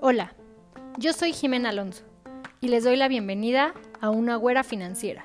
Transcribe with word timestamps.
Hola, 0.00 0.34
yo 0.98 1.14
soy 1.14 1.32
Jimena 1.32 1.70
Alonso 1.70 2.04
y 2.60 2.68
les 2.68 2.84
doy 2.84 2.96
la 2.96 3.08
bienvenida 3.08 3.72
a 4.02 4.10
una 4.10 4.36
güera 4.36 4.62
financiera. 4.62 5.24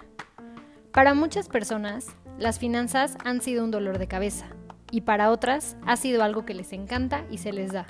Para 0.93 1.13
muchas 1.13 1.49
personas, 1.49 2.07
las 2.39 2.57
finanzas 2.57 3.17
han 3.25 3.41
sido 3.41 3.65
un 3.65 3.71
dolor 3.71 3.99
de 3.99 4.07
cabeza 4.07 4.47
y 4.91 5.01
para 5.01 5.29
otras 5.29 5.75
ha 5.85 5.97
sido 5.97 6.23
algo 6.23 6.45
que 6.45 6.53
les 6.53 6.71
encanta 6.71 7.25
y 7.29 7.39
se 7.39 7.51
les 7.51 7.73
da. 7.73 7.87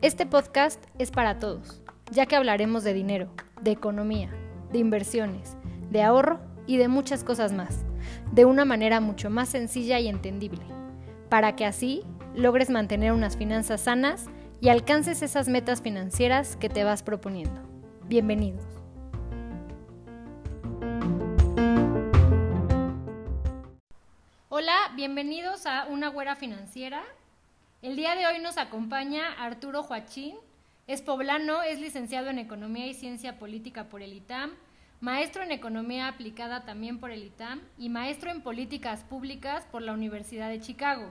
Este 0.00 0.26
podcast 0.26 0.80
es 1.00 1.10
para 1.10 1.40
todos, 1.40 1.82
ya 2.12 2.26
que 2.26 2.36
hablaremos 2.36 2.84
de 2.84 2.94
dinero, 2.94 3.34
de 3.62 3.72
economía, 3.72 4.30
de 4.70 4.78
inversiones, 4.78 5.56
de 5.90 6.02
ahorro 6.02 6.38
y 6.68 6.76
de 6.76 6.86
muchas 6.86 7.24
cosas 7.24 7.52
más, 7.52 7.84
de 8.32 8.44
una 8.44 8.64
manera 8.64 9.00
mucho 9.00 9.28
más 9.28 9.48
sencilla 9.48 9.98
y 9.98 10.08
entendible, 10.08 10.62
para 11.28 11.56
que 11.56 11.64
así 11.64 12.04
logres 12.34 12.70
mantener 12.70 13.12
unas 13.12 13.36
finanzas 13.36 13.82
sanas 13.82 14.26
y 14.60 14.68
alcances 14.68 15.22
esas 15.22 15.48
metas 15.48 15.82
financieras 15.82 16.56
que 16.56 16.68
te 16.68 16.84
vas 16.84 17.02
proponiendo. 17.02 17.60
Bienvenidos. 18.06 18.64
Hola, 24.48 24.76
bienvenidos 24.94 25.66
a 25.66 25.86
Una 25.86 26.08
Güera 26.08 26.36
Financiera. 26.36 27.02
El 27.82 27.96
día 27.96 28.14
de 28.14 28.26
hoy 28.26 28.38
nos 28.40 28.58
acompaña 28.58 29.32
Arturo 29.38 29.82
Joachín. 29.82 30.36
Es 30.86 31.02
poblano, 31.02 31.62
es 31.62 31.80
licenciado 31.80 32.28
en 32.28 32.38
Economía 32.38 32.86
y 32.86 32.94
Ciencia 32.94 33.38
Política 33.38 33.88
por 33.88 34.02
el 34.02 34.12
ITAM, 34.12 34.50
maestro 35.00 35.42
en 35.42 35.50
Economía 35.50 36.08
Aplicada 36.08 36.64
también 36.66 37.00
por 37.00 37.10
el 37.10 37.24
ITAM 37.24 37.62
y 37.78 37.88
maestro 37.88 38.30
en 38.30 38.42
Políticas 38.42 39.02
Públicas 39.02 39.66
por 39.72 39.80
la 39.80 39.94
Universidad 39.94 40.50
de 40.50 40.60
Chicago. 40.60 41.10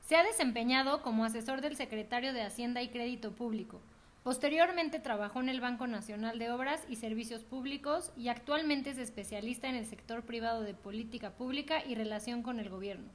Se 0.00 0.16
ha 0.16 0.22
desempeñado 0.22 1.00
como 1.02 1.24
asesor 1.24 1.62
del 1.62 1.74
secretario 1.74 2.34
de 2.34 2.42
Hacienda 2.42 2.82
y 2.82 2.88
Crédito 2.88 3.32
Público. 3.32 3.80
Posteriormente 4.22 4.98
trabajó 4.98 5.40
en 5.40 5.48
el 5.48 5.62
Banco 5.62 5.86
Nacional 5.86 6.38
de 6.38 6.50
Obras 6.50 6.82
y 6.90 6.96
Servicios 6.96 7.42
Públicos 7.42 8.12
y 8.14 8.28
actualmente 8.28 8.90
es 8.90 8.98
especialista 8.98 9.68
en 9.68 9.76
el 9.76 9.86
sector 9.86 10.22
privado 10.22 10.60
de 10.60 10.74
política 10.74 11.30
pública 11.30 11.82
y 11.82 11.94
relación 11.94 12.42
con 12.42 12.60
el 12.60 12.68
gobierno. 12.68 13.08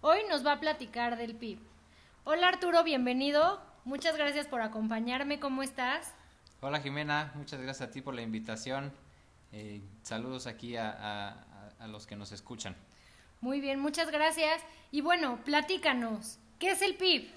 Hoy 0.00 0.18
nos 0.28 0.44
va 0.44 0.52
a 0.52 0.60
platicar 0.60 1.16
del 1.16 1.36
PIB. 1.36 1.60
Hola 2.24 2.48
Arturo, 2.48 2.82
bienvenido. 2.82 3.62
Muchas 3.84 4.16
gracias 4.16 4.48
por 4.48 4.62
acompañarme. 4.62 5.38
¿Cómo 5.38 5.62
estás? 5.62 6.12
Hola 6.60 6.80
Jimena, 6.80 7.30
muchas 7.36 7.60
gracias 7.60 7.88
a 7.88 7.92
ti 7.92 8.00
por 8.00 8.14
la 8.14 8.22
invitación. 8.22 8.90
Eh, 9.58 9.80
saludos 10.02 10.46
aquí 10.46 10.76
a 10.76 11.34
los 11.88 12.06
que 12.06 12.14
nos 12.14 12.30
escuchan. 12.30 12.76
Muy 13.40 13.62
bien, 13.62 13.80
muchas 13.80 14.10
gracias. 14.10 14.62
Y 14.90 15.00
bueno, 15.00 15.40
platícanos, 15.46 16.38
¿qué 16.58 16.72
es 16.72 16.82
el 16.82 16.94
PIB? 16.94 17.30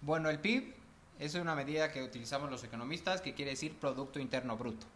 Bueno, 0.00 0.28
el 0.28 0.40
PIB 0.40 0.74
es 1.20 1.36
una 1.36 1.54
medida 1.54 1.92
que 1.92 2.02
utilizamos 2.02 2.50
los 2.50 2.64
economistas 2.64 3.20
que 3.20 3.34
quiere 3.34 3.52
decir 3.52 3.76
Producto 3.76 4.18
Interno 4.18 4.56
Bruto. 4.56 4.88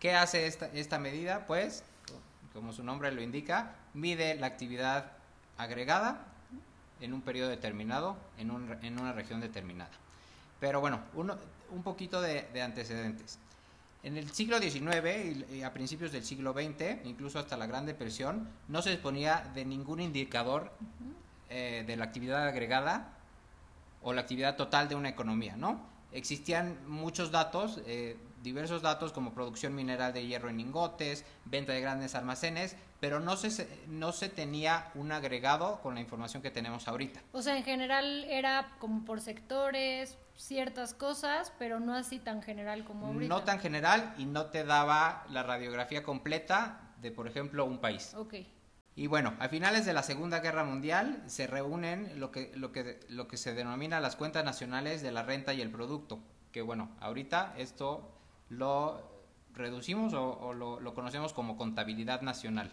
¿Qué 0.00 0.14
hace 0.14 0.46
esta, 0.46 0.68
esta 0.68 0.98
medida? 0.98 1.46
Pues, 1.46 1.84
como 2.54 2.72
su 2.72 2.82
nombre 2.82 3.12
lo 3.12 3.20
indica, 3.20 3.74
mide 3.92 4.36
la 4.36 4.46
actividad 4.46 5.12
agregada 5.58 6.24
en 7.02 7.12
un 7.12 7.20
periodo 7.20 7.50
determinado, 7.50 8.16
en, 8.38 8.50
un, 8.50 8.74
en 8.82 8.98
una 8.98 9.12
región 9.12 9.42
determinada. 9.42 9.90
Pero 10.60 10.80
bueno, 10.80 11.00
uno, 11.12 11.36
un 11.72 11.82
poquito 11.82 12.22
de, 12.22 12.48
de 12.54 12.62
antecedentes. 12.62 13.38
En 14.04 14.18
el 14.18 14.30
siglo 14.30 14.58
XIX 14.58 15.50
y 15.50 15.62
a 15.62 15.72
principios 15.72 16.12
del 16.12 16.24
siglo 16.24 16.52
XX, 16.52 17.06
incluso 17.06 17.38
hasta 17.38 17.56
la 17.56 17.66
Gran 17.66 17.86
Depresión, 17.86 18.50
no 18.68 18.82
se 18.82 18.90
disponía 18.90 19.50
de 19.54 19.64
ningún 19.64 19.98
indicador 19.98 20.72
eh, 21.48 21.84
de 21.86 21.96
la 21.96 22.04
actividad 22.04 22.46
agregada 22.46 23.16
o 24.02 24.12
la 24.12 24.20
actividad 24.20 24.56
total 24.56 24.90
de 24.90 24.94
una 24.94 25.08
economía, 25.08 25.56
¿no? 25.56 25.80
Existían 26.12 26.86
muchos 26.86 27.30
datos, 27.30 27.80
eh, 27.86 28.18
diversos 28.42 28.82
datos 28.82 29.10
como 29.10 29.32
producción 29.32 29.74
mineral 29.74 30.12
de 30.12 30.26
hierro 30.26 30.50
en 30.50 30.58
lingotes, 30.58 31.24
venta 31.46 31.72
de 31.72 31.80
grandes 31.80 32.14
almacenes, 32.14 32.76
pero 33.00 33.20
no 33.20 33.38
se, 33.38 33.66
no 33.88 34.12
se 34.12 34.28
tenía 34.28 34.90
un 34.94 35.12
agregado 35.12 35.80
con 35.80 35.94
la 35.94 36.02
información 36.02 36.42
que 36.42 36.50
tenemos 36.50 36.88
ahorita. 36.88 37.22
O 37.32 37.40
sea, 37.40 37.56
en 37.56 37.64
general 37.64 38.24
era 38.24 38.76
como 38.80 39.02
por 39.06 39.22
sectores, 39.22 40.18
ciertas 40.36 40.94
cosas, 40.94 41.52
pero 41.58 41.80
no 41.80 41.94
así 41.94 42.18
tan 42.18 42.42
general 42.42 42.84
como 42.84 43.06
ahorita. 43.06 43.34
No 43.34 43.42
tan 43.42 43.60
general 43.60 44.14
y 44.18 44.26
no 44.26 44.46
te 44.46 44.64
daba 44.64 45.24
la 45.30 45.42
radiografía 45.42 46.02
completa 46.02 46.92
de, 47.00 47.10
por 47.10 47.28
ejemplo, 47.28 47.64
un 47.64 47.78
país. 47.78 48.14
Ok. 48.14 48.34
Y 48.96 49.08
bueno, 49.08 49.34
a 49.40 49.48
finales 49.48 49.84
de 49.86 49.92
la 49.92 50.02
Segunda 50.04 50.38
Guerra 50.38 50.64
Mundial 50.64 51.22
se 51.26 51.46
reúnen 51.46 52.20
lo 52.20 52.30
que, 52.30 52.52
lo 52.54 52.70
que, 52.70 53.00
lo 53.08 53.26
que 53.26 53.36
se 53.36 53.52
denomina 53.52 54.00
las 54.00 54.14
cuentas 54.14 54.44
nacionales 54.44 55.02
de 55.02 55.10
la 55.10 55.24
renta 55.24 55.52
y 55.52 55.60
el 55.60 55.70
producto, 55.70 56.20
que 56.52 56.62
bueno, 56.62 56.90
ahorita 57.00 57.54
esto 57.58 58.16
lo 58.48 59.02
reducimos 59.52 60.14
o, 60.14 60.52
lo, 60.52 60.78
lo 60.78 60.94
conocemos 60.94 61.32
como 61.32 61.56
contabilidad 61.56 62.22
nacional. 62.22 62.70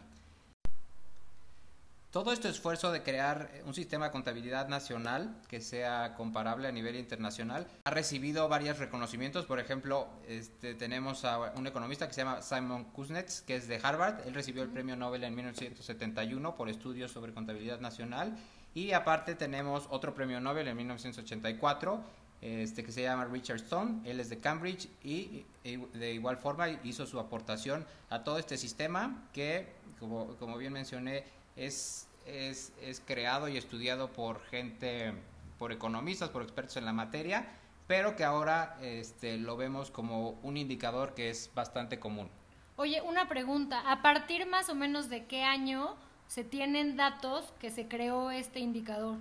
Todo 2.11 2.33
este 2.33 2.49
esfuerzo 2.49 2.91
de 2.91 3.03
crear 3.03 3.49
un 3.65 3.73
sistema 3.73 4.07
de 4.07 4.11
contabilidad 4.11 4.67
nacional 4.67 5.33
que 5.47 5.61
sea 5.61 6.13
comparable 6.15 6.67
a 6.67 6.71
nivel 6.73 6.97
internacional 6.97 7.65
ha 7.85 7.89
recibido 7.89 8.49
varios 8.49 8.79
reconocimientos. 8.79 9.45
Por 9.45 9.61
ejemplo, 9.61 10.09
este, 10.27 10.73
tenemos 10.73 11.23
a 11.23 11.53
un 11.55 11.67
economista 11.67 12.09
que 12.09 12.13
se 12.13 12.23
llama 12.23 12.41
Simon 12.41 12.83
Kuznets, 12.83 13.41
que 13.43 13.55
es 13.55 13.69
de 13.69 13.79
Harvard. 13.81 14.27
Él 14.27 14.33
recibió 14.33 14.61
el 14.61 14.67
premio 14.67 14.97
Nobel 14.97 15.23
en 15.23 15.33
1971 15.33 16.53
por 16.57 16.67
estudios 16.67 17.11
sobre 17.11 17.33
contabilidad 17.33 17.79
nacional. 17.79 18.37
Y 18.73 18.91
aparte 18.91 19.35
tenemos 19.35 19.87
otro 19.89 20.13
premio 20.13 20.41
Nobel 20.41 20.67
en 20.67 20.75
1984 20.75 22.03
este, 22.41 22.83
que 22.83 22.91
se 22.91 23.03
llama 23.03 23.23
Richard 23.25 23.57
Stone, 23.57 24.01
él 24.03 24.19
es 24.19 24.29
de 24.29 24.39
Cambridge 24.39 24.89
y, 25.03 25.45
de 25.63 26.13
igual 26.13 26.37
forma 26.37 26.69
hizo 26.83 27.05
su 27.05 27.19
aportación 27.19 27.85
a 28.09 28.23
todo 28.23 28.39
este 28.39 28.57
sistema 28.57 29.29
que, 29.31 29.67
como, 29.99 30.35
como 30.37 30.57
bien 30.57 30.73
mencioné, 30.73 31.23
es, 31.55 32.07
es, 32.25 32.73
es, 32.81 33.01
creado 33.05 33.47
y 33.47 33.57
estudiado 33.57 34.11
por 34.11 34.41
gente, 34.45 35.13
por 35.57 35.71
economistas, 35.71 36.29
por 36.29 36.43
expertos 36.43 36.77
en 36.77 36.85
la 36.85 36.93
materia, 36.93 37.47
pero 37.87 38.15
que 38.15 38.23
ahora 38.23 38.77
este, 38.81 39.37
lo 39.37 39.57
vemos 39.57 39.91
como 39.91 40.31
un 40.43 40.57
indicador 40.57 41.13
que 41.13 41.29
es 41.29 41.51
bastante 41.53 41.99
común. 41.99 42.29
Oye, 42.77 43.01
una 43.01 43.27
pregunta, 43.27 43.91
¿a 43.91 44.01
partir 44.01 44.45
más 44.47 44.69
o 44.69 44.75
menos 44.75 45.09
de 45.09 45.25
qué 45.25 45.43
año 45.43 45.95
se 46.27 46.43
tienen 46.43 46.95
datos 46.95 47.53
que 47.59 47.69
se 47.69 47.87
creó 47.87 48.31
este 48.31 48.59
indicador? 48.59 49.17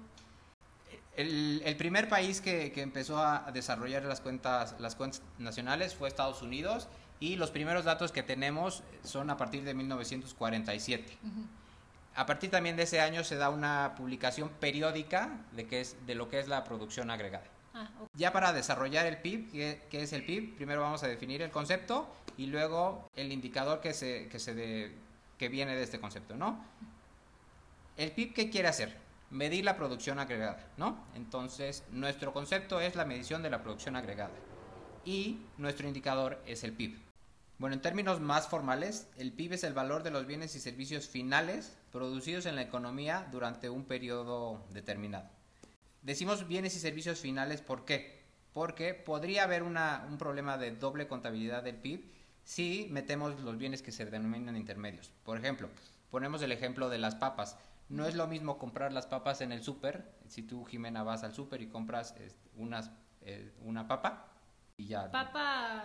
El, 1.17 1.61
el 1.65 1.77
primer 1.77 2.09
país 2.09 2.41
que, 2.41 2.73
que, 2.73 2.83
empezó 2.83 3.19
a 3.19 3.51
desarrollar 3.53 4.05
las 4.05 4.21
cuentas, 4.21 4.77
las 4.79 4.95
cuentas 4.95 5.23
nacionales 5.39 5.95
fue 5.95 6.09
Estados 6.09 6.41
Unidos 6.41 6.89
y 7.19 7.37
los 7.37 7.51
primeros 7.51 7.85
datos 7.85 8.13
que 8.13 8.23
tenemos 8.23 8.83
son 9.03 9.29
a 9.29 9.37
partir 9.37 9.65
de 9.65 9.75
1947. 9.75 11.19
Uh 11.23 11.27
-huh 11.27 11.60
a 12.15 12.27
partir 12.27 12.51
también 12.51 12.77
de 12.77 12.83
ese 12.85 13.01
año 13.01 13.25
se 13.25 13.37
da 13.37 13.51
una 13.51 13.95
publicación 13.97 14.49
periódica 14.49 15.39
de, 15.53 15.67
que 15.67 15.81
es, 15.81 15.97
de 16.07 16.15
lo 16.15 16.29
que 16.29 16.41
es 16.41 16.49
la 16.49 16.65
producción 16.65 17.11
agregada. 17.11 17.45
Ah, 17.73 17.89
okay. 17.97 18.09
Ya 18.15 18.33
para 18.33 18.53
desarrollar 18.53 19.07
el 19.07 19.19
PIB, 19.19 19.51
¿qué, 19.51 19.83
¿qué, 19.91 20.03
es 20.03 20.13
el 20.13 20.25
PIB? 20.25 20.57
Primero 20.57 20.81
vamos 20.81 21.03
a 21.03 21.09
definir 21.09 21.41
el 21.43 21.51
concepto 21.51 22.09
y 22.37 22.47
luego 22.47 23.09
el 23.15 23.33
indicador 23.33 23.81
que, 23.81 23.95
se, 23.95 24.29
que, 24.29 24.39
se 24.39 24.55
de, 24.55 24.93
que 25.39 25.49
viene 25.49 25.77
de 25.77 25.83
este 25.83 26.01
concepto, 26.01 26.37
¿no? 26.37 26.65
¿El 27.97 28.11
PIB 28.13 28.35
qué 28.35 28.51
quiere 28.51 28.69
hacer? 28.69 28.97
Medir 29.31 29.65
la 29.65 29.77
producción 29.77 30.19
agregada, 30.19 30.67
¿no? 30.77 31.05
Entonces, 31.15 31.85
nuestro 31.93 32.33
concepto 32.33 32.81
es 32.81 32.97
la 32.97 33.05
medición 33.05 33.43
de 33.43 33.51
la 33.51 33.63
producción 33.63 33.95
agregada 33.95 34.35
y 35.05 35.39
nuestro 35.59 35.87
indicador 35.87 36.43
es 36.47 36.65
el 36.65 36.73
PIB. 36.73 36.99
Bueno, 37.59 37.75
en 37.75 37.83
términos 37.83 38.21
más 38.21 38.49
formales, 38.49 39.07
el 39.17 39.33
PIB 39.33 39.53
es 39.53 39.65
el 39.65 39.75
valor 39.75 40.03
de 40.03 40.11
los 40.11 40.27
bienes 40.27 40.57
y 40.57 40.61
servicios 40.61 41.07
finales 41.07 41.77
producidos 41.93 42.47
en 42.47 42.57
la 42.57 42.63
economía 42.63 43.29
durante 43.31 43.71
un 43.71 43.85
periodo 43.85 44.65
determinado. 44.71 45.29
Decimos 46.03 46.49
bienes 46.49 46.77
y 46.77 46.81
servicios 46.81 47.21
finales, 47.21 47.61
¿por 47.61 47.85
qué? 47.85 48.23
Porque 48.53 48.95
podría 48.95 49.45
haber 49.45 49.63
una, 49.63 50.07
un 50.09 50.19
problema 50.19 50.57
de 50.57 50.75
doble 50.75 51.07
contabilidad 51.07 51.63
del 51.63 51.77
PIB 51.77 52.11
si 52.45 52.89
metemos 52.91 53.39
los 53.41 53.59
bienes 53.59 53.83
que 53.83 53.93
se 53.93 54.07
denominan 54.07 54.57
intermedios. 54.57 55.13
Por 55.25 55.37
ejemplo, 55.37 55.69
ponemos 56.11 56.43
el 56.43 56.53
ejemplo 56.53 56.89
de 56.89 56.99
las 56.99 57.15
papas. 57.15 57.59
No 57.89 58.07
es 58.07 58.15
lo 58.15 58.27
mismo 58.27 58.59
comprar 58.59 58.93
las 58.93 59.07
papas 59.07 59.41
en 59.41 59.53
el 59.53 59.63
súper, 59.63 60.15
si 60.27 60.43
tú, 60.43 60.65
Jimena, 60.65 61.03
vas 61.03 61.23
al 61.23 61.35
súper 61.35 61.61
y 61.61 61.69
compras 61.69 62.15
unas, 62.57 62.91
eh, 63.23 63.53
una 63.63 63.87
papa 63.87 64.29
y 64.77 64.87
ya... 64.87 65.11
Papa 65.11 65.85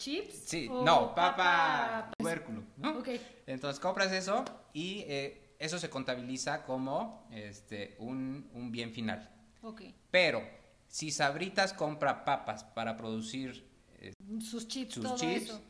chips? 0.00 0.34
Sí, 0.46 0.68
no, 0.68 1.14
papa, 1.14 2.10
tubérculo, 2.18 2.62
¿no? 2.78 2.98
Okay. 2.98 3.20
Entonces 3.46 3.78
compras 3.78 4.10
eso 4.12 4.44
y 4.72 5.04
eh, 5.06 5.54
eso 5.58 5.78
se 5.78 5.90
contabiliza 5.90 6.64
como 6.64 7.28
este, 7.32 7.96
un, 7.98 8.50
un 8.54 8.72
bien 8.72 8.92
final. 8.92 9.30
Okay. 9.62 9.94
Pero 10.10 10.42
si 10.88 11.10
Sabritas 11.10 11.72
compra 11.74 12.24
papas 12.24 12.64
para 12.64 12.96
producir 12.96 13.64
eh, 13.98 14.12
sus 14.40 14.66
chips, 14.66 14.94
sus 14.94 15.04
todo 15.04 15.16
chips 15.16 15.42
eso. 15.44 15.60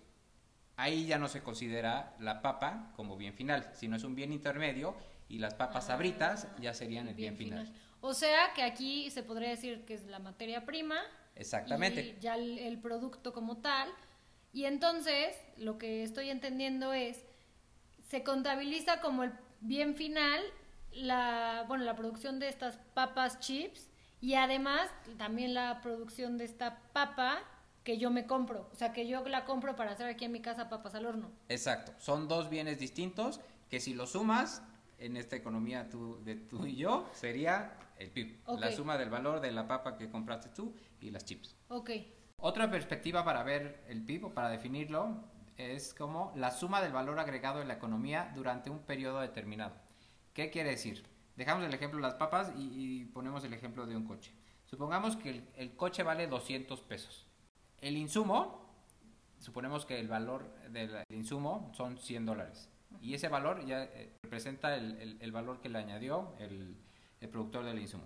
ahí 0.77 1.07
ya 1.07 1.19
no 1.19 1.29
se 1.29 1.43
considera 1.43 2.15
la 2.21 2.41
papa 2.41 2.93
como 2.97 3.17
bien 3.17 3.35
final, 3.35 3.71
sino 3.75 3.97
es 3.97 4.05
un 4.05 4.15
bien 4.15 4.33
intermedio 4.33 4.95
y 5.29 5.39
las 5.39 5.55
papas 5.55 5.85
Ah, 5.85 5.89
sabritas 5.89 6.49
ya 6.61 6.73
serían 6.73 7.09
el 7.09 7.15
bien, 7.15 7.37
final. 7.37 7.73
O 8.01 8.15
sea 8.15 8.53
que 8.55 8.63
aquí 8.63 9.11
se 9.11 9.23
podría 9.23 9.51
decir 9.51 9.85
que 9.85 9.95
es 9.95 10.05
la 10.07 10.19
materia 10.21 10.65
prima. 10.65 10.97
Exactamente. 11.37 12.17
Y 12.19 12.21
ya 12.21 12.35
el, 12.37 12.59
el 12.59 12.79
producto 12.79 13.33
como 13.33 13.59
tal. 13.59 13.89
Y 14.53 14.65
entonces, 14.65 15.37
lo 15.57 15.79
que 15.79 16.03
estoy 16.03 16.31
entendiendo 16.31 16.93
es, 16.93 17.25
se 18.09 18.23
contabiliza 18.25 19.01
como 19.01 19.25
el 19.25 19.33
bien 19.61 19.95
final 19.95 20.41
la, 20.93 21.65
bueno, 21.69 21.85
la 21.85 21.95
producción 21.95 22.39
de 22.41 22.49
estas 22.49 22.77
papas 22.95 23.39
chips 23.41 23.89
y 24.21 24.35
además 24.35 24.91
también 25.17 25.55
la 25.55 25.81
producción 25.83 26.37
de 26.37 26.45
esta 26.45 26.83
papa 26.93 27.43
que 27.85 27.99
yo 27.99 28.11
me 28.11 28.27
compro. 28.27 28.69
O 28.73 28.77
sea, 28.77 28.93
que 28.93 29.07
yo 29.07 29.27
la 29.27 29.45
compro 29.45 29.77
para 29.77 29.93
hacer 29.93 30.07
aquí 30.07 30.25
en 30.25 30.33
mi 30.33 30.41
casa 30.41 30.69
papas 30.69 30.95
al 30.95 31.07
horno. 31.07 31.31
Exacto. 31.49 31.93
Son 31.99 32.29
dos 32.29 32.51
bienes 32.51 32.79
distintos 32.79 33.41
que 33.71 33.81
si 33.81 33.95
los 33.95 34.13
sumas 34.13 34.63
en 34.99 35.17
esta 35.17 35.37
economía 35.37 35.89
tú, 35.89 36.23
de 36.25 36.37
tú 36.37 36.67
y 36.67 36.77
yo 36.77 37.09
sería 37.15 37.73
el 37.99 38.11
PIB. 38.11 38.39
La 38.59 38.73
suma 38.73 38.99
del 38.99 39.09
valor 39.09 39.41
de 39.41 39.53
la 39.53 39.67
papa 39.67 39.97
que 39.97 40.11
compraste 40.11 40.51
tú 40.51 40.75
y 41.01 41.11
las 41.11 41.25
chips. 41.25 41.57
Ok. 41.69 41.91
Otra 42.43 42.71
perspectiva 42.71 43.23
para 43.23 43.43
ver 43.43 43.85
el 43.87 44.03
PIB 44.03 44.27
o 44.27 44.35
para 44.35 44.49
definirlo 44.49 45.25
es 45.59 45.93
como 45.93 46.33
la 46.37 46.51
suma 46.51 46.81
del 46.81 46.91
valor 46.91 47.19
agregado 47.19 47.61
en 47.61 47.69
la 47.69 47.75
economía 47.75 48.33
durante 48.35 48.71
un 48.71 48.79
periodo 48.79 49.21
determinado. 49.21 49.75
¿Qué 50.33 50.49
quiere 50.49 50.71
decir? 50.71 51.05
Dejamos 51.37 51.67
el 51.67 51.75
ejemplo 51.75 51.99
de 51.99 52.03
las 52.03 52.15
papas 52.15 52.51
y, 52.57 53.05
ponemos 53.07 53.45
el 53.45 53.53
ejemplo 53.53 53.87
de 53.87 53.95
un 53.95 54.07
coche. 54.07 54.33
Supongamos 54.65 55.17
que 55.17 55.45
el, 55.55 55.77
coche 55.77 56.03
vale 56.03 56.29
200 56.29 56.81
pesos. 56.81 57.27
El 57.83 57.99
insumo, 57.99 58.73
suponemos 59.39 59.85
que 59.85 60.01
el 60.01 60.09
valor 60.09 60.51
del 60.71 61.05
insumo 61.11 61.71
son 61.75 61.99
100 61.99 62.25
dólares. 62.25 62.71
Y 63.03 63.13
ese 63.13 63.29
valor 63.29 63.67
ya 63.67 63.85
eh, 63.85 64.17
representa 64.23 64.77
el, 64.77 65.33
valor 65.33 65.61
que 65.61 65.69
le 65.69 65.79
añadió 65.79 66.35
el 66.39 66.75
productor 67.31 67.67
del 67.67 67.81
insumo. 67.81 68.05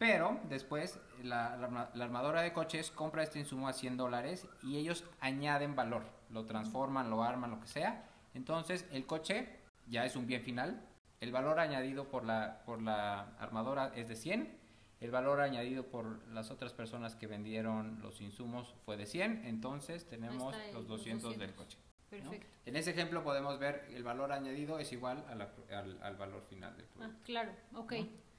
Pero 0.00 0.40
después 0.48 0.98
la, 1.22 1.58
la- 1.58 1.90
la 1.92 2.04
armadora 2.06 2.40
de 2.40 2.54
coches 2.54 2.90
compra 2.90 3.22
este 3.22 3.38
insumo 3.38 3.68
a 3.68 3.74
100 3.74 3.98
dólares 3.98 4.46
y 4.62 4.78
ellos 4.78 5.04
añaden 5.20 5.76
valor, 5.76 6.04
lo 6.30 6.46
transforman, 6.46 7.10
lo 7.10 7.22
arman, 7.22 7.50
lo 7.50 7.60
que 7.60 7.66
sea. 7.66 8.08
Entonces 8.32 8.86
el 8.92 9.04
coche 9.04 9.46
ya 9.88 10.06
es 10.06 10.16
un 10.16 10.26
bien 10.26 10.40
final. 10.42 10.80
El 11.20 11.32
valor 11.32 11.60
añadido 11.60 12.08
por 12.08 12.24
la, 12.24 12.62
por 12.64 12.80
la 12.80 13.36
armadora 13.38 13.92
es 13.94 14.08
de 14.08 14.16
100. 14.16 14.58
El 15.00 15.10
valor 15.10 15.42
añadido 15.42 15.84
por 15.84 16.26
las 16.28 16.50
otras 16.50 16.72
personas 16.72 17.14
que 17.14 17.26
vendieron 17.26 18.00
los 18.00 18.22
insumos 18.22 18.74
fue 18.86 18.96
de 18.96 19.04
100. 19.04 19.44
Entonces 19.44 20.08
tenemos 20.08 20.54
los 20.72 20.74
los 20.74 20.86
200 20.88 21.38
del 21.38 21.50
200. 21.54 21.56
coche. 21.56 21.78
¿no? 22.24 22.30
Perfecto. 22.30 22.46
En 22.64 22.76
ese 22.76 22.92
ejemplo 22.92 23.22
podemos 23.22 23.58
ver 23.58 23.86
el 23.90 24.02
valor 24.02 24.32
añadido 24.32 24.78
es 24.78 24.92
igual 24.92 25.22
a 25.28 25.34
la- 25.34 25.50
al, 25.76 26.02
al 26.02 26.16
valor 26.16 26.40
final 26.40 26.74
del 26.74 26.86
Ah, 26.86 26.92
producto. 26.96 27.22
claro, 27.24 27.52
ok. 27.74 27.92
¿no? 27.92 28.29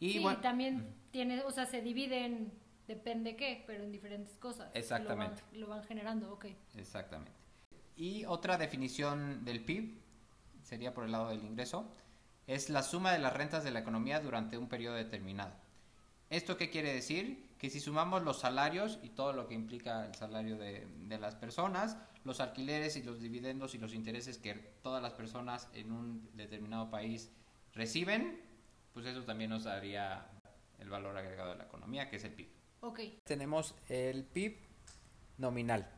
Y 0.00 0.12
sí, 0.14 0.18
bueno, 0.18 0.40
también 0.40 0.94
tiene, 1.10 1.42
o 1.42 1.50
sea, 1.50 1.66
se 1.66 1.80
divide 1.80 2.24
en 2.24 2.52
depende 2.86 3.36
qué, 3.36 3.64
pero 3.66 3.84
en 3.84 3.92
diferentes 3.92 4.36
cosas. 4.36 4.70
Exactamente. 4.74 5.42
Lo 5.42 5.50
van, 5.50 5.60
lo 5.60 5.66
van 5.68 5.84
generando, 5.84 6.32
ok. 6.32 6.46
Exactamente. 6.76 7.32
Y 7.96 8.24
otra 8.24 8.58
definición 8.58 9.44
del 9.44 9.64
PIB, 9.64 9.98
sería 10.62 10.92
por 10.92 11.04
el 11.04 11.12
lado 11.12 11.28
del 11.28 11.44
ingreso, 11.44 11.86
es 12.46 12.68
la 12.68 12.82
suma 12.82 13.12
de 13.12 13.18
las 13.18 13.32
rentas 13.32 13.64
de 13.64 13.70
la 13.70 13.80
economía 13.80 14.20
durante 14.20 14.58
un 14.58 14.68
periodo 14.68 14.96
determinado. 14.96 15.52
¿Esto 16.30 16.56
qué 16.56 16.70
quiere 16.70 16.92
decir? 16.92 17.54
Que 17.58 17.70
si 17.70 17.80
sumamos 17.80 18.22
los 18.22 18.40
salarios 18.40 18.98
y 19.02 19.10
todo 19.10 19.32
lo 19.32 19.46
que 19.46 19.54
implica 19.54 20.06
el 20.06 20.14
salario 20.14 20.58
de, 20.58 20.86
de 21.06 21.18
las 21.18 21.36
personas, 21.36 21.96
los 22.24 22.40
alquileres 22.40 22.96
y 22.96 23.02
los 23.02 23.20
dividendos 23.20 23.74
y 23.74 23.78
los 23.78 23.94
intereses 23.94 24.38
que 24.38 24.54
todas 24.82 25.02
las 25.02 25.12
personas 25.12 25.68
en 25.74 25.92
un 25.92 26.28
determinado 26.34 26.90
país 26.90 27.30
reciben, 27.72 28.40
pues 28.94 29.04
eso 29.06 29.22
también 29.24 29.50
nos 29.50 29.64
daría 29.64 30.26
el 30.78 30.88
valor 30.88 31.16
agregado 31.16 31.50
de 31.50 31.56
la 31.56 31.64
economía, 31.64 32.08
que 32.08 32.16
es 32.16 32.24
el 32.24 32.32
PIB. 32.32 32.48
Ok. 32.80 33.00
Tenemos 33.24 33.74
el 33.88 34.24
PIB 34.24 34.56
nominal. 35.38 35.90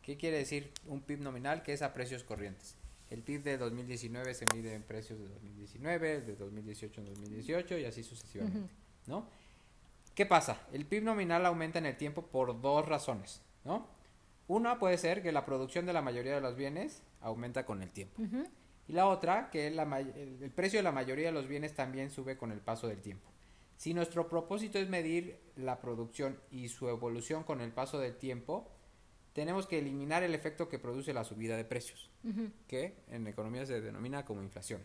¿Qué 0.00 0.16
quiere 0.16 0.38
decir 0.38 0.72
un 0.86 1.00
PIB 1.02 1.20
nominal? 1.20 1.62
Que 1.62 1.72
es 1.72 1.82
a 1.82 1.92
precios 1.92 2.22
corrientes. 2.22 2.76
El 3.10 3.22
PIB 3.22 3.42
de 3.42 3.58
2019 3.58 4.34
se 4.34 4.46
mide 4.54 4.74
en 4.74 4.82
precios 4.82 5.18
de 5.18 5.28
2019, 5.28 6.20
de 6.22 6.36
2018 6.36 7.00
en 7.00 7.06
2018 7.06 7.78
y 7.78 7.84
así 7.84 8.02
sucesivamente. 8.02 8.70
¿no? 9.06 9.26
¿Qué 10.14 10.26
pasa? 10.26 10.60
El 10.72 10.86
PIB 10.86 11.02
nominal 11.02 11.44
aumenta 11.46 11.78
en 11.78 11.86
el 11.86 11.96
tiempo 11.96 12.26
por 12.26 12.60
dos 12.60 12.86
razones, 12.86 13.42
¿no? 13.64 13.86
Una 14.48 14.78
puede 14.78 14.96
ser 14.96 15.22
que 15.22 15.32
la 15.32 15.44
producción 15.44 15.86
de 15.86 15.92
la 15.92 16.02
mayoría 16.02 16.34
de 16.34 16.40
los 16.40 16.56
bienes 16.56 17.02
aumenta 17.20 17.66
con 17.66 17.82
el 17.82 17.90
tiempo. 17.90 18.22
Y 18.88 18.92
la 18.92 19.06
otra, 19.06 19.50
que 19.50 19.70
la 19.70 20.00
el, 20.00 20.50
precio 20.54 20.78
de 20.78 20.82
la 20.82 20.92
mayoría 20.92 21.26
de 21.26 21.32
los 21.32 21.48
bienes 21.48 21.74
también 21.74 22.10
sube 22.10 22.36
con 22.36 22.52
el 22.52 22.60
paso 22.60 22.88
del 22.88 23.00
tiempo. 23.00 23.30
Si 23.76 23.92
nuestro 23.92 24.28
propósito 24.28 24.78
es 24.78 24.88
medir 24.88 25.38
la 25.56 25.80
producción 25.80 26.38
y 26.50 26.68
su 26.68 26.88
evolución 26.88 27.42
con 27.44 27.60
el 27.60 27.72
paso 27.72 27.98
del 27.98 28.16
tiempo, 28.16 28.70
tenemos 29.32 29.66
que 29.66 29.80
eliminar 29.80 30.22
el 30.22 30.34
efecto 30.34 30.68
que 30.68 30.78
produce 30.78 31.12
la 31.12 31.24
subida 31.24 31.56
de 31.56 31.64
precios, 31.64 32.10
que 32.68 33.02
en 33.08 33.26
economía 33.26 33.66
se 33.66 33.80
denomina 33.82 34.24
como 34.24 34.42
inflación. 34.42 34.82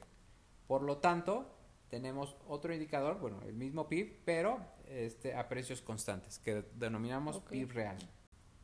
Por 0.68 0.82
lo 0.82 0.98
tanto, 0.98 1.56
tenemos 1.90 2.36
otro 2.48 2.74
indicador, 2.74 3.20
bueno, 3.20 3.42
el 3.46 3.54
mismo 3.54 3.88
PIB, 3.88 4.22
pero 4.26 4.60
este, 4.88 5.36
a 5.36 5.48
precios 5.48 5.82
constantes, 5.82 6.40
que 6.40 6.66
denominamos. 6.76 7.40
PIB 7.50 7.72
real. 7.72 7.98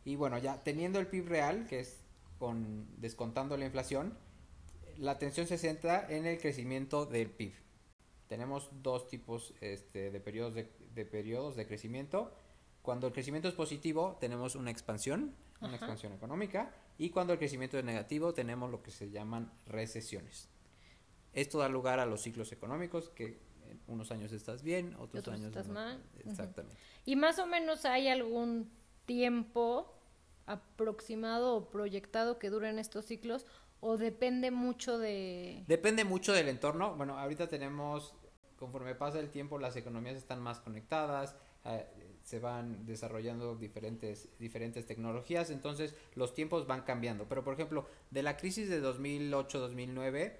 Y 0.04 0.16
bueno, 0.16 0.38
ya 0.38 0.62
teniendo 0.64 1.00
el 1.00 1.08
PIB 1.08 1.28
real, 1.28 1.68
que 1.68 1.80
es 1.82 2.02
con 2.38 2.88
descontando 3.00 3.56
la 3.58 3.66
inflación, 3.66 4.18
la 5.00 5.12
atención 5.12 5.48
se 5.48 5.58
centra 5.58 6.06
en 6.10 6.26
el 6.26 6.40
crecimiento 6.40 7.06
del 7.06 7.30
PIB. 7.30 7.54
Tenemos 8.28 8.70
dos 8.82 9.08
tipos 9.08 9.54
este, 9.62 10.12
de, 10.12 10.20
periodos 10.20 10.54
de, 10.54 10.70
de 10.94 11.06
periodos 11.06 11.56
de 11.56 11.66
crecimiento. 11.66 12.34
Cuando 12.82 13.08
el 13.08 13.14
crecimiento 13.14 13.48
es 13.48 13.54
positivo, 13.54 14.18
tenemos 14.20 14.56
una 14.56 14.72
expansión, 14.72 15.34
una 15.62 15.76
expansión 15.76 16.14
económica, 16.14 16.74
y 16.98 17.10
cuando 17.10 17.34
el 17.34 17.40
crecimiento 17.40 17.78
es 17.78 17.84
negativo, 17.84 18.34
tenemos 18.34 18.72
lo 18.72 18.82
que 18.82 18.92
se 18.92 19.10
llaman 19.10 19.52
recesiones. 19.66 20.50
Esto 21.34 21.60
da 21.60 21.70
lugar 21.70 22.00
a 22.00 22.06
los 22.06 22.22
ciclos 22.22 22.52
económicos, 22.52 23.10
que 23.10 23.40
en 23.70 23.80
unos 23.88 24.12
años 24.12 24.32
estás 24.32 24.64
bien, 24.64 24.96
otros, 24.96 25.20
Otros 25.20 25.36
años 25.36 25.48
estás 25.48 25.68
no. 25.68 25.74
mal. 25.74 26.04
Exactamente. 26.26 26.78
Y 27.06 27.16
más 27.16 27.40
o 27.40 27.46
menos 27.46 27.86
hay 27.86 28.08
algún 28.08 28.72
tiempo 29.06 29.94
aproximado 30.46 31.56
o 31.56 31.70
proyectado 31.70 32.40
que 32.40 32.50
duren 32.50 32.80
estos 32.80 33.06
ciclos 33.06 33.46
o 33.80 33.98
depende 33.98 34.52
mucho 34.52 34.98
de... 34.98 35.64
Depende 35.68 36.04
mucho 36.04 36.34
del 36.34 36.50
entorno. 36.50 36.96
Bueno, 36.96 37.18
ahorita 37.18 37.48
tenemos, 37.48 38.14
conforme 38.58 38.96
pasa 38.96 39.20
el 39.20 39.30
tiempo, 39.30 39.60
las 39.60 39.76
economías 39.76 40.16
están 40.16 40.42
más 40.42 40.60
conectadas, 40.60 41.36
eh, 41.66 41.86
se 42.24 42.40
van 42.40 42.86
desarrollando 42.86 43.56
diferentes, 43.56 44.30
diferentes 44.40 44.86
tecnologías, 44.86 45.50
entonces 45.50 45.96
los 46.16 46.34
tiempos 46.34 46.68
van 46.68 46.82
cambiando. 46.82 47.28
Pero, 47.30 47.44
por 47.44 47.54
ejemplo, 47.54 47.86
de 48.12 48.24
la 48.24 48.38
crisis 48.38 48.70
de 48.70 48.82
2008-2009 48.82 50.34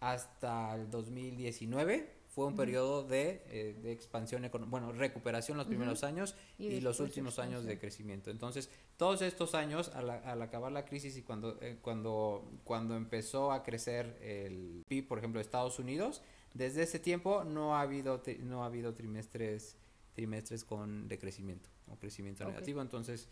hasta 0.00 0.74
el 0.74 0.90
2019 0.90 2.17
fue 2.38 2.46
un 2.46 2.54
periodo 2.54 3.02
de, 3.02 3.42
eh, 3.48 3.76
de 3.82 3.90
expansión, 3.90 4.48
bueno, 4.68 4.92
recuperación 4.92 5.58
los 5.58 5.66
primeros 5.66 6.04
años 6.04 6.36
Y 6.56 6.66
y, 6.66 6.80
los 6.80 7.00
últimos 7.00 7.40
años 7.40 7.64
de 7.64 7.80
crecimiento. 7.80 8.30
Entonces, 8.30 8.70
todos 8.96 9.22
estos 9.22 9.56
años, 9.56 9.88
al, 9.88 10.08
al 10.08 10.40
acabar 10.40 10.70
la 10.70 10.84
crisis 10.84 11.16
y 11.16 11.22
cuando, 11.22 11.58
eh, 11.60 11.78
cuando, 11.82 12.48
cuando 12.62 12.94
empezó 12.94 13.50
a 13.50 13.64
crecer 13.64 14.16
el 14.22 14.84
PIB, 14.86 15.08
por 15.08 15.18
ejemplo, 15.18 15.40
de 15.40 15.42
Estados 15.42 15.80
Unidos, 15.80 16.22
desde 16.54 16.84
ese 16.84 17.00
tiempo 17.00 17.42
no 17.42 17.74
ha 17.74 17.80
habido, 17.80 18.22
tri- 18.22 18.38
no 18.38 18.62
ha 18.62 18.66
habido 18.66 18.94
trimestres, 18.94 19.76
trimestres 20.14 20.62
con 20.62 21.08
decrecimiento 21.08 21.68
o 21.88 21.96
crecimiento 21.96 22.44
negativo. 22.44 22.82
Entonces, 22.82 23.28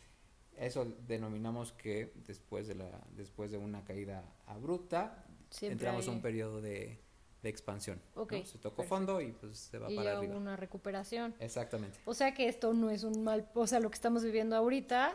eso 0.57 0.85
denominamos 1.07 1.71
que 1.71 2.13
después 2.27 2.67
de, 2.67 2.75
la, 2.75 2.91
después 3.17 3.53
de 3.53 3.59
una 3.59 3.85
caída 3.85 4.25
abrupta, 4.47 5.25
Siempre 5.49 5.75
entramos 5.75 6.09
a 6.09 6.11
un 6.11 6.23
periodo 6.23 6.61
de, 6.61 6.99
de 7.43 7.49
expansión. 7.49 8.00
Se 8.45 8.59
tocó 8.59 8.76
perfecto. 8.76 8.83
fondo 8.85 9.21
y 9.21 9.33
pues 9.33 9.59
se 9.59 9.78
va 9.78 9.90
y 9.90 9.97
para 9.97 10.12
ya 10.12 10.19
arriba. 10.19 10.33
hubo 10.35 10.40
una 10.40 10.57
recuperación. 10.57 11.35
Exactamente. 11.38 11.99
O 12.05 12.14
sea 12.14 12.35
que 12.35 12.49
esto 12.49 12.73
no 12.73 12.90
es 12.90 13.05
un 13.05 13.23
mal, 13.25 13.49
o 13.55 13.66
sea, 13.66 13.81
lo 13.81 13.90
que 13.90 13.95
estamos 13.95 14.25
viviendo 14.25 14.57
ahorita, 14.57 15.14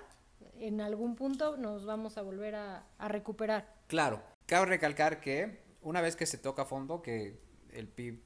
en 0.60 0.82
algún 0.82 1.16
punto 1.16 1.58
nos 1.58 1.86
vamos 1.86 2.18
a 2.18 2.22
volver 2.22 2.56
a, 2.56 2.86
a 2.98 3.08
recuperar. 3.08 3.75
Claro, 3.88 4.22
cabe 4.46 4.68
recalcar 4.68 5.20
que 5.20 5.60
una 5.82 6.01
vez 6.01 6.16
que 6.16 6.25
se 6.25 6.38
toca 6.38 6.66
fondo, 6.66 7.01
que 7.01 7.40
el 7.72 7.88
PIB 7.88 8.22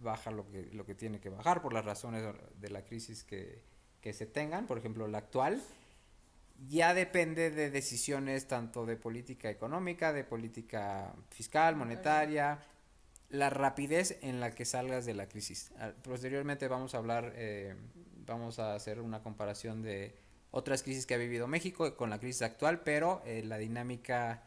baja 0.00 0.30
lo 0.30 0.48
que, 0.48 0.70
lo 0.72 0.84
que 0.84 0.94
tiene 0.94 1.20
que 1.20 1.30
bajar 1.30 1.62
por 1.62 1.72
las 1.72 1.84
razones 1.84 2.24
de 2.58 2.70
la 2.70 2.84
crisis 2.84 3.24
que, 3.24 3.62
que 4.00 4.12
se 4.12 4.26
tengan, 4.26 4.66
por 4.66 4.78
ejemplo 4.78 5.06
la 5.08 5.18
actual, 5.18 5.62
ya 6.68 6.94
depende 6.94 7.50
de 7.50 7.70
decisiones 7.70 8.46
tanto 8.46 8.86
de 8.86 8.96
política 8.96 9.50
económica, 9.50 10.12
de 10.12 10.24
política 10.24 11.14
fiscal, 11.30 11.76
monetaria, 11.76 12.58
la 13.32 13.48
rapidez 13.48 14.18
en 14.22 14.40
la 14.40 14.54
que 14.54 14.64
salgas 14.64 15.06
de 15.06 15.14
la 15.14 15.26
crisis. 15.26 15.72
Ah, 15.78 15.92
Posteriormente 16.02 16.68
vamos 16.68 16.94
a 16.94 16.98
hablar, 16.98 17.32
eh, 17.34 17.74
vamos 18.26 18.58
a 18.58 18.74
hacer 18.74 19.00
una 19.00 19.22
comparación 19.22 19.82
de 19.82 20.14
otras 20.50 20.82
crisis 20.82 21.06
que 21.06 21.14
ha 21.14 21.18
vivido 21.18 21.48
México 21.48 21.96
con 21.96 22.10
la 22.10 22.20
crisis 22.20 22.42
actual, 22.42 22.82
pero 22.82 23.22
eh, 23.24 23.42
la 23.42 23.56
dinámica 23.56 24.42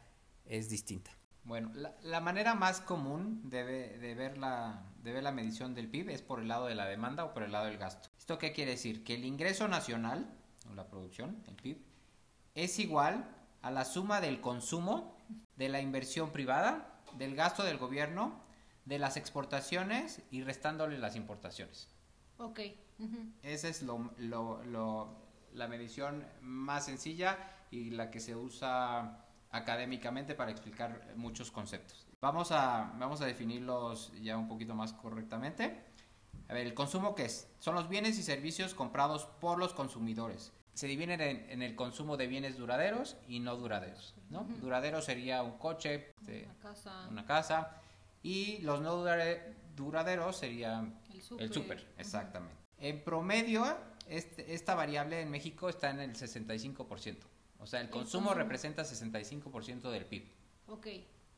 es 0.45 0.69
distinta. 0.69 1.11
Bueno, 1.43 1.71
la, 2.01 2.21
manera 2.21 2.53
más 2.55 2.79
común 2.79 3.49
de, 3.49 3.63
de, 3.97 4.15
ver 4.15 4.37
la, 4.37 4.83
de 5.03 5.13
ver 5.13 5.23
la 5.23 5.31
medición 5.31 5.75
del 5.75 5.87
PIB 5.87 6.09
es 6.09 6.21
por 6.21 6.39
el 6.39 6.47
lado 6.47 6.67
de 6.67 6.75
la 6.75 6.85
demanda 6.85 7.25
o 7.25 7.33
por 7.33 7.43
el 7.43 7.51
lado 7.51 7.65
del 7.65 7.77
gasto. 7.77 8.09
¿Esto 8.17 8.37
qué 8.37 8.51
quiere 8.51 8.71
decir? 8.71 9.03
Que 9.03 9.15
el 9.15 9.25
ingreso 9.25 9.67
nacional, 9.67 10.27
o 10.71 10.75
la 10.75 10.87
producción, 10.87 11.43
el 11.47 11.55
PIB, 11.55 11.77
es 12.55 12.79
igual 12.79 13.29
a 13.61 13.71
la 13.71 13.85
suma 13.85 14.21
del 14.21 14.41
consumo, 14.41 15.17
de 15.55 15.69
la 15.69 15.81
inversión 15.81 16.31
privada, 16.31 16.99
del 17.17 17.35
gasto 17.35 17.63
del 17.63 17.77
gobierno, 17.77 18.44
de 18.85 18.99
las 18.99 19.17
exportaciones 19.17 20.21
y 20.31 20.43
restándole 20.43 20.97
las 20.97 21.15
importaciones. 21.15 21.89
Ok. 22.37 22.59
Esa 23.43 23.67
es 23.67 23.81
lo, 23.81 24.11
lo, 24.17 25.17
la 25.53 25.67
medición 25.67 26.25
más 26.41 26.85
sencilla 26.85 27.37
y 27.71 27.89
la 27.89 28.09
que 28.11 28.19
se 28.19 28.35
usa 28.35 29.25
académicamente 29.51 30.35
para 30.35 30.51
explicar 30.51 31.13
muchos 31.15 31.51
conceptos. 31.51 32.07
Vamos 32.21 32.51
a, 32.51 32.93
vamos 32.97 33.21
a 33.21 33.25
definirlos 33.25 34.11
ya 34.21 34.37
un 34.37 34.47
poquito 34.47 34.75
más 34.75 34.93
correctamente. 34.93 35.83
A 36.47 36.53
ver, 36.53 36.67
el 36.67 36.73
consumo 36.73 37.15
qué 37.15 37.25
es? 37.25 37.49
Son 37.59 37.75
los 37.75 37.89
bienes 37.89 38.17
y 38.19 38.23
servicios 38.23 38.73
comprados 38.73 39.25
por 39.25 39.57
los 39.57 39.73
consumidores. 39.73 40.53
Se 40.73 40.87
dividen 40.87 41.21
en, 41.21 41.61
el 41.61 41.75
consumo 41.75 42.17
de 42.17 42.27
bienes 42.27 42.57
duraderos 42.57 43.15
y 43.27 43.39
no 43.39 43.55
duraderos. 43.55 44.13
¿no? 44.29 44.43
Duradero 44.61 45.01
sería 45.01 45.41
un 45.41 45.57
coche, 45.57 46.13
este, 46.19 46.43
una, 46.43 46.59
casa. 46.59 47.07
una 47.09 47.25
casa. 47.25 47.81
Y 48.25 48.57
los 48.63 48.81
no 48.81 49.05
duraderos 49.75 50.35
sería 50.35 50.91
el 51.37 51.53
súper. 51.53 51.85
exactamente. 51.99 52.57
En 52.79 53.03
promedio, 53.03 53.63
este, 54.09 54.55
esta 54.55 54.73
variable 54.73 55.21
en 55.21 55.29
México 55.29 55.69
está 55.69 55.91
en 55.91 55.99
el 55.99 56.15
65%. 56.15 57.17
O 57.59 57.67
sea, 57.67 57.81
el, 57.81 57.91
consumo, 57.91 58.33
representa 58.33 58.81
65% 58.81 59.91
del 59.91 60.05
PIB. 60.05 60.25
Ok. 60.69 60.87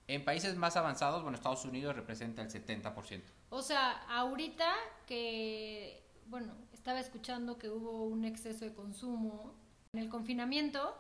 En 0.08 0.24
países 0.24 0.56
más 0.56 0.78
avanzados, 0.78 1.24
bueno, 1.24 1.36
Estados 1.36 1.66
Unidos 1.66 1.94
representa 1.94 2.42
el 2.42 2.48
70%. 2.48 3.22
O 3.50 3.62
sea, 3.62 4.04
ahorita 4.08 4.74
que, 5.06 6.06
bueno, 6.28 6.54
estaba 6.72 7.02
escuchando 7.02 7.58
que 7.58 7.70
hubo 7.70 8.06
un 8.06 8.24
exceso 8.24 8.64
de 8.64 8.74
consumo 8.74 9.54
en 9.92 10.00
el 10.00 10.08
confinamiento, 10.08 10.96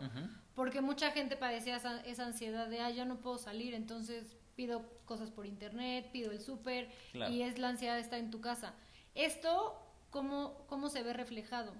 porque 0.53 0.81
mucha 0.81 1.11
gente 1.11 1.37
padecía 1.37 1.77
esa, 1.77 2.25
ansiedad 2.25 2.67
de, 2.67 2.81
ah, 2.81 2.89
ya 2.89 3.05
no 3.05 3.21
puedo 3.21 3.37
salir, 3.37 3.73
entonces 3.73 4.35
pido 4.57 4.96
cosas 5.07 5.31
por 5.31 5.47
internet, 5.47 6.09
pido 6.11 6.31
el 6.31 6.39
súper, 6.39 6.91
y 7.31 7.41
es 7.41 7.57
la 7.57 7.69
ansiedad 7.69 7.95
de 7.95 8.01
estar 8.01 8.19
en 8.19 8.29
tu 8.29 8.41
casa. 8.41 8.75
Esto, 9.15 9.75
¿cómo, 10.11 10.65
¿cómo 10.67 10.89
se 10.89 11.01
ve 11.01 11.13
reflejado? 11.13 11.73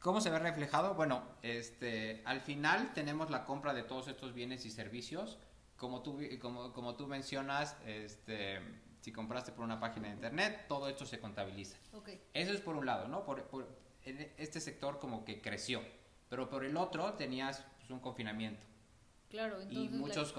¿Cómo 0.00 0.20
se 0.20 0.28
ve 0.28 0.38
reflejado? 0.38 0.94
Bueno, 0.94 1.22
este, 1.42 2.22
al 2.26 2.40
final 2.40 2.92
tenemos 2.92 3.30
la 3.30 3.44
compra 3.44 3.72
de 3.72 3.84
todos 3.84 4.08
estos 4.08 4.34
bienes 4.34 4.66
y 4.66 4.70
servicios. 4.70 5.38
Como 5.76 6.02
tú, 6.02 6.18
como, 6.40 6.72
como 6.72 6.96
tú 6.96 7.06
mencionas, 7.06 7.76
este, 7.86 8.60
si 9.00 9.12
compraste 9.12 9.52
por 9.52 9.64
una 9.64 9.78
página 9.80 10.08
de 10.08 10.14
internet, 10.14 10.66
todo 10.68 10.88
esto 10.88 11.06
se 11.06 11.20
contabiliza. 11.20 11.76
Okay. 11.92 12.20
Eso 12.34 12.52
es 12.52 12.60
por 12.60 12.76
un 12.76 12.84
lado, 12.84 13.08
¿no? 13.08 13.24
Por, 13.24 13.48
este 14.04 14.60
sector 14.60 14.98
como 14.98 15.24
que 15.24 15.40
creció, 15.40 15.80
pero 16.28 16.50
por 16.50 16.64
el 16.64 16.76
otro 16.76 17.12
tenías 17.14 17.64
pues, 17.78 17.90
un 17.90 18.00
confinamiento. 18.00 18.66
Claro, 19.28 19.60
entonces... 19.60 19.94
Y 19.94 19.96
muchos, 19.96 20.34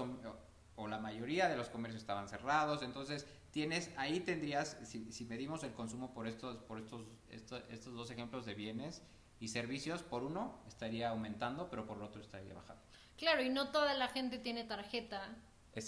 o 0.76 0.88
la 0.88 0.98
mayoría 0.98 1.48
de 1.48 1.56
los 1.56 1.68
comercios 1.68 2.02
estaban 2.02 2.28
cerrados, 2.28 2.82
entonces 2.82 3.26
tienes, 3.50 3.90
ahí 3.96 4.20
tendrías, 4.20 4.76
si, 4.84 5.12
si 5.12 5.24
medimos 5.24 5.62
el 5.62 5.72
consumo 5.72 6.12
por 6.12 6.26
estos, 6.26 6.56
por 6.62 6.78
estos, 6.78 7.02
estos, 7.30 7.62
estos 7.70 7.94
dos 7.94 8.10
ejemplos 8.10 8.44
de 8.46 8.54
bienes, 8.54 9.02
y 9.40 9.48
servicios 9.48 10.02
por 10.02 10.22
uno 10.22 10.58
estaría 10.66 11.10
aumentando, 11.10 11.68
pero 11.68 11.86
por 11.86 12.02
otro 12.02 12.20
estaría 12.22 12.54
bajando. 12.54 12.82
Claro, 13.18 13.42
y 13.42 13.48
no 13.48 13.70
toda 13.70 13.94
la 13.94 14.08
gente 14.08 14.38
tiene 14.38 14.64
tarjeta 14.64 15.36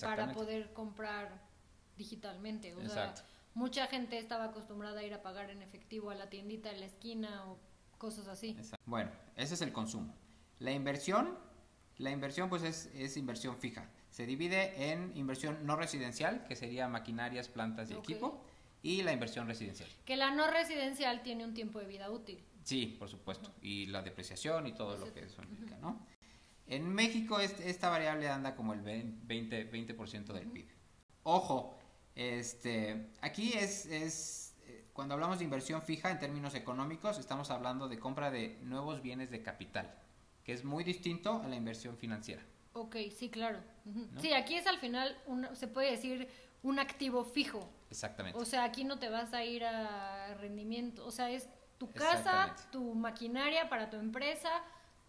para 0.02 0.32
poder 0.32 0.72
comprar 0.72 1.40
digitalmente. 1.96 2.74
O 2.74 2.88
sea, 2.88 3.14
mucha 3.54 3.86
gente 3.86 4.18
estaba 4.18 4.44
acostumbrada 4.44 5.00
a 5.00 5.04
ir 5.04 5.14
a 5.14 5.22
pagar 5.22 5.50
en 5.50 5.62
efectivo 5.62 6.10
a 6.10 6.14
la 6.14 6.28
tiendita 6.28 6.70
de 6.70 6.78
la 6.78 6.86
esquina 6.86 7.46
o 7.46 7.58
cosas 7.98 8.28
así. 8.28 8.56
Bueno, 8.84 9.10
ese 9.36 9.54
es 9.54 9.62
el 9.62 9.72
consumo. 9.72 10.14
La 10.58 10.72
inversión, 10.72 11.38
la 11.98 12.10
inversión 12.10 12.48
pues 12.48 12.62
es, 12.62 12.86
es 12.94 13.16
inversión 13.16 13.56
fija. 13.56 13.88
Se 14.16 14.24
divide 14.24 14.92
en 14.92 15.14
inversión 15.14 15.58
no 15.66 15.76
residencial, 15.76 16.46
que 16.48 16.56
sería 16.56 16.88
maquinarias, 16.88 17.48
plantas 17.48 17.90
y 17.90 17.92
equipo, 17.92 18.42
y 18.82 19.02
la 19.02 19.12
inversión 19.12 19.46
residencial. 19.46 19.90
Que 20.06 20.16
la 20.16 20.30
no 20.30 20.50
residencial 20.50 21.22
tiene 21.22 21.44
un 21.44 21.52
tiempo 21.52 21.80
de 21.80 21.86
vida 21.86 22.10
útil. 22.10 22.42
Sí, 22.64 22.96
por 22.98 23.10
supuesto. 23.10 23.52
Y 23.60 23.84
la 23.88 24.00
depreciación 24.00 24.66
y 24.68 24.72
todo 24.72 24.96
lo 24.96 25.12
que 25.12 25.24
eso 25.24 25.42
implica, 25.42 25.76
¿no? 25.82 26.06
En 26.66 26.88
México 26.88 27.40
esta 27.40 27.90
variable 27.90 28.26
anda 28.30 28.56
como 28.56 28.72
el 28.72 28.82
20%, 28.82 29.28
20 29.28 30.32
del 30.32 30.50
PIB. 30.50 30.66
Ojo, 31.24 31.76
este, 32.14 33.10
aquí 33.20 33.52
es, 33.52 33.84
es, 33.84 34.54
eh, 34.66 34.86
cuando 34.94 35.12
hablamos 35.12 35.40
de 35.40 35.44
inversión 35.44 35.82
fija 35.82 36.10
en 36.10 36.18
términos 36.18 36.54
económicos, 36.54 37.18
estamos 37.18 37.50
hablando 37.50 37.86
de 37.86 37.98
compra 37.98 38.30
de 38.30 38.58
nuevos 38.62 39.02
bienes 39.02 39.30
de 39.30 39.42
capital, 39.42 39.94
que 40.42 40.54
es 40.54 40.64
muy 40.64 40.84
distinto 40.84 41.42
a 41.42 41.48
la 41.48 41.56
inversión 41.56 41.98
financiera. 41.98 42.42
Ok, 42.76 42.96
sí, 43.16 43.30
claro. 43.30 43.58
Sí, 44.20 44.34
aquí 44.34 44.54
es 44.54 44.66
al 44.66 44.78
final, 44.78 45.16
se 45.54 45.66
puede 45.66 45.92
decir, 45.92 46.28
un 46.62 46.78
activo 46.78 47.24
fijo. 47.24 47.66
Exactamente. 47.90 48.38
O 48.38 48.44
sea, 48.44 48.64
aquí 48.64 48.84
no 48.84 48.98
te 48.98 49.08
vas 49.08 49.32
a 49.32 49.44
ir 49.44 49.64
a 49.64 50.34
rendimiento, 50.34 51.06
o 51.06 51.10
sea, 51.10 51.30
es 51.30 51.48
tu 51.78 51.90
casa, 51.90 52.54
tu 52.70 52.94
maquinaria 52.94 53.70
para 53.70 53.88
tu 53.88 53.96
empresa, 53.96 54.50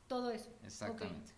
todo 0.08 0.32
eso. 0.32 0.50
Exactamente. 0.64 1.34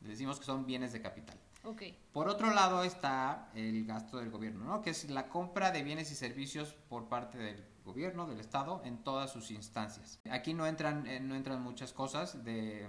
Decimos 0.00 0.38
que 0.38 0.44
son 0.44 0.64
bienes 0.64 0.92
de 0.92 1.02
capital. 1.02 1.36
Okay. 1.64 1.98
Por 2.12 2.28
otro 2.28 2.54
lado 2.54 2.84
está 2.84 3.50
el 3.54 3.84
gasto 3.84 4.18
del 4.18 4.30
gobierno, 4.30 4.64
¿no? 4.64 4.80
que 4.80 4.90
es 4.90 5.10
la 5.10 5.28
compra 5.28 5.72
de 5.72 5.82
bienes 5.82 6.12
y 6.12 6.14
servicios 6.14 6.72
por 6.88 7.08
parte 7.08 7.36
del 7.36 7.66
gobierno, 7.84 8.28
del 8.28 8.38
Estado, 8.38 8.80
en 8.84 9.02
todas 9.02 9.32
sus 9.32 9.50
instancias. 9.50 10.20
Aquí 10.30 10.54
no 10.54 10.66
entran, 10.68 11.06
eh, 11.08 11.18
no 11.18 11.34
entran 11.34 11.60
muchas 11.62 11.92
cosas 11.92 12.44
de, 12.44 12.86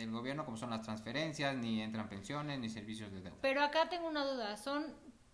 del 0.00 0.10
gobierno, 0.10 0.44
como 0.44 0.56
son 0.56 0.70
las 0.70 0.82
transferencias, 0.82 1.56
ni 1.56 1.82
entran 1.82 2.08
pensiones, 2.08 2.58
ni 2.58 2.68
servicios 2.68 3.12
de 3.12 3.20
deuda. 3.20 3.36
Pero 3.40 3.62
acá 3.62 3.88
tengo 3.88 4.08
una 4.08 4.24
duda, 4.24 4.56
¿son 4.56 4.86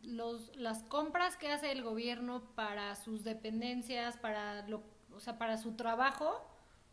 los, 0.03 0.55
las 0.57 0.83
compras 0.85 1.37
que 1.37 1.51
hace 1.51 1.73
el 1.73 1.83
gobierno 1.83 2.43
para 2.55 2.95
sus 2.95 3.25
dependencias, 3.25 4.17
para 4.19 4.67
lo 4.69 4.83
o 5.17 5.21
sea, 5.21 5.39
para 5.39 5.57
su 5.57 5.73
trabajo 5.73 6.47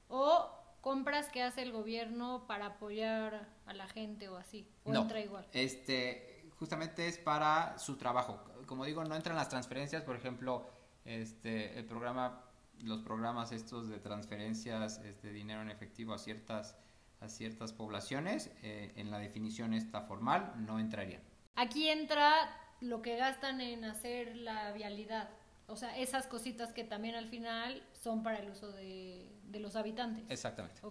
o 0.07 0.49
compras 0.81 1.29
que 1.29 1.43
hace 1.43 1.61
el 1.61 1.71
gobierno 1.71 2.45
para 2.47 2.67
apoyar 2.67 3.47
a 3.65 3.73
la 3.73 3.87
gente 3.87 4.29
o 4.29 4.37
así, 4.37 4.67
o 4.83 4.93
entra 4.93 5.19
igual. 5.19 5.47
Este, 5.53 6.49
justamente 6.57 7.07
es 7.07 7.17
para 7.17 7.77
su 7.77 7.97
trabajo. 7.97 8.39
Como 8.65 8.85
digo, 8.85 9.03
no 9.03 9.15
entran 9.15 9.35
las 9.35 9.49
transferencias, 9.49 10.03
por 10.03 10.15
ejemplo, 10.15 10.65
este, 11.05 11.77
el 11.77 11.85
programa, 11.85 12.43
los 12.81 13.01
programas 13.01 13.51
estos 13.51 13.89
de 13.89 13.99
transferencias 13.99 15.01
de 15.01 15.09
este, 15.09 15.31
dinero 15.31 15.61
en 15.61 15.69
efectivo 15.69 16.13
a 16.13 16.17
ciertas, 16.17 16.77
a 17.23 17.29
ciertas 17.29 17.73
poblaciones, 17.73 18.51
eh, 18.61 18.91
en 18.95 19.09
la 19.09 19.19
definición 19.19 19.73
esta 19.73 20.01
formal 20.01 20.53
no 20.65 20.79
entrarían. 20.79 21.21
Aquí 21.55 21.87
entra 21.89 22.33
lo 22.81 23.01
que 23.01 23.15
gastan 23.15 23.61
en 23.61 23.85
hacer 23.85 24.35
la 24.35 24.71
vialidad. 24.73 25.29
O 25.67 25.75
sea, 25.75 25.97
esas 25.97 26.27
cositas 26.27 26.73
que 26.73 26.83
también 26.83 27.15
al 27.15 27.27
final 27.27 27.81
son 27.93 28.21
para 28.21 28.39
el 28.39 28.49
uso 28.49 28.71
de, 28.71 29.29
los 29.53 29.75
habitantes. 29.75 30.25
Exactamente. 30.29 30.81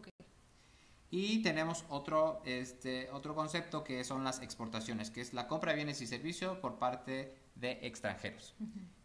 Y 1.10 1.42
tenemos 1.42 1.84
otro, 1.90 2.40
este, 2.46 3.10
otro 3.10 3.34
concepto 3.34 3.84
que 3.84 4.02
son 4.02 4.24
las 4.24 4.40
exportaciones, 4.40 5.10
que 5.10 5.20
es 5.20 5.34
la 5.34 5.46
compra 5.46 5.72
de 5.72 5.76
bienes 5.76 6.00
y 6.00 6.06
servicios 6.06 6.56
por 6.58 6.78
parte 6.78 7.34
de 7.54 7.80
extranjeros. 7.82 8.54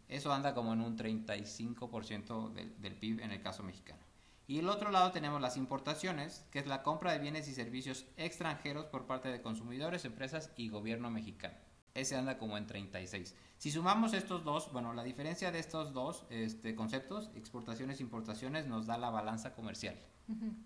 Eso 0.08 0.32
anda 0.32 0.54
como 0.54 0.72
en 0.72 0.80
un 0.80 0.96
35% 0.96 2.50
del, 2.54 2.80
del 2.80 2.94
PIB 2.94 3.20
en 3.20 3.32
el 3.32 3.42
caso 3.42 3.62
mexicano. 3.62 4.07
Y 4.48 4.58
el 4.58 4.68
otro 4.68 4.90
lado 4.90 5.12
tenemos 5.12 5.40
las 5.40 5.56
importaciones, 5.56 6.44
que 6.50 6.58
es 6.58 6.66
la 6.66 6.82
compra 6.82 7.12
de 7.12 7.20
bienes 7.20 7.46
y 7.46 7.54
servicios 7.54 8.06
extranjeros 8.16 8.86
por 8.86 9.06
parte 9.06 9.28
de 9.28 9.40
consumidores, 9.40 10.04
empresas 10.04 10.50
y 10.56 10.68
gobierno 10.68 11.10
mexicano 11.10 11.54
ese 12.00 12.16
anda 12.16 12.38
como 12.38 12.56
en 12.56 12.66
36. 12.66 13.34
Si 13.58 13.70
sumamos 13.70 14.14
estos 14.14 14.44
dos, 14.44 14.72
bueno, 14.72 14.94
la 14.94 15.02
diferencia 15.02 15.50
de 15.50 15.58
estos 15.58 15.92
dos 15.92 16.26
este, 16.30 16.74
conceptos, 16.74 17.30
exportaciones 17.34 18.00
e 18.00 18.02
importaciones, 18.02 18.66
nos 18.66 18.86
da 18.86 18.98
la 18.98 19.10
balanza 19.10 19.54
comercial, 19.54 19.96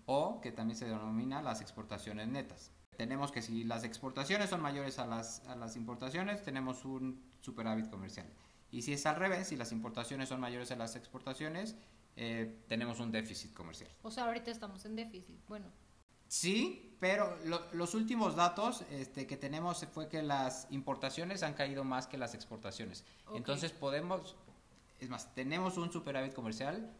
o 0.05 0.41
que 0.41 0.51
también 0.51 0.77
se 0.77 0.85
denomina 0.85 1.41
las 1.41 1.61
exportaciones 1.61 2.27
netas. 2.27 2.71
Tenemos 2.97 3.31
que 3.31 3.41
si 3.41 3.63
las 3.63 3.83
exportaciones 3.83 4.49
son 4.49 4.61
mayores 4.61 4.99
a 4.99 5.07
las, 5.07 5.43
a 5.47 5.55
las 5.55 5.75
importaciones, 5.75 6.43
tenemos 6.43 6.85
un 6.85 7.23
superávit 7.41 7.89
comercial. 7.89 8.27
Y 8.71 8.83
si 8.83 8.93
es 8.93 9.05
al 9.05 9.15
revés, 9.15 9.47
si 9.47 9.55
las 9.55 9.71
importaciones 9.71 10.29
son 10.29 10.39
mayores 10.39 10.71
a 10.71 10.75
las 10.75 10.95
exportaciones, 10.95 11.75
eh, 12.15 12.63
tenemos 12.67 12.99
un 12.99 13.11
déficit 13.11 13.53
comercial. 13.53 13.89
O 14.01 14.11
sea, 14.11 14.25
ahorita 14.25 14.51
estamos 14.51 14.85
en 14.85 14.95
déficit. 14.95 15.39
Bueno, 15.47 15.71
Sí, 16.33 16.97
pero 16.99 17.37
los 17.73 17.93
últimos 17.93 18.35
datos 18.35 18.83
este, 18.89 19.27
que 19.27 19.37
tenemos 19.37 19.85
fue 19.93 20.07
que 20.09 20.23
las 20.23 20.65
importaciones 20.71 21.43
han 21.43 21.53
caído 21.53 21.83
más 21.83 22.07
que 22.07 22.17
las 22.17 22.33
exportaciones. 22.33 23.05
Entonces 23.35 23.71
podemos, 23.71 24.35
es 24.99 25.11
más, 25.11 25.31
tenemos 25.35 25.77
un 25.77 25.91
superávit 25.91 26.33
comercial 26.33 26.91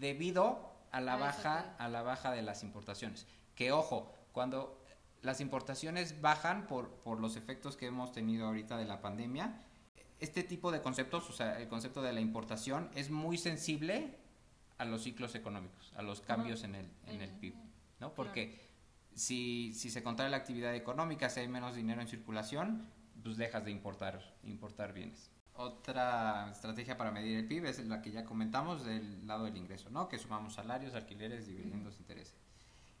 debido 0.00 0.72
a 0.90 1.02
la 1.02 1.16
baja, 1.16 1.76
a 1.78 1.88
la 1.88 2.00
baja 2.00 2.30
de 2.32 2.40
las 2.40 2.62
importaciones. 2.62 3.26
Que 3.54 3.72
ojo, 3.72 4.10
cuando 4.32 4.82
las 5.20 5.42
importaciones 5.42 6.22
bajan 6.22 6.66
por, 6.66 6.88
por 6.88 7.20
los 7.20 7.36
efectos 7.36 7.76
que 7.76 7.84
hemos 7.84 8.10
tenido 8.12 8.46
ahorita 8.46 8.78
de 8.78 8.86
la 8.86 9.02
pandemia. 9.02 9.66
Este 10.18 10.42
tipo 10.42 10.72
de 10.72 10.80
conceptos, 10.80 11.28
o 11.28 11.34
sea, 11.34 11.60
el 11.60 11.68
concepto 11.68 12.00
de 12.00 12.14
la 12.14 12.20
importación 12.20 12.88
es 12.94 13.10
muy 13.10 13.36
sensible 13.36 14.18
a 14.78 14.84
los 14.84 15.02
ciclos 15.02 15.34
económicos, 15.34 15.92
a 15.96 16.02
los 16.02 16.20
cambios 16.20 16.62
en 16.64 16.74
el, 16.76 16.90
en 17.06 17.20
el 17.20 17.30
PIB, 17.30 17.54
¿no? 18.00 18.14
Porque 18.14 18.68
si, 19.14 19.74
si 19.74 19.90
se 19.90 20.02
contrae 20.02 20.30
la 20.30 20.36
actividad 20.36 20.74
económica, 20.74 21.28
si 21.28 21.40
hay 21.40 21.48
menos 21.48 21.74
dinero 21.74 22.00
en 22.00 22.08
circulación, 22.08 22.88
pues 23.22 23.36
dejas 23.36 23.64
de 23.64 23.72
importar, 23.72 24.36
importar 24.44 24.92
bienes. 24.92 25.30
Otra 25.54 26.50
estrategia 26.52 26.96
para 26.96 27.10
medir 27.10 27.36
el 27.36 27.46
PIB 27.46 27.66
es 27.66 27.84
la 27.86 28.00
que 28.00 28.12
ya 28.12 28.24
comentamos 28.24 28.84
del 28.84 29.26
lado 29.26 29.44
del 29.44 29.56
ingreso, 29.56 29.90
¿no? 29.90 30.08
Que 30.08 30.18
sumamos 30.18 30.54
salarios, 30.54 30.94
alquileres, 30.94 31.48
dividendos, 31.48 31.98
intereses. 31.98 32.36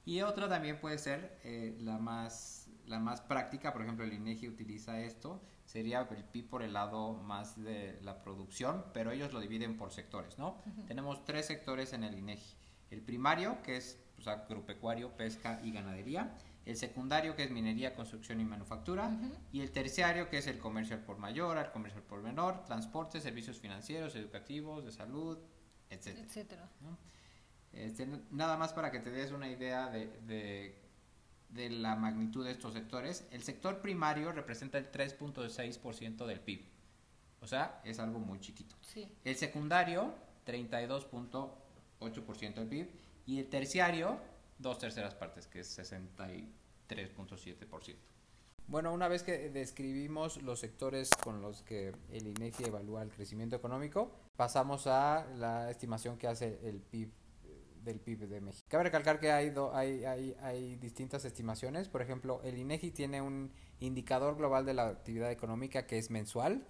Y 0.04 0.22
otra 0.22 0.48
también 0.48 0.80
puede 0.80 0.98
ser 0.98 1.38
eh, 1.44 1.76
la, 1.80 1.98
más, 1.98 2.68
la 2.86 2.98
más 2.98 3.20
práctica, 3.20 3.72
por 3.72 3.82
ejemplo 3.82 4.04
el 4.04 4.12
INEGI 4.12 4.48
utiliza 4.48 5.00
esto, 5.00 5.40
sería 5.68 6.08
el 6.10 6.24
PIB 6.24 6.48
por 6.48 6.62
el 6.62 6.72
lado 6.72 7.12
más 7.12 7.62
de 7.62 8.00
la 8.02 8.22
producción, 8.22 8.86
pero 8.94 9.10
ellos 9.10 9.34
lo 9.34 9.40
dividen 9.40 9.76
por 9.76 9.92
sectores, 9.92 10.38
¿no? 10.38 10.56
Tenemos 10.86 11.26
tres 11.26 11.44
sectores 11.44 11.92
en 11.92 12.04
el 12.04 12.16
INEGI. 12.16 12.56
El 12.90 13.02
primario, 13.02 13.60
que 13.62 13.76
es 13.76 13.98
pues, 14.16 14.26
agropecuario, 14.28 15.14
pesca 15.14 15.60
y 15.62 15.70
ganadería. 15.72 16.38
El 16.64 16.76
secundario, 16.76 17.36
que 17.36 17.44
es 17.44 17.50
minería, 17.50 17.94
construcción 17.94 18.40
y 18.40 18.46
manufactura. 18.46 19.10
Y 19.52 19.60
el 19.60 19.70
terciario, 19.70 20.30
que 20.30 20.38
es 20.38 20.46
el 20.46 20.58
comercio 20.58 20.96
al 20.96 21.02
por 21.02 21.18
mayor, 21.18 21.58
el 21.58 21.70
comercio 21.70 22.00
al 22.00 22.06
por 22.06 22.22
menor, 22.22 22.64
transporte, 22.64 23.20
servicios 23.20 23.58
financieros, 23.58 24.16
educativos, 24.16 24.86
de 24.86 24.92
salud, 24.92 25.38
etcétera. 25.90 26.26
etcétera. 26.26 26.68
Este, 27.74 28.08
nada 28.30 28.56
más 28.56 28.72
para 28.72 28.90
que 28.90 29.00
te 29.00 29.10
des 29.10 29.32
una 29.32 29.50
idea 29.50 29.90
de, 29.90 30.06
de, 30.22 30.87
la 31.54 31.96
magnitud 31.96 32.44
de 32.44 32.52
estos 32.52 32.74
sectores. 32.74 33.26
El 33.30 33.42
sector 33.42 33.80
primario 33.80 34.30
representa 34.32 34.76
el 34.78 34.92
3.6% 34.92 36.26
del 36.26 36.40
PIB. 36.40 36.66
O 37.40 37.46
sea, 37.46 37.80
es 37.84 37.98
algo 37.98 38.18
muy 38.18 38.40
chiquito. 38.40 38.76
El 39.24 39.36
secundario, 39.36 40.14
32.8% 40.46 42.54
del 42.54 42.68
PIB. 42.68 42.88
Y 43.26 43.38
el 43.40 43.48
terciario, 43.48 44.18
dos 44.58 44.78
terceras 44.78 45.14
partes, 45.14 45.46
que 45.46 45.60
es 45.60 45.78
63.7%. 45.78 47.96
Bueno, 48.66 48.92
una 48.92 49.08
vez 49.08 49.22
que 49.22 49.48
describimos 49.48 50.42
los 50.42 50.60
sectores 50.60 51.08
con 51.22 51.40
los 51.40 51.62
que 51.62 51.94
el 52.12 52.26
INEGI 52.26 52.64
evalúa 52.64 53.00
el 53.02 53.10
crecimiento 53.10 53.56
económico, 53.56 54.12
pasamos 54.36 54.86
a 54.86 55.26
la 55.36 55.70
estimación 55.70 56.18
que 56.18 56.28
hace 56.28 56.60
el 56.68 56.82
PIB 56.82 57.10
del 57.88 58.00
PIB 58.00 58.28
de 58.28 58.40
México. 58.40 58.66
Cabe 58.68 58.84
recalcar 58.84 59.18
que 59.18 59.32
hay, 59.32 59.52
hay, 59.72 60.04
hay, 60.04 60.36
hay, 60.42 60.76
distintas 60.76 61.24
estimaciones. 61.24 61.88
Por 61.88 62.02
ejemplo, 62.02 62.40
el 62.44 62.58
INEGI 62.58 62.90
tiene 62.90 63.22
un 63.22 63.50
indicador 63.80 64.36
global 64.36 64.66
de 64.66 64.74
la 64.74 64.88
actividad 64.88 65.30
económica 65.30 65.86
que 65.86 65.98
es 65.98 66.10
mensual, 66.10 66.66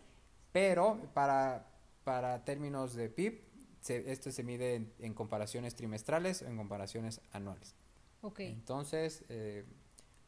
pero 0.52 1.00
para, 1.14 1.66
para 2.04 2.44
términos 2.44 2.94
de 2.94 3.08
PIB, 3.08 3.42
se, 3.80 4.10
esto 4.10 4.30
se 4.30 4.44
mide 4.44 4.92
en, 4.98 5.14
comparaciones 5.14 5.75
trimestrales 5.75 6.42
o 6.42 6.46
en 6.46 6.56
comparaciones 6.56 7.20
anuales. 7.32 7.75
Okay. 8.20 8.52
Entonces, 8.52 9.25
eh, 9.28 9.64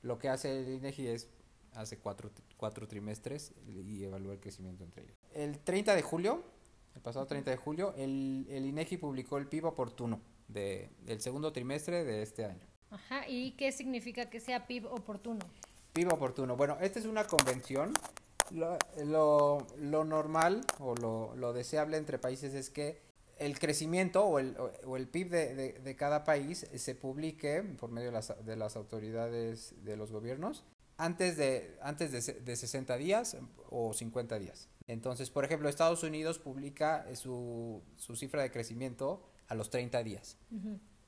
lo 0.02 0.18
que 0.18 0.28
hace 0.28 0.61
el 0.61 0.75
INEGI 0.75 1.06
es 1.06 1.28
hace 1.75 1.99
cuatro, 1.99 2.32
cuatro 2.56 2.88
trimestres 2.88 3.52
y 3.66 4.02
evalúa 4.02 4.32
el 4.32 4.40
crecimiento 4.40 4.82
entre 4.82 5.04
ellos. 5.04 5.16
El 5.32 5.61
30 5.61 5.94
de 5.94 6.02
julio, 6.02 6.42
el 6.97 7.00
pasado 7.00 7.26
30 7.26 7.52
de 7.52 7.56
julio, 7.56 7.94
el, 7.97 8.47
el 8.50 8.66
INEGI 8.66 8.97
publicó 8.97 9.38
el 9.38 9.47
PIB 9.47 9.66
oportuno 9.66 10.20
de, 10.52 10.90
del 11.00 11.21
segundo 11.21 11.52
trimestre 11.52 12.04
de 12.04 12.23
este 12.23 12.45
año. 12.45 12.66
Ajá, 12.90 13.28
¿y 13.28 13.52
qué 13.52 13.73
significa 13.73 14.28
que 14.28 14.40
sea 14.40 14.66
PIB 14.66 14.87
oportuno? 14.87 15.40
PIB 15.92 16.12
oportuno. 16.12 16.57
Bueno, 16.57 16.76
esta 16.80 16.99
es 16.99 17.07
una 17.07 17.26
convención. 17.26 17.92
Lo, 18.50 18.78
lo, 19.78 20.04
normal 20.04 20.62
o 20.80 20.97
lo, 20.97 21.37
lo, 21.37 21.52
deseable 21.52 21.97
entre 21.97 22.19
países 22.19 22.52
es 22.52 22.69
que 22.69 23.00
el 23.38 23.61
crecimiento 23.61 24.25
o 24.25 24.40
el, 24.40 24.57
o 24.59 24.97
el 24.97 25.07
PIB 25.07 25.30
de, 25.30 25.73
de, 25.75 25.97
cada 25.97 26.25
país 26.25 26.66
se 26.75 26.95
publique 26.97 27.62
por 27.78 27.92
medio 27.92 28.09
de 28.09 28.12
las, 28.12 28.45
de 28.45 28.57
las 28.57 28.75
autoridades 28.75 29.75
de 29.85 29.96
los 29.96 30.11
gobiernos 30.11 30.64
antes 30.96 31.37
de, 31.37 31.79
antes 31.81 32.12
de, 32.12 32.40
de 32.40 32.57
60 32.57 32.96
días 32.96 33.37
o 33.70 33.94
50 33.94 34.38
días. 34.38 34.68
Entonces, 34.87 35.31
por 35.31 35.44
ejemplo, 35.44 35.68
Estados 35.68 36.03
Unidos 36.03 36.38
publica 36.38 37.07
su, 37.14 37.83
su 37.96 38.16
cifra 38.16 38.42
de 38.42 38.51
crecimiento 38.51 39.22
a 39.51 39.55
los 39.55 39.69
30 39.69 40.03
días. 40.03 40.39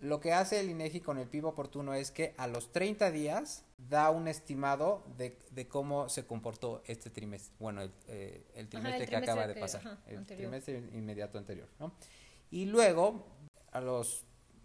Lo 0.01 0.21
que 0.21 0.33
hace 0.33 0.59
el 0.59 0.69
INEGI 0.69 1.01
con 1.01 1.17
el 1.17 1.29
PIB 1.29 1.47
oportuno 1.47 1.95
es 1.95 2.11
que 2.11 2.35
a 2.37 2.49
los 2.49 2.73
30 2.73 3.13
días 3.13 3.65
da 3.79 4.11
un 4.11 4.27
estimado 4.27 5.05
de, 5.17 5.69
cómo 5.69 6.09
se 6.09 6.27
comportó 6.27 6.83
este 6.87 7.09
trimestre, 7.09 7.55
bueno, 7.61 7.83
el, 7.83 7.93
eh, 8.09 8.67
trimestre 8.69 9.07
que 9.07 9.17
acaba 9.17 9.47
de 9.47 9.55
pasar, 9.55 10.01
el 10.09 10.27
trimestre 10.27 10.79
inmediato 10.93 11.39
anterior, 11.39 11.69
¿no? 11.79 11.95
Y 12.51 12.67
luego, 12.67 13.29
a 13.71 13.81
los 13.81 14.25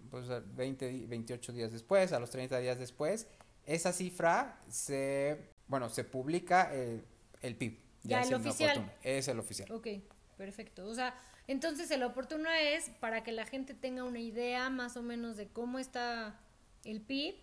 pues, 0.09 0.27
20, 0.55 1.05
28 1.05 1.53
días 1.53 1.71
después, 1.71 2.11
a 2.13 2.19
los 2.19 2.31
30 2.31 2.57
días 2.57 2.79
después, 2.79 3.27
esa 3.67 3.93
cifra 3.93 4.59
se, 4.67 5.51
bueno, 5.67 5.89
se 5.89 6.03
publica 6.03 6.73
el, 6.73 7.03
el 7.41 7.55
PIB. 7.55 7.79
Ya, 8.03 8.21
el 8.23 8.33
oficial. 8.33 8.91
Es 9.03 9.27
el 9.27 9.37
oficial. 9.37 9.71
Ok, 9.71 9.87
perfecto. 10.35 10.87
O 10.87 10.95
sea, 10.95 11.13
entonces 11.47 11.89
el 11.91 12.03
oportuno 12.03 12.49
es 12.49 12.89
para 12.99 13.23
que 13.23 13.31
la 13.31 13.45
gente 13.45 13.73
tenga 13.73 14.03
una 14.03 14.19
idea 14.19 14.69
más 14.69 14.97
o 14.97 15.01
menos 15.01 15.37
de 15.37 15.47
cómo 15.47 15.79
está 15.79 16.39
el 16.83 17.01
PIB, 17.01 17.35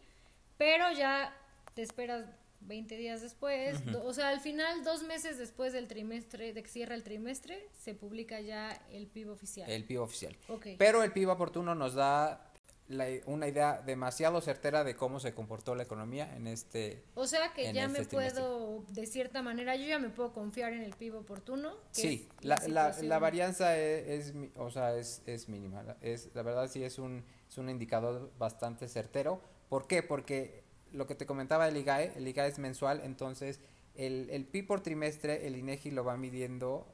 pero 0.56 0.92
ya 0.92 1.34
te 1.74 1.82
esperas 1.82 2.26
20 2.60 2.96
días 2.96 3.20
después, 3.20 3.76
o 4.04 4.12
sea, 4.14 4.30
al 4.30 4.40
final, 4.40 4.84
dos 4.84 5.02
meses 5.02 5.38
después 5.38 5.72
del 5.72 5.86
trimestre, 5.86 6.52
de 6.52 6.62
que 6.62 6.68
cierra 6.68 6.94
el 6.94 7.02
trimestre, 7.02 7.68
se 7.78 7.94
publica 7.94 8.40
ya 8.40 8.72
el 8.90 9.06
PIB 9.06 9.30
oficial. 9.30 9.70
El 9.70 9.84
PIB 9.84 10.00
oficial. 10.00 10.36
Pero 10.78 11.02
el 11.02 11.12
PIB 11.12 11.28
oportuno 11.28 11.74
nos 11.74 11.94
da 11.94 12.53
una 13.26 13.48
idea 13.48 13.80
demasiado 13.80 14.40
certera 14.42 14.84
de 14.84 14.94
cómo 14.94 15.18
se 15.18 15.32
comportó 15.32 15.74
la 15.74 15.84
economía 15.84 16.34
en 16.36 16.46
este 16.46 17.02
O 17.14 17.26
sea 17.26 17.52
que 17.54 17.72
ya 17.72 17.88
me 17.88 18.00
este 18.00 18.14
puedo, 18.14 18.84
de 18.90 19.06
cierta 19.06 19.42
manera, 19.42 19.74
yo 19.74 19.86
ya 19.86 19.98
me 19.98 20.10
puedo 20.10 20.32
confiar 20.32 20.74
en 20.74 20.82
el 20.82 20.94
PIB 20.94 21.16
oportuno. 21.16 21.74
sí, 21.92 22.28
la, 22.42 22.60
la, 22.68 22.94
la, 23.00 23.18
varianza 23.18 23.78
es, 23.78 24.28
es, 24.28 24.34
o 24.56 24.70
sea, 24.70 24.96
es, 24.96 25.22
es 25.24 25.48
mínima. 25.48 25.96
Es, 26.02 26.28
la 26.34 26.42
verdad 26.42 26.68
sí 26.68 26.84
es 26.84 26.98
un, 26.98 27.24
es 27.48 27.56
un 27.56 27.70
indicador 27.70 28.30
bastante 28.38 28.86
certero. 28.88 29.40
¿Por 29.70 29.86
qué? 29.86 30.02
Porque 30.02 30.62
lo 30.92 31.06
que 31.06 31.14
te 31.14 31.24
comentaba 31.24 31.66
el 31.68 31.76
IGAE, 31.76 32.12
el 32.16 32.28
IGAE 32.28 32.48
es 32.48 32.58
mensual, 32.58 33.00
entonces 33.02 33.60
el, 33.94 34.28
el 34.30 34.44
PIB 34.44 34.66
por 34.66 34.82
trimestre, 34.82 35.46
el 35.46 35.56
INEGI 35.56 35.90
lo 35.90 36.04
va 36.04 36.16
midiendo 36.16 36.86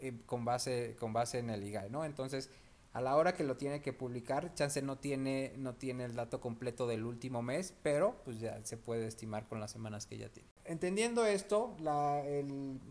eh, 0.00 0.12
con, 0.26 0.44
base, 0.44 0.96
con 0.98 1.12
base 1.12 1.38
en 1.38 1.50
el 1.50 1.64
IGAE, 1.64 1.90
¿no? 1.90 2.04
Entonces 2.04 2.50
a 2.96 3.02
la 3.02 3.14
hora 3.14 3.34
que 3.34 3.44
lo 3.44 3.58
tiene 3.58 3.82
que 3.82 3.92
publicar, 3.92 4.54
chance 4.54 4.80
no 4.80 4.96
tiene, 4.96 5.52
no 5.58 5.74
tiene 5.74 6.06
el 6.06 6.14
dato 6.14 6.40
completo 6.40 6.86
del 6.86 7.04
último 7.04 7.42
mes, 7.42 7.74
pero 7.82 8.22
pues 8.24 8.40
ya 8.40 8.58
se 8.64 8.78
puede 8.78 9.06
estimar 9.06 9.46
con 9.48 9.60
las 9.60 9.70
semanas 9.70 10.06
que 10.06 10.16
ya 10.16 10.30
tiene. 10.30 10.48
Entendiendo 10.64 11.26
esto, 11.26 11.76
la, 11.78 12.22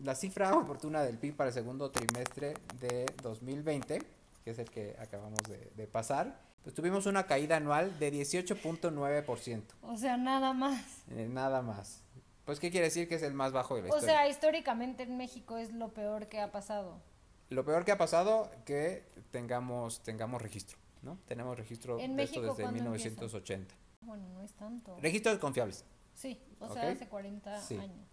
la 0.04 0.14
cifra 0.14 0.54
oportuna 0.56 1.02
del 1.02 1.18
PIB 1.18 1.34
para 1.34 1.48
el 1.48 1.54
segundo 1.54 1.90
trimestre 1.90 2.54
de 2.78 3.06
2020, 3.20 4.00
que 4.44 4.50
es 4.52 4.60
el 4.60 4.70
que 4.70 4.94
acabamos 5.00 5.40
de, 5.74 5.86
pasar, 5.88 6.40
pues 6.62 6.72
tuvimos 6.72 7.06
una 7.06 7.26
caída 7.26 7.56
anual 7.56 7.98
de 7.98 8.12
18.9%. 8.12 9.62
O 9.82 9.96
sea, 9.96 10.16
nada 10.16 10.52
más. 10.52 11.02
Eh, 11.10 11.28
nada 11.28 11.62
más. 11.62 12.04
Pues, 12.44 12.60
¿qué 12.60 12.70
quiere 12.70 12.86
decir 12.86 13.08
que 13.08 13.16
es 13.16 13.24
el 13.24 13.34
más 13.34 13.50
bajo 13.50 13.74
de 13.74 13.82
la 13.82 13.88
historia? 13.88 14.06
O 14.06 14.08
sea, 14.08 14.28
históricamente 14.28 15.02
en 15.02 15.16
México 15.16 15.58
es 15.58 15.72
lo 15.72 15.92
peor 15.92 16.28
que 16.28 16.38
ha 16.38 16.52
pasado. 16.52 17.02
Lo 17.48 17.64
peor 17.64 17.84
que 17.84 17.92
ha 17.92 17.98
pasado 17.98 18.50
que 18.64 19.04
tengamos 19.30 20.02
tengamos 20.02 20.42
registro, 20.42 20.78
¿no? 21.02 21.18
Tenemos 21.26 21.56
registro 21.56 21.96
de 21.96 22.22
esto 22.22 22.42
desde 22.42 22.70
1980. 22.70 23.74
Bueno, 24.00 24.28
no 24.28 24.42
es 24.42 24.52
tanto. 24.54 24.98
Registros 25.00 25.38
confiables. 25.38 25.84
Sí, 26.14 26.40
o 26.60 26.72
sea, 26.72 26.90
hace 26.90 27.08
40 27.08 27.54
años. 27.54 28.08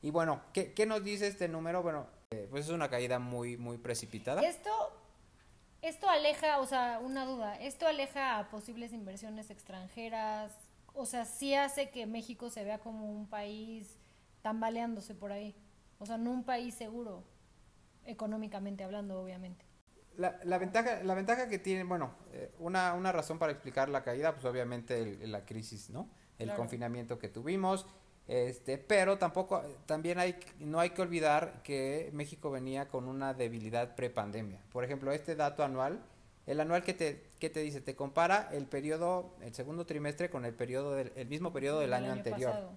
Y 0.00 0.10
bueno, 0.10 0.42
¿qué, 0.52 0.72
¿qué, 0.72 0.86
nos 0.86 1.04
dice 1.04 1.26
este 1.26 1.48
número? 1.48 1.82
Bueno, 1.82 2.06
eh, 2.30 2.48
pues 2.50 2.64
es 2.66 2.70
una 2.70 2.88
caída 2.88 3.18
muy, 3.18 3.56
muy 3.56 3.78
precipitada. 3.78 4.42
Esto, 4.42 4.70
esto 5.80 6.08
aleja, 6.08 6.60
o 6.60 6.66
sea, 6.66 6.98
una 7.02 7.24
duda, 7.24 7.60
esto 7.60 7.86
aleja 7.86 8.38
a 8.38 8.50
posibles 8.50 8.92
inversiones 8.92 9.50
extranjeras, 9.50 10.52
o 10.94 11.06
sea, 11.06 11.24
sí 11.24 11.54
hace 11.54 11.90
que 11.90 12.06
México 12.06 12.50
se 12.50 12.64
vea 12.64 12.78
como 12.78 13.10
un 13.10 13.26
país 13.26 13.96
tambaleándose 14.42 15.14
por 15.14 15.30
ahí, 15.30 15.54
o 15.98 16.06
sea, 16.06 16.18
no 16.18 16.32
un 16.32 16.44
país 16.44 16.74
seguro 16.74 17.24
económicamente 18.06 18.84
hablando, 18.84 19.20
obviamente. 19.20 19.64
La, 20.16 20.38
la, 20.44 20.58
ventaja, 20.58 21.02
la 21.02 21.14
ventaja 21.14 21.48
que 21.48 21.58
tiene, 21.58 21.84
bueno, 21.84 22.14
eh, 22.32 22.50
una, 22.58 22.94
una 22.94 23.12
razón 23.12 23.38
para 23.38 23.52
explicar 23.52 23.88
la 23.88 24.02
caída, 24.02 24.34
pues 24.34 24.44
obviamente 24.44 25.26
la 25.26 25.44
crisis, 25.44 25.90
¿no? 25.90 26.10
El 26.38 26.52
confinamiento 26.54 27.18
que 27.18 27.28
tuvimos, 27.28 27.86
este, 28.28 28.78
pero 28.78 29.18
tampoco, 29.18 29.62
también 29.86 30.18
hay, 30.18 30.36
no 30.58 30.80
hay 30.80 30.90
que 30.90 31.02
olvidar 31.02 31.62
que 31.62 32.10
México 32.12 32.50
venía 32.50 32.88
con 32.88 33.08
una 33.08 33.34
debilidad 33.34 33.94
prepandemia. 33.94 34.60
Por 34.70 34.84
ejemplo, 34.84 35.12
este 35.12 35.34
dato 35.34 35.64
anual 35.64 36.04
El 36.46 36.60
anual 36.60 36.82
que 36.82 36.94
te, 36.94 37.30
que 37.38 37.50
te 37.50 37.60
dice, 37.60 37.80
te 37.80 37.94
compara 37.94 38.48
el 38.52 38.66
periodo, 38.66 39.36
el 39.42 39.54
segundo 39.54 39.86
trimestre 39.86 40.28
con 40.30 40.44
el 40.44 40.54
periodo 40.54 40.94
del 40.94 41.12
el 41.14 41.28
mismo 41.28 41.52
periodo 41.52 41.80
del 41.80 41.92
año, 41.92 42.10
anterior. 42.10 42.70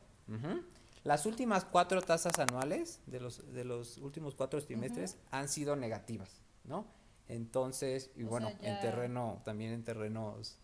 Las 1.06 1.26
últimas 1.26 1.64
cuatro 1.64 2.02
tasas 2.02 2.38
anuales 2.40 3.00
de 3.06 3.20
los, 3.22 3.54
de 3.54 3.64
los 3.64 3.98
últimos 4.00 4.36
cuatro 4.36 4.62
trimestres 4.62 5.18
han 5.32 5.48
sido 5.48 5.76
negativas, 5.78 6.42
¿no? 6.66 6.86
Entonces, 7.30 8.10
y 8.16 8.24
O 8.24 8.28
bueno, 8.28 8.50
sea, 8.50 8.60
ya- 8.60 8.70
en 8.76 8.80
terreno, 8.82 9.42
también 9.46 9.72
en 9.72 9.84
terrenos, 9.84 10.58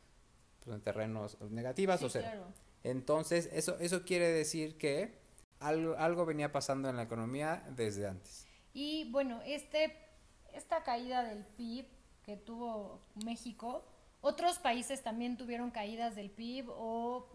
pues 0.64 0.76
en 0.76 0.82
terrenos 0.82 1.40
negativas, 1.52 2.00
Sí, 2.00 2.06
o 2.08 2.10
sea, 2.10 2.22
claro. 2.24 2.46
entonces 2.84 3.50
eso, 3.54 3.78
eso 3.80 4.04
quiere 4.04 4.28
decir 4.30 4.78
que 4.80 5.20
algo, 5.60 5.96
algo 5.98 6.26
venía 6.26 6.52
pasando 6.52 6.90
en 6.90 6.98
la 6.98 7.04
economía 7.04 7.64
desde 7.76 8.08
antes. 8.08 8.48
Y 8.74 9.12
bueno, 9.12 9.42
este, 9.46 9.96
esta 10.54 10.84
caída 10.84 11.24
del 11.24 11.46
PIB 11.46 11.86
que 12.24 12.36
tuvo 12.36 13.00
México, 13.26 13.86
otros 14.22 14.58
países 14.60 15.04
también 15.04 15.38
tuvieron 15.38 15.70
caídas 15.72 16.16
del 16.16 16.30
PIB 16.32 16.66
o 16.70 17.28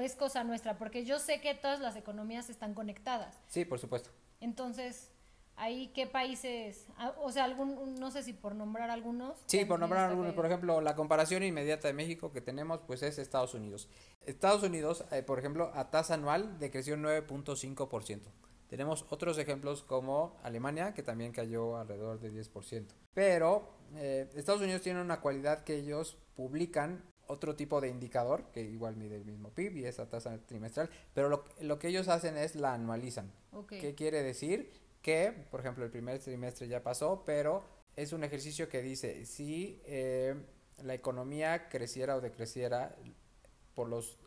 es 0.00 0.14
cosa 0.14 0.44
nuestra, 0.44 0.78
porque 0.78 1.04
yo 1.04 1.18
sé 1.18 1.40
que 1.40 1.54
todas 1.54 1.80
las 1.80 1.96
economías 1.96 2.50
están 2.50 2.74
conectadas. 2.74 3.34
Sí, 3.48 3.64
por 3.64 3.78
supuesto. 3.78 4.10
Entonces, 4.40 5.10
ahí 5.56 5.88
qué 5.94 6.06
países, 6.06 6.86
Ah, 6.98 7.14
o 7.20 7.32
sea, 7.32 7.44
algún, 7.44 7.94
no 7.94 8.10
sé 8.10 8.22
si 8.22 8.32
por 8.32 8.54
nombrar 8.54 8.90
algunos. 8.90 9.38
Sí, 9.46 9.64
por 9.64 9.80
nombrar 9.80 10.10
algunos, 10.10 10.34
por 10.34 10.46
ejemplo, 10.46 10.80
la 10.80 10.94
comparación 10.94 11.42
inmediata 11.42 11.88
de 11.88 11.94
México 11.94 12.32
que 12.32 12.40
tenemos, 12.40 12.80
pues 12.86 13.02
es 13.02 13.18
Estados 13.18 13.54
Unidos. 13.54 13.88
Estados 14.24 14.62
Unidos, 14.62 15.04
eh, 15.10 15.22
por 15.22 15.38
ejemplo, 15.38 15.70
a 15.74 15.90
tasa 15.90 16.14
anual 16.14 16.58
decreció 16.58 16.96
9.5%. 16.96 18.20
Tenemos 18.68 19.06
otros 19.10 19.38
ejemplos 19.38 19.82
como 19.82 20.36
Alemania, 20.42 20.92
que 20.92 21.02
también 21.02 21.32
cayó 21.32 21.76
alrededor 21.76 22.18
de 22.18 22.32
10%. 22.32 22.86
Pero 23.14 23.76
eh, 23.94 24.28
Estados 24.34 24.60
Unidos 24.60 24.82
tiene 24.82 25.00
una 25.00 25.20
cualidad 25.20 25.62
que 25.62 25.76
ellos 25.76 26.18
publican 26.34 27.04
otro 27.28 27.56
tipo 27.56 27.80
de 27.80 27.88
indicador, 27.88 28.44
que 28.52 28.62
igual 28.62 28.96
mide 28.96 29.16
el 29.16 29.24
mismo 29.24 29.50
PIB 29.50 29.78
y 29.78 29.84
esa 29.86 30.08
tasa 30.08 30.38
trimestral, 30.46 30.90
pero 31.14 31.28
lo, 31.28 31.44
lo 31.60 31.78
que 31.78 31.88
ellos 31.88 32.08
hacen 32.08 32.36
es 32.36 32.54
la 32.54 32.74
anualizan. 32.74 33.32
Ok. 33.52 33.74
¿Qué 33.80 33.94
quiere 33.94 34.22
decir? 34.22 34.72
Que, 35.02 35.32
por 35.50 35.60
ejemplo, 35.60 35.84
el 35.84 35.90
primer 35.90 36.18
trimestre 36.18 36.68
ya 36.68 36.82
pasó, 36.82 37.22
pero 37.24 37.64
es 37.96 38.12
un 38.12 38.24
ejercicio 38.24 38.68
que 38.68 38.82
dice, 38.82 39.24
si 39.24 39.80
eh, 39.86 40.34
la 40.82 40.94
economía 40.94 41.68
creciera 41.68 42.16
o 42.16 42.20
decreciera 42.20 42.94
por 43.74 43.88
los 43.88 44.18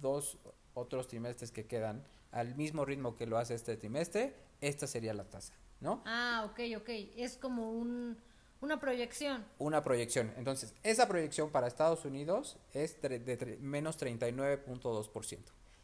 dos 0.00 0.38
otros 0.74 1.08
trimestres 1.08 1.50
que 1.50 1.66
quedan 1.66 2.04
al 2.30 2.54
mismo 2.54 2.84
ritmo 2.84 3.16
que 3.16 3.26
lo 3.26 3.38
hace 3.38 3.54
este 3.54 3.76
trimestre, 3.76 4.34
esta 4.60 4.86
sería 4.86 5.14
la 5.14 5.24
tasa, 5.24 5.54
¿no? 5.80 6.02
Ah, 6.06 6.46
ok, 6.50 6.60
ok. 6.78 6.88
Es 7.16 7.36
como 7.36 7.72
un, 7.72 8.18
una 8.60 8.80
proyección. 8.80 9.44
Una 9.58 9.82
proyección. 9.82 10.32
Entonces, 10.36 10.74
esa 10.82 11.06
proyección 11.08 11.50
para 11.50 11.66
Estados 11.66 12.04
Unidos 12.04 12.58
es 12.72 13.00
de 13.00 13.58
menos 13.60 13.98
39.2%. 14.00 15.38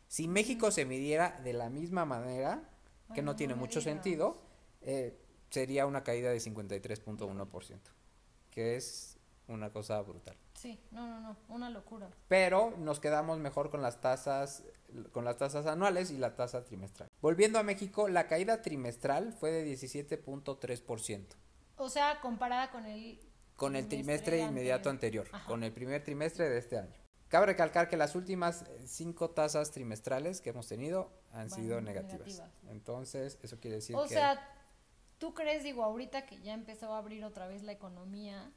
Si 0.08 0.28
México 0.28 0.70
se 0.70 0.84
midiera 0.84 1.40
de 1.44 1.52
la 1.52 1.70
misma 1.70 2.04
manera, 2.04 2.68
que 3.08 3.20
Ay, 3.20 3.24
no 3.26 3.32
no 3.32 3.36
tiene 3.36 3.54
mucho 3.54 3.80
digas. 3.80 3.84
sentido, 3.84 4.42
eh, 4.82 5.18
sería 5.50 5.86
una 5.86 6.02
caída 6.02 6.30
de 6.30 6.38
53.1%, 6.38 7.78
que 8.50 8.76
es 8.76 9.18
una 9.48 9.70
cosa 9.72 10.00
brutal. 10.02 10.36
Sí, 10.54 10.80
no, 10.90 11.06
no, 11.06 11.20
no, 11.20 11.36
una 11.48 11.68
locura. 11.70 12.08
Pero 12.28 12.74
nos 12.78 13.00
quedamos 13.00 13.38
mejor 13.38 13.70
con 13.70 13.82
las 13.82 14.00
tasas 14.00 14.64
con 15.12 15.24
las 15.24 15.36
tasas 15.36 15.66
anuales 15.66 16.10
y 16.10 16.18
la 16.18 16.36
tasa 16.36 16.64
trimestral. 16.64 17.10
Volviendo 17.20 17.58
a 17.58 17.62
México, 17.64 18.08
la 18.08 18.28
caída 18.28 18.62
trimestral 18.62 19.32
fue 19.32 19.50
de 19.50 19.66
17.3%. 19.66 21.26
O 21.76 21.88
sea, 21.88 22.20
comparada 22.20 22.70
con 22.70 22.86
el... 22.86 23.20
con 23.56 23.76
el 23.76 23.88
Trimestre 23.88 24.36
trimestre 24.36 24.40
inmediato 24.40 24.90
anterior, 24.90 25.28
con 25.46 25.64
el 25.64 25.72
primer 25.72 26.02
trimestre 26.04 26.48
de 26.48 26.58
este 26.58 26.78
año. 26.78 26.94
Cabe 27.28 27.46
recalcar 27.46 27.88
que 27.88 27.96
las 27.96 28.14
últimas 28.14 28.62
eh, 28.62 28.86
cinco 28.86 29.30
tasas 29.30 29.72
trimestrales 29.72 30.40
que 30.40 30.50
hemos 30.50 30.68
tenido 30.68 31.10
han 31.32 31.50
sido 31.50 31.80
negativas. 31.80 32.28
negativas. 32.28 32.70
Entonces, 32.70 33.38
eso 33.42 33.58
quiere 33.58 33.76
decir 33.76 33.96
O 33.96 34.04
que 34.04 34.10
sea, 34.10 34.40
¿tú 35.18 35.34
crees, 35.34 35.64
digo, 35.64 35.82
ahorita 35.82 36.26
que 36.26 36.40
ya 36.42 36.54
empezó 36.54 36.94
a 36.94 36.98
abrir 36.98 37.24
otra 37.24 37.48
vez 37.48 37.62
la 37.62 37.72
economía, 37.72 38.52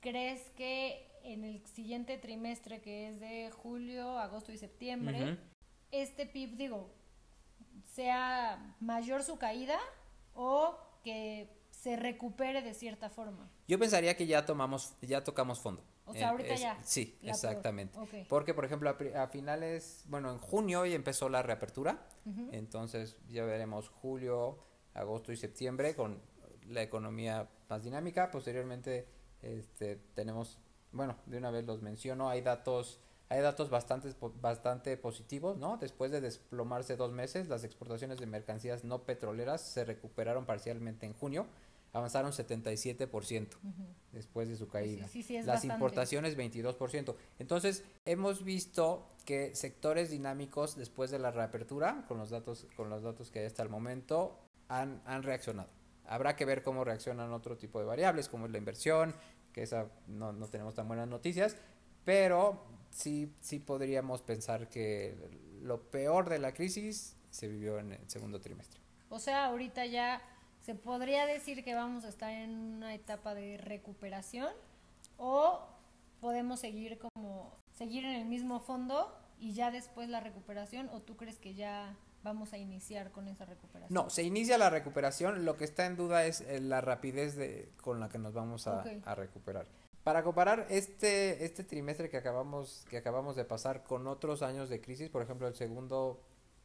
crees 0.00 0.40
que 0.56 1.10
en 1.22 1.44
el 1.44 1.64
siguiente 1.66 2.16
trimestre, 2.18 2.80
que 2.80 3.08
es 3.08 3.20
de 3.20 3.50
julio, 3.50 4.18
agosto 4.18 4.52
y 4.52 4.58
septiembre, 4.58 5.38
este 5.90 6.24
PIB, 6.24 6.56
digo, 6.56 6.94
sea 7.92 8.74
mayor 8.80 9.22
su 9.22 9.38
caída 9.38 9.78
o 10.34 10.78
que 11.04 11.61
se 11.82 11.96
recupere 11.96 12.62
de 12.62 12.74
cierta 12.74 13.10
forma? 13.10 13.50
yo 13.66 13.76
pensaría 13.76 14.16
que 14.16 14.26
ya 14.26 14.46
tomamos, 14.46 14.94
ya 15.02 15.24
tocamos 15.24 15.58
fondo. 15.58 15.82
O 16.04 16.14
sea, 16.14 16.30
ahorita 16.30 16.54
ya, 16.54 16.78
Sí, 16.84 17.18
exactamente. 17.22 17.98
Porque, 18.28 18.54
por 18.54 18.64
ejemplo, 18.64 18.88
a, 18.90 19.22
a 19.22 19.26
finales, 19.26 20.04
bueno, 20.06 20.30
en 20.30 20.38
junio 20.38 20.86
ya 20.86 20.94
empezó 20.94 21.28
la 21.28 21.42
reapertura, 21.42 22.06
entonces 22.52 23.16
ya 23.28 23.44
veremos 23.44 23.88
julio, 23.88 24.58
agosto 24.94 25.32
y 25.32 25.36
septiembre 25.36 25.96
con 25.96 26.20
la 26.68 26.82
economía 26.82 27.48
más 27.68 27.82
dinámica. 27.82 28.30
Posteriormente, 28.30 29.08
este, 29.42 29.96
tenemos, 30.14 30.58
bueno, 30.92 31.16
de 31.26 31.38
una 31.38 31.50
vez 31.50 31.64
los 31.64 31.82
menciono, 31.82 32.28
hay 32.28 32.42
datos, 32.42 33.00
hay 33.28 33.40
datos 33.40 33.70
bastante, 33.70 34.14
bastante 34.40 34.96
positivos, 34.96 35.56
¿no? 35.56 35.78
Después 35.78 36.12
de 36.12 36.20
desplomarse 36.20 36.96
dos 36.96 37.10
meses, 37.10 37.48
las 37.48 37.64
exportaciones 37.64 38.18
de 38.18 38.26
mercancías 38.26 38.84
no 38.84 39.02
petroleras 39.02 39.62
se 39.62 39.84
recuperaron 39.84 40.46
parcialmente 40.46 41.06
en 41.06 41.14
junio, 41.14 41.46
avanzaron 41.92 42.32
77% 42.32 43.56
Ujú. 43.62 43.72
después 44.12 44.48
de 44.48 44.56
su 44.56 44.68
caída. 44.68 45.06
sí, 45.08 45.22
sí, 45.22 45.36
es 45.36 45.44
Las 45.46 45.56
bastante. 45.56 45.74
importaciones 45.74 46.36
22%. 46.36 47.14
Entonces, 47.38 47.84
hemos 48.04 48.44
visto 48.44 49.08
que 49.24 49.54
sectores 49.54 50.10
dinámicos 50.10 50.76
después 50.76 51.10
de 51.10 51.18
la 51.18 51.30
reapertura, 51.30 52.04
con 52.08 52.18
los 52.18 52.30
datos, 52.30 52.66
con 52.76 52.88
los 52.90 53.02
datos 53.02 53.30
que 53.30 53.40
hay 53.40 53.46
hasta 53.46 53.62
el 53.62 53.68
momento, 53.68 54.38
han, 54.68 55.02
han 55.04 55.22
reaccionado. 55.22 55.68
Habrá 56.06 56.34
que 56.34 56.44
ver 56.44 56.62
cómo 56.62 56.82
reaccionan 56.84 57.32
otro 57.32 57.56
tipo 57.56 57.78
de 57.78 57.84
variables, 57.84 58.28
como 58.28 58.46
es 58.46 58.52
la 58.52 58.58
inversión, 58.58 59.14
que 59.52 59.62
esa 59.62 59.88
no, 60.08 60.32
no 60.32 60.48
tenemos 60.48 60.74
tan 60.74 60.88
buenas 60.88 61.06
noticias, 61.08 61.56
pero 62.04 62.64
sí, 62.90 63.32
sí 63.40 63.58
podríamos 63.60 64.22
pensar 64.22 64.68
que 64.68 65.14
lo 65.60 65.90
peor 65.90 66.28
de 66.28 66.38
la 66.38 66.52
crisis 66.54 67.16
se 67.30 67.48
vivió 67.48 67.78
en 67.78 67.92
el 67.92 68.10
segundo 68.10 68.40
trimestre. 68.40 68.80
O 69.10 69.18
sea, 69.18 69.44
ahorita 69.46 69.86
ya 69.86 70.20
se 70.62 70.74
podría 70.74 71.26
decir 71.26 71.64
que 71.64 71.74
vamos 71.74 72.04
a 72.04 72.08
estar 72.08 72.30
en 72.30 72.50
una 72.50 72.94
etapa 72.94 73.34
de 73.34 73.58
recuperación 73.58 74.52
o 75.18 75.60
podemos 76.20 76.60
seguir 76.60 76.98
como 76.98 77.56
seguir 77.72 78.04
en 78.04 78.12
el 78.12 78.24
mismo 78.24 78.60
fondo 78.60 79.12
y 79.40 79.54
ya 79.54 79.70
después 79.70 80.08
la 80.08 80.20
recuperación 80.20 80.88
o 80.92 81.00
tú 81.00 81.16
crees 81.16 81.38
que 81.38 81.54
ya 81.54 81.96
vamos 82.22 82.52
a 82.52 82.58
iniciar 82.58 83.10
con 83.10 83.26
esa 83.26 83.44
recuperación? 83.44 83.92
No, 83.92 84.08
se 84.08 84.22
inicia 84.22 84.56
la 84.56 84.70
recuperación, 84.70 85.44
lo 85.44 85.56
que 85.56 85.64
está 85.64 85.86
en 85.86 85.96
duda 85.96 86.24
es 86.24 86.40
eh, 86.42 86.60
la 86.60 86.80
rapidez 86.80 87.34
de, 87.34 87.68
con 87.82 87.98
la 87.98 88.08
que 88.08 88.18
nos 88.18 88.32
vamos 88.32 88.68
a, 88.68 88.84
a 89.04 89.14
recuperar. 89.16 89.66
Para 90.04 90.22
comparar 90.22 90.66
este, 90.70 91.44
este 91.44 91.64
trimestre 91.64 92.08
que 92.08 92.16
acabamos, 92.16 92.86
que 92.88 92.96
acabamos 92.96 93.34
de 93.34 93.44
pasar 93.44 93.82
con 93.82 94.06
otros 94.06 94.42
años 94.42 94.68
de 94.68 94.80
crisis, 94.80 95.08
por 95.08 95.22
ejemplo 95.22 95.48
el 95.48 95.54
segundo 95.54 96.20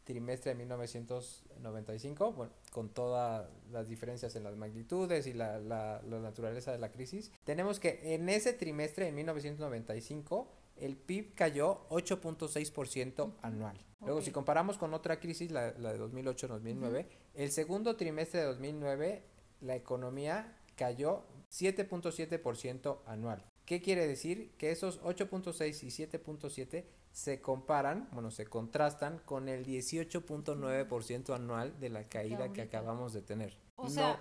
trimestre 0.08 0.52
de 0.52 0.56
1995, 0.60 2.32
bueno, 2.32 2.54
con 2.72 2.88
todas 2.90 3.50
las 3.72 3.90
diferencias 3.90 4.36
en 4.38 4.46
las 4.46 4.56
magnitudes 4.56 5.28
y 5.28 5.34
la, 5.34 5.60
la, 5.60 6.02
la 6.02 6.20
naturaleza 6.20 6.72
de 6.72 6.80
la 6.80 6.92
crisis, 6.92 7.30
tenemos 7.44 7.82
que 7.82 8.16
en 8.16 8.30
ese 8.30 8.54
trimestre, 8.54 9.10
en 9.10 9.16
1995, 9.16 10.48
el 10.78 10.96
PIB 10.96 11.34
cayó 11.36 11.82
8.6% 11.90 13.34
anual. 13.42 13.78
Luego, 14.00 14.22
si 14.22 14.32
comparamos 14.32 14.78
con 14.78 14.94
otra 14.94 15.20
crisis, 15.20 15.52
la, 15.52 15.74
la 15.78 15.92
de 15.92 16.00
2008-2009, 16.00 17.06
el 17.36 17.52
segundo 17.52 17.98
trimestre 17.98 18.40
de 18.40 18.46
2009, 18.46 19.24
la 19.60 19.76
economía 19.76 20.56
cayó 20.78 21.24
7.7% 21.52 23.00
anual. 23.08 23.44
¿Qué 23.66 23.82
quiere 23.82 24.08
decir? 24.08 24.52
Que 24.58 24.72
esos 24.72 25.02
8.6 25.02 25.84
y 25.84 25.88
7.7 25.88 26.86
se 27.18 27.42
comparan, 27.42 28.08
bueno, 28.12 28.30
se 28.30 28.46
contrastan 28.46 29.18
con 29.26 29.50
el 29.50 29.66
18.9% 29.66 31.34
anual 31.34 31.80
de 31.80 31.90
la 31.90 32.04
caída 32.04 32.54
que 32.54 32.62
acabamos 32.62 33.12
de 33.12 33.24
tener. 33.24 33.58
O 33.76 33.86
No- 33.86 33.90
sea, 33.90 34.20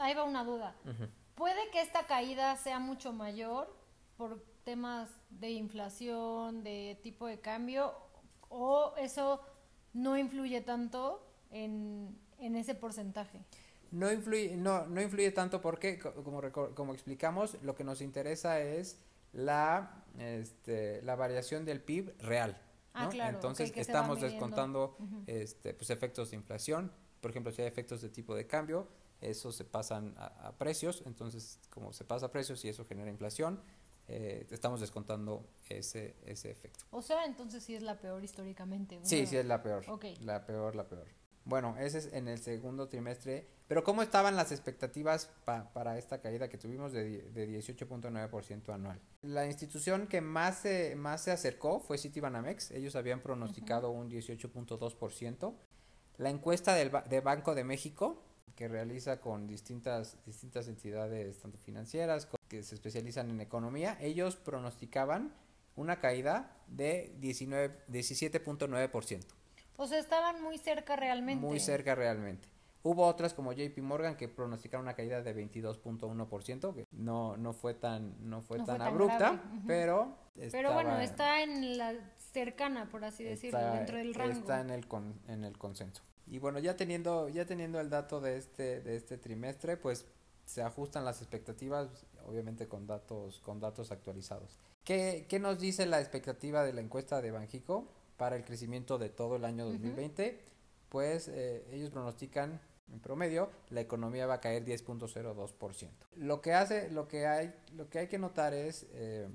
ahí 0.00 0.14
va 0.14 0.24
una 0.24 0.42
duda. 0.42 0.74
Puede 1.34 1.68
que 1.70 1.82
esta 1.82 2.06
caída 2.06 2.56
sea 2.56 2.78
mucho 2.78 3.12
mayor 3.12 3.76
por 4.16 4.42
temas 4.64 5.10
de 5.28 5.50
inflación, 5.50 6.64
de 6.64 6.98
tipo 7.02 7.26
de 7.26 7.40
cambio, 7.40 7.92
o 8.48 8.94
eso 8.96 9.42
no 9.92 10.16
influye 10.16 10.62
tanto 10.62 11.26
en, 11.50 12.18
en 12.38 12.56
ese 12.56 12.74
porcentaje. 12.74 13.44
No 13.90 14.10
influye, 14.10 14.56
no, 14.56 14.86
no 14.86 15.02
influye 15.02 15.30
tanto 15.30 15.60
porque, 15.60 15.98
co- 15.98 16.14
como, 16.24 16.40
como 16.74 16.94
explicamos, 16.94 17.58
lo 17.62 17.74
que 17.74 17.84
nos 17.84 18.00
interesa 18.00 18.60
es 18.60 18.98
la, 19.34 20.03
este, 20.18 21.02
la 21.02 21.16
variación 21.16 21.64
del 21.64 21.80
PIB 21.80 22.14
real. 22.20 22.60
Ah, 22.92 23.08
claro, 23.10 23.36
Entonces 23.36 23.72
estamos 23.74 24.20
descontando 24.20 24.96
este, 25.26 25.74
pues, 25.74 25.90
efectos 25.90 26.30
de 26.30 26.36
inflación, 26.36 26.92
por 27.20 27.30
ejemplo, 27.30 27.50
si 27.52 27.62
hay 27.62 27.68
efectos 27.68 28.02
de 28.02 28.10
tipo 28.10 28.34
de 28.34 28.46
cambio, 28.46 28.86
eso 29.22 29.50
se 29.50 29.64
pasan 29.64 30.14
a, 30.18 30.52
precios, 30.58 31.02
entonces 31.06 31.58
como 31.70 31.92
se 31.92 32.04
pasa 32.04 32.26
a 32.26 32.30
precios 32.30 32.62
y 32.66 32.68
eso 32.68 32.84
genera 32.84 33.10
inflación, 33.10 33.60
eh, 34.08 34.46
estamos 34.50 34.80
descontando 34.80 35.48
ese, 35.70 36.16
ese 36.26 36.50
efecto. 36.50 36.84
O 36.90 37.00
sea, 37.00 37.24
entonces 37.24 37.64
sí 37.64 37.74
es 37.74 37.82
la 37.82 37.98
peor 37.98 38.22
históricamente. 38.22 39.00
Sí, 39.02 39.26
sí 39.26 39.38
es 39.38 39.46
la 39.46 39.62
peor. 39.62 39.84
La 40.20 40.44
peor, 40.44 40.76
la 40.76 40.86
peor. 40.86 41.08
Bueno, 41.44 41.76
ese 41.78 41.98
es 41.98 42.12
en 42.12 42.28
el 42.28 42.38
segundo 42.38 42.88
trimestre. 42.88 43.46
Pero 43.66 43.82
¿cómo 43.82 44.02
estaban 44.02 44.36
las 44.36 44.52
expectativas 44.52 45.30
para 45.44 45.98
esta 45.98 46.20
caída 46.20 46.48
que 46.48 46.58
tuvimos 46.58 46.92
de, 46.92 47.22
de 47.30 47.48
18.9% 47.48 48.74
anual? 48.74 49.00
La 49.22 49.46
institución 49.46 50.06
que 50.06 50.20
más 50.20 50.58
se, 50.58 50.94
más 50.96 51.22
se 51.22 51.32
acercó 51.32 51.80
fue 51.80 51.96
Citibanamex. 51.96 52.72
Ellos 52.72 52.94
habían 52.94 53.20
pronosticado 53.20 53.90
un 53.90 54.10
18.2%. 54.10 55.54
La 56.18 56.30
encuesta 56.30 56.74
del 56.74 56.92
de 57.08 57.20
Banco 57.20 57.54
de 57.54 57.64
México, 57.64 58.22
que 58.54 58.68
realiza 58.68 59.20
con 59.20 59.46
distintas, 59.46 60.16
distintas 60.24 60.68
entidades, 60.68 61.38
tanto 61.38 61.58
financieras, 61.58 62.28
que 62.48 62.62
se 62.62 62.74
especializan 62.74 63.30
en 63.30 63.40
economía, 63.40 63.98
ellos 64.00 64.36
pronosticaban 64.36 65.34
una 65.76 66.00
caída 66.00 66.56
de 66.68 67.14
17.9%. 67.20 69.24
O 69.76 69.86
sea, 69.86 69.98
estaban 69.98 70.42
muy 70.42 70.58
cerca 70.58 70.96
realmente. 70.96 71.44
Muy 71.44 71.60
cerca 71.60 71.94
realmente. 71.94 72.48
Hubo 72.82 73.06
otras 73.06 73.32
como 73.32 73.52
JP 73.52 73.78
Morgan 73.78 74.14
que 74.14 74.28
pronosticaron 74.28 74.84
una 74.84 74.94
caída 74.94 75.22
de 75.22 75.34
22.1%, 75.34 76.74
que 76.74 76.86
no, 76.92 77.36
no 77.38 77.54
fue 77.54 77.72
tan, 77.72 78.14
no 78.28 78.42
fue 78.42 78.58
tan, 78.62 78.82
abrupta, 78.82 79.42
pero... 79.66 80.18
Pero 80.52 80.74
bueno, 80.74 80.98
está 80.98 81.42
en 81.42 81.78
la 81.78 81.94
cercana, 82.32 82.90
por 82.90 83.04
así 83.04 83.24
decirlo, 83.24 83.58
dentro 83.72 83.96
del 83.96 84.12
rango. 84.12 84.32
Está 84.32 84.60
en 84.60 84.70
el, 84.70 84.86
con, 84.86 85.18
en 85.28 85.44
el 85.44 85.56
consenso. 85.56 86.02
Y 86.26 86.38
bueno, 86.38 86.58
ya 86.58 86.76
teniendo, 86.76 87.28
ya 87.28 87.46
teniendo 87.46 87.80
el 87.80 87.88
dato 87.88 88.20
de 88.20 88.36
este, 88.36 88.80
de 88.82 88.96
este 88.96 89.16
trimestre, 89.16 89.78
pues 89.78 90.06
se 90.44 90.62
ajustan 90.62 91.06
las 91.06 91.22
expectativas, 91.22 91.88
obviamente 92.26 92.68
con 92.68 92.86
datos, 92.86 93.40
con 93.40 93.60
datos 93.60 93.92
actualizados. 93.92 94.58
¿Qué, 94.84 95.26
¿Qué 95.28 95.38
nos 95.38 95.58
dice 95.58 95.86
la 95.86 96.00
expectativa 96.00 96.64
de 96.64 96.74
la 96.74 96.82
encuesta 96.82 97.22
de 97.22 97.30
Banjico? 97.30 97.88
Para 98.16 98.36
el 98.36 98.44
crecimiento 98.44 98.98
de 98.98 99.08
todo 99.08 99.36
el 99.36 99.44
año 99.44 99.64
2020, 99.66 100.40
pues 100.88 101.28
eh, 101.28 101.66
ellos 101.72 101.90
pronostican 101.90 102.60
en 102.92 103.00
promedio 103.00 103.50
la 103.70 103.80
economía 103.80 104.26
va 104.26 104.34
a 104.34 104.40
caer 104.40 104.64
10.02%. 104.64 105.88
Lo 106.16 106.40
que 106.40 106.52
hace, 106.52 106.90
lo 106.90 107.08
que 107.08 107.26
hay, 107.26 107.54
lo 107.74 107.88
que 107.88 107.98
hay 108.00 108.08
que 108.08 108.18
notar 108.18 108.54
es, 108.54 108.86
eh, 108.92 109.28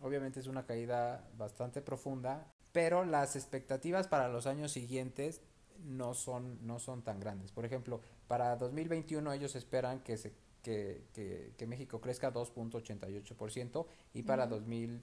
obviamente 0.00 0.40
es 0.40 0.46
una 0.46 0.64
caída 0.64 1.28
bastante 1.36 1.82
profunda, 1.82 2.46
pero 2.72 3.04
las 3.04 3.36
expectativas 3.36 4.08
para 4.08 4.28
los 4.28 4.46
años 4.46 4.72
siguientes 4.72 5.42
no 5.84 6.14
son, 6.14 6.64
no 6.66 6.78
son 6.78 7.02
tan 7.02 7.20
grandes. 7.20 7.50
Por 7.50 7.64
ejemplo, 7.64 8.00
para 8.28 8.56
2021 8.56 9.32
ellos 9.32 9.56
esperan 9.56 10.00
que 10.00 10.16
se 10.16 10.32
que, 10.62 11.02
que, 11.56 11.66
México 11.66 12.00
crezca 12.00 12.32
2.88% 12.32 13.86
y 14.14 14.22
para 14.22 14.46
2000 14.46 15.02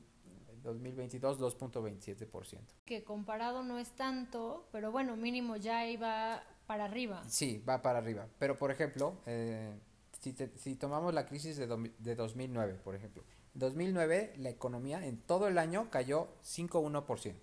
2022 0.63 1.39
2.27%. 1.39 2.59
Que 2.85 3.03
comparado 3.03 3.63
no 3.63 3.77
es 3.77 3.91
tanto, 3.91 4.67
pero 4.71 4.91
bueno, 4.91 5.15
mínimo 5.15 5.55
ya 5.55 5.87
iba 5.87 6.43
para 6.67 6.85
arriba. 6.85 7.23
Sí, 7.27 7.63
va 7.67 7.81
para 7.81 7.99
arriba. 7.99 8.27
Pero 8.37 8.57
por 8.57 8.71
ejemplo, 8.71 9.15
eh, 9.25 9.73
si, 10.19 10.35
si, 10.55 10.75
tomamos 10.75 11.13
la 11.13 11.25
crisis 11.25 11.57
de, 11.57 11.91
de 11.97 12.15
2009, 12.15 12.79
por 12.83 12.95
ejemplo, 12.95 13.23
en 13.53 13.59
2009 13.59 14.33
la 14.37 14.49
economía 14.49 15.05
en 15.05 15.17
todo 15.17 15.47
el 15.47 15.57
año 15.57 15.89
cayó 15.89 16.27
5.1%. 16.43 17.35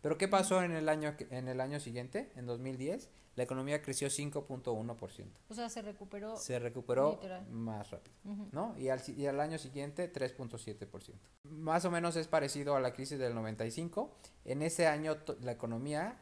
Pero 0.00 0.18
¿qué 0.18 0.26
pasó 0.28 0.62
en 0.62 0.72
el 0.72 0.88
año 0.88 1.14
en 1.30 1.48
el 1.48 1.60
año 1.60 1.78
siguiente, 1.78 2.32
en 2.34 2.46
2010? 2.46 3.08
La 3.34 3.44
economía 3.44 3.82
creció 3.82 4.08
5.1%. 4.08 5.26
O 5.48 5.54
sea, 5.54 5.68
se 5.68 5.82
recuperó. 5.82 6.36
Se 6.36 6.58
recuperó 6.58 7.18
más 7.50 7.90
rápido, 7.90 8.14
¿no? 8.52 8.76
Y 8.78 8.88
al, 8.88 9.00
y 9.08 9.26
al 9.26 9.40
año 9.40 9.58
siguiente 9.58 10.12
3.7%. 10.12 11.14
Más 11.44 11.84
o 11.84 11.90
menos 11.90 12.16
es 12.16 12.28
parecido 12.28 12.76
a 12.76 12.80
la 12.80 12.92
crisis 12.92 13.18
del 13.18 13.34
95. 13.34 14.14
En 14.44 14.62
ese 14.62 14.86
año 14.86 15.16
la 15.40 15.52
economía 15.52 16.18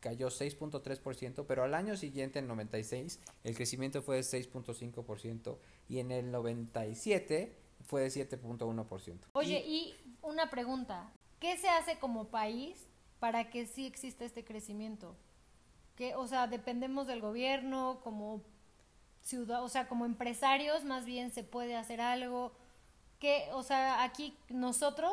cayó 0.00 0.28
6.3%, 0.28 1.44
pero 1.46 1.62
al 1.62 1.74
año 1.74 1.96
siguiente, 1.96 2.38
en 2.40 2.48
96, 2.48 3.20
el 3.44 3.54
crecimiento 3.54 4.02
fue 4.02 4.16
de 4.16 4.22
6.5% 4.22 5.58
y 5.88 5.98
en 5.98 6.10
el 6.10 6.30
97 6.30 7.56
fue 7.86 8.02
de 8.02 8.08
7.1%. 8.08 9.18
Oye, 9.32 9.62
y 9.66 9.94
una 10.22 10.50
pregunta, 10.50 11.12
¿qué 11.38 11.56
se 11.56 11.68
hace 11.68 11.98
como 11.98 12.28
país 12.28 12.88
para 13.18 13.50
que 13.50 13.66
sí 13.66 13.86
exista 13.86 14.24
este 14.24 14.44
crecimiento? 14.44 15.16
Que, 16.00 16.14
o 16.14 16.26
sea, 16.26 16.46
dependemos 16.46 17.06
del 17.06 17.20
gobierno, 17.20 18.00
como 18.02 18.40
ciudad, 19.20 19.62
o 19.62 19.68
sea, 19.68 19.86
como 19.86 20.06
empresarios 20.06 20.82
más 20.82 21.04
bien 21.04 21.30
se 21.30 21.44
puede 21.44 21.76
hacer 21.76 22.00
algo, 22.00 22.52
que, 23.18 23.50
o 23.52 23.62
sea, 23.62 24.02
aquí 24.02 24.34
nosotros, 24.48 25.12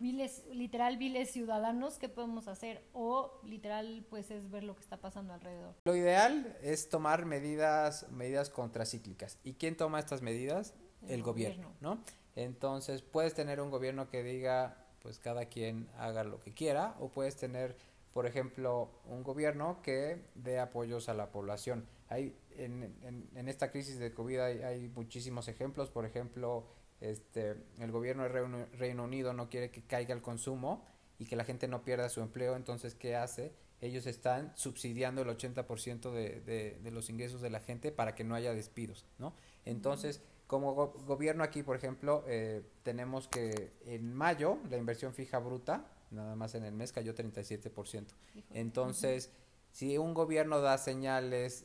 viles, 0.00 0.42
literal 0.50 0.96
viles 0.96 1.30
ciudadanos, 1.30 1.98
¿qué 2.00 2.08
podemos 2.08 2.48
hacer? 2.48 2.84
O 2.94 3.40
literal, 3.44 4.04
pues 4.10 4.32
es 4.32 4.50
ver 4.50 4.64
lo 4.64 4.74
que 4.74 4.82
está 4.82 4.96
pasando 4.96 5.34
alrededor. 5.34 5.76
Lo 5.84 5.94
ideal 5.94 6.58
es 6.60 6.88
tomar 6.88 7.24
medidas, 7.24 8.10
medidas 8.10 8.50
contracíclicas. 8.50 9.38
¿Y 9.44 9.52
quién 9.52 9.76
toma 9.76 10.00
estas 10.00 10.20
medidas? 10.20 10.74
El, 11.06 11.22
gobierno, 11.22 11.72
¿no? 11.80 12.02
Entonces, 12.34 13.02
puedes 13.02 13.34
tener 13.34 13.60
un 13.60 13.70
gobierno 13.70 14.08
que 14.08 14.24
diga, 14.24 14.84
pues 15.00 15.20
cada 15.20 15.44
quien 15.44 15.88
haga 15.96 16.24
lo 16.24 16.40
que 16.40 16.52
quiera, 16.52 16.96
o 16.98 17.08
puedes 17.08 17.36
tener 17.36 17.76
por 18.12 18.26
ejemplo, 18.26 18.90
un 19.06 19.22
gobierno 19.22 19.80
que 19.82 20.22
dé 20.34 20.58
apoyos 20.58 21.08
a 21.08 21.14
la 21.14 21.30
población. 21.30 21.86
Hay, 22.08 22.36
en, 22.50 22.94
en, 23.34 23.48
esta 23.48 23.70
crisis 23.70 23.98
de 23.98 24.12
COVID 24.12 24.38
hay, 24.40 24.88
muchísimos 24.94 25.48
ejemplos, 25.48 25.90
por 25.90 26.04
ejemplo, 26.04 26.66
este, 27.00 27.56
el 27.78 27.90
gobierno 27.90 28.24
de 28.24 28.66
Reino, 28.76 29.04
Unido 29.04 29.32
no 29.32 29.48
quiere 29.48 29.70
que 29.70 29.82
caiga 29.82 30.14
el 30.14 30.20
consumo 30.20 30.86
y 31.18 31.26
que 31.26 31.36
la 31.36 31.44
gente 31.44 31.68
no 31.68 31.84
pierda 31.84 32.08
su 32.08 32.20
empleo, 32.20 32.56
entonces, 32.56 32.94
¿qué 32.94 33.16
hace? 33.16 33.54
Ellos 33.80 34.06
están 34.06 34.52
subsidiando 34.56 35.22
el 35.22 35.28
80% 35.28 36.12
de, 36.12 36.40
de, 36.40 36.78
de 36.82 36.90
los 36.90 37.08
ingresos 37.08 37.40
de 37.40 37.50
la 37.50 37.60
gente 37.60 37.92
para 37.92 38.14
que 38.14 38.24
no 38.24 38.34
haya 38.34 38.52
despidos, 38.52 39.06
¿no? 39.18 39.34
Entonces, 39.64 40.22
como 40.52 40.74
gobierno 40.74 41.44
aquí, 41.44 41.62
por 41.62 41.76
ejemplo, 41.76 42.24
eh, 42.26 42.62
tenemos 42.82 43.26
que 43.26 43.72
en 43.86 44.12
mayo 44.12 44.58
la 44.68 44.76
inversión 44.76 45.14
fija 45.14 45.38
bruta 45.38 45.86
nada 46.12 46.36
más 46.36 46.54
en 46.54 46.64
el 46.64 46.74
mes 46.74 46.92
cayó 46.92 47.14
37%. 47.14 48.06
Entonces, 48.50 49.30
si 49.72 49.98
un 49.98 50.14
gobierno 50.14 50.60
da 50.60 50.78
señales 50.78 51.64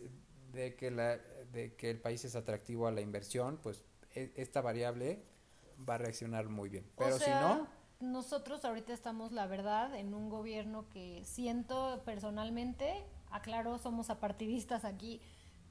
de 0.53 0.75
que, 0.75 0.91
la, 0.91 1.17
de 1.51 1.75
que 1.75 1.89
el 1.89 1.99
país 1.99 2.25
es 2.25 2.35
atractivo 2.35 2.87
a 2.87 2.91
la 2.91 3.01
inversión, 3.01 3.59
pues 3.61 3.83
e, 4.15 4.31
esta 4.35 4.61
variable 4.61 5.23
va 5.87 5.95
a 5.95 5.97
reaccionar 5.97 6.49
muy 6.49 6.69
bien. 6.69 6.85
Pero 6.97 7.19
si 7.19 7.29
no... 7.29 7.67
Nosotros 7.99 8.63
ahorita 8.63 8.93
estamos, 8.93 9.31
la 9.31 9.47
verdad, 9.47 9.95
en 9.95 10.13
un 10.13 10.29
gobierno 10.29 10.87
que 10.89 11.23
siento 11.25 12.03
personalmente, 12.05 13.03
aclaro, 13.31 13.79
somos 13.79 14.11
apartidistas 14.11 14.85
aquí, 14.85 15.19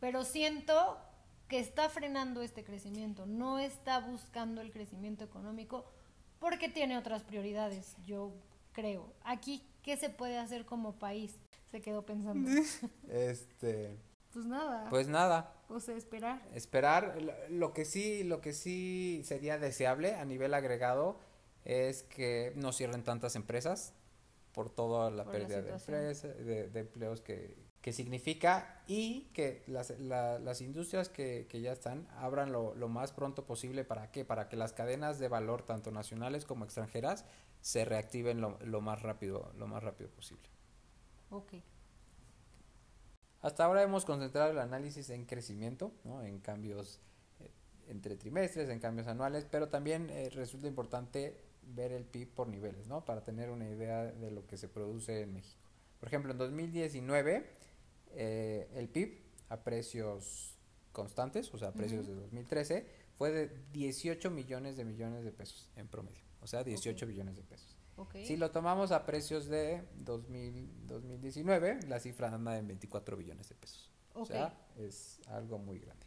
pero 0.00 0.24
siento 0.24 0.98
que 1.46 1.60
está 1.60 1.88
frenando 1.88 2.42
este 2.42 2.64
crecimiento, 2.64 3.26
no 3.26 3.60
está 3.60 4.00
buscando 4.00 4.60
el 4.60 4.72
crecimiento 4.72 5.24
económico 5.24 5.84
porque 6.40 6.68
tiene 6.68 6.98
otras 6.98 7.22
prioridades. 7.22 7.96
Yo 8.04 8.32
creo. 8.76 9.14
Aquí, 9.24 9.66
¿qué 9.82 9.96
se 9.96 10.10
puede 10.10 10.38
hacer 10.38 10.66
como 10.66 10.98
país? 10.98 11.34
Se 11.70 11.80
quedó 11.80 12.04
pensando. 12.04 12.48
este. 13.08 13.98
Pues 14.32 14.44
nada. 14.44 14.86
Pues 14.90 15.08
nada. 15.08 15.54
O 15.68 15.80
sea, 15.80 15.96
esperar. 15.96 16.46
Esperar. 16.54 17.18
Lo 17.48 17.72
que 17.72 17.86
sí, 17.86 18.22
lo 18.22 18.42
que 18.42 18.52
sí 18.52 19.22
sería 19.24 19.58
deseable 19.58 20.14
a 20.14 20.26
nivel 20.26 20.52
agregado 20.52 21.18
es 21.64 22.02
que 22.02 22.52
no 22.54 22.72
cierren 22.72 23.02
tantas 23.02 23.34
empresas 23.34 23.94
por 24.52 24.68
toda 24.70 25.10
la 25.10 25.24
pérdida 25.24 25.62
de, 25.62 25.72
empresas, 25.72 26.36
de, 26.46 26.70
empleos 26.74 27.20
que, 27.20 27.56
que 27.80 27.92
significa 27.92 28.82
y 28.86 29.22
que 29.32 29.64
las, 29.66 29.90
las 29.98 30.60
industrias 30.60 31.08
que, 31.08 31.46
que, 31.48 31.60
ya 31.60 31.72
están 31.72 32.06
abran 32.16 32.52
lo, 32.52 32.74
lo, 32.74 32.88
más 32.88 33.12
pronto 33.12 33.44
posible 33.44 33.84
para 33.84 34.10
qué 34.12 34.24
para 34.24 34.48
que 34.48 34.56
las 34.56 34.72
cadenas 34.72 35.18
de 35.18 35.28
valor 35.28 35.62
tanto 35.62 35.90
nacionales 35.90 36.46
como 36.46 36.64
extranjeras 36.64 37.26
se 37.66 37.84
reactiven 37.84 38.40
lo, 38.40 38.60
lo 38.64 38.80
más 38.80 39.02
rápido 39.02 39.50
lo 39.56 39.66
más 39.66 39.82
rápido 39.82 40.08
posible. 40.08 40.48
Ok. 41.30 41.54
Hasta 43.40 43.64
ahora 43.64 43.82
hemos 43.82 44.04
concentrado 44.04 44.52
el 44.52 44.60
análisis 44.60 45.10
en 45.10 45.24
crecimiento 45.24 45.90
¿no? 46.04 46.22
en 46.22 46.38
cambios 46.38 47.00
eh, 47.40 47.50
entre 47.88 48.14
trimestres 48.14 48.68
en 48.68 48.78
cambios 48.78 49.08
anuales 49.08 49.48
pero 49.50 49.68
también 49.68 50.10
eh, 50.10 50.30
resulta 50.30 50.68
importante 50.68 51.40
ver 51.62 51.90
el 51.90 52.04
PIB 52.04 52.28
por 52.34 52.46
niveles 52.46 52.86
no 52.86 53.04
para 53.04 53.24
tener 53.24 53.50
una 53.50 53.68
idea 53.68 54.04
de 54.04 54.30
lo 54.30 54.46
que 54.46 54.56
se 54.56 54.68
produce 54.68 55.22
en 55.22 55.34
México. 55.34 55.68
Por 55.98 56.06
ejemplo 56.06 56.30
en 56.30 56.38
2019 56.38 57.50
eh, 58.12 58.70
el 58.76 58.88
PIB 58.88 59.18
a 59.48 59.64
precios 59.64 60.54
constantes, 60.92 61.52
o 61.52 61.58
sea, 61.58 61.68
a 61.70 61.72
precios 61.72 62.06
de 62.06 62.14
2013, 62.14 62.86
fue 63.18 63.32
de 63.32 63.50
18 63.72 64.30
millones 64.30 64.76
de 64.76 64.84
millones 64.84 65.24
de 65.24 65.32
pesos 65.32 65.68
en 65.74 65.88
promedio, 65.88 66.22
o 66.46 66.48
sea, 66.48 66.62
18 66.62 67.06
billones 67.06 67.34
de 67.34 67.42
pesos. 67.42 67.76
Si 68.24 68.36
lo 68.36 68.52
tomamos 68.52 68.92
a 68.92 69.04
precios 69.04 69.46
de 69.46 69.82
2000, 69.96 70.86
2019, 70.86 71.80
la 71.88 71.98
cifra 71.98 72.32
anda 72.32 72.56
en 72.56 72.68
24 72.68 73.16
billones 73.16 73.48
de 73.48 73.56
pesos. 73.56 73.90
O 74.14 74.24
sea, 74.24 74.56
es 74.76 75.20
algo 75.26 75.58
muy 75.58 75.80
grande. 75.80 76.06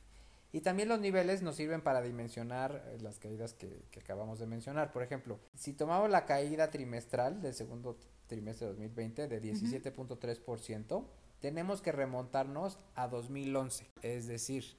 Y 0.53 0.61
también 0.61 0.87
los 0.87 1.01
niveles 1.01 1.41
nos 1.41 1.57
sirven 1.57 1.81
para 1.81 2.01
dimensionar 2.01 2.85
eh, 2.87 2.97
las 3.01 3.19
caídas 3.19 3.53
que, 3.53 3.83
que 3.91 3.99
acabamos 3.99 4.39
de 4.39 4.47
mencionar. 4.47 4.93
Por 4.93 5.03
ejemplo, 5.03 5.41
si 5.55 5.73
tomamos 5.73 6.09
la 6.09 6.25
caída 6.25 6.71
trimestral 6.71 7.41
del 7.41 7.53
segundo 7.53 7.99
trimestre 8.27 8.67
de 8.67 8.73
2020 8.73 9.27
de 9.27 9.41
17.3%, 9.41 11.05
tenemos 11.41 11.81
que 11.81 11.91
remontarnos 11.91 12.79
a 12.95 13.09
2011. 13.09 13.91
Es 14.03 14.27
decir, 14.27 14.77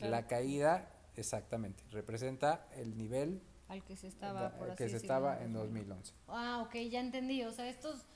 la 0.00 0.26
caída, 0.26 0.90
exactamente, 1.14 1.84
representa 1.90 2.66
el 2.74 2.96
nivel 2.96 3.42
al 3.68 3.84
que 3.84 3.96
se 3.96 4.08
estaba, 4.08 4.56
por 4.56 4.74
que 4.74 4.88
se 4.88 4.96
estaba 4.96 5.42
en 5.42 5.52
2011. 5.52 6.12
Ah, 6.28 6.64
ok, 6.66 6.74
ya 6.90 7.00
entendí. 7.00 7.44
O 7.44 7.52
sea, 7.52 7.68
estos 7.68 8.06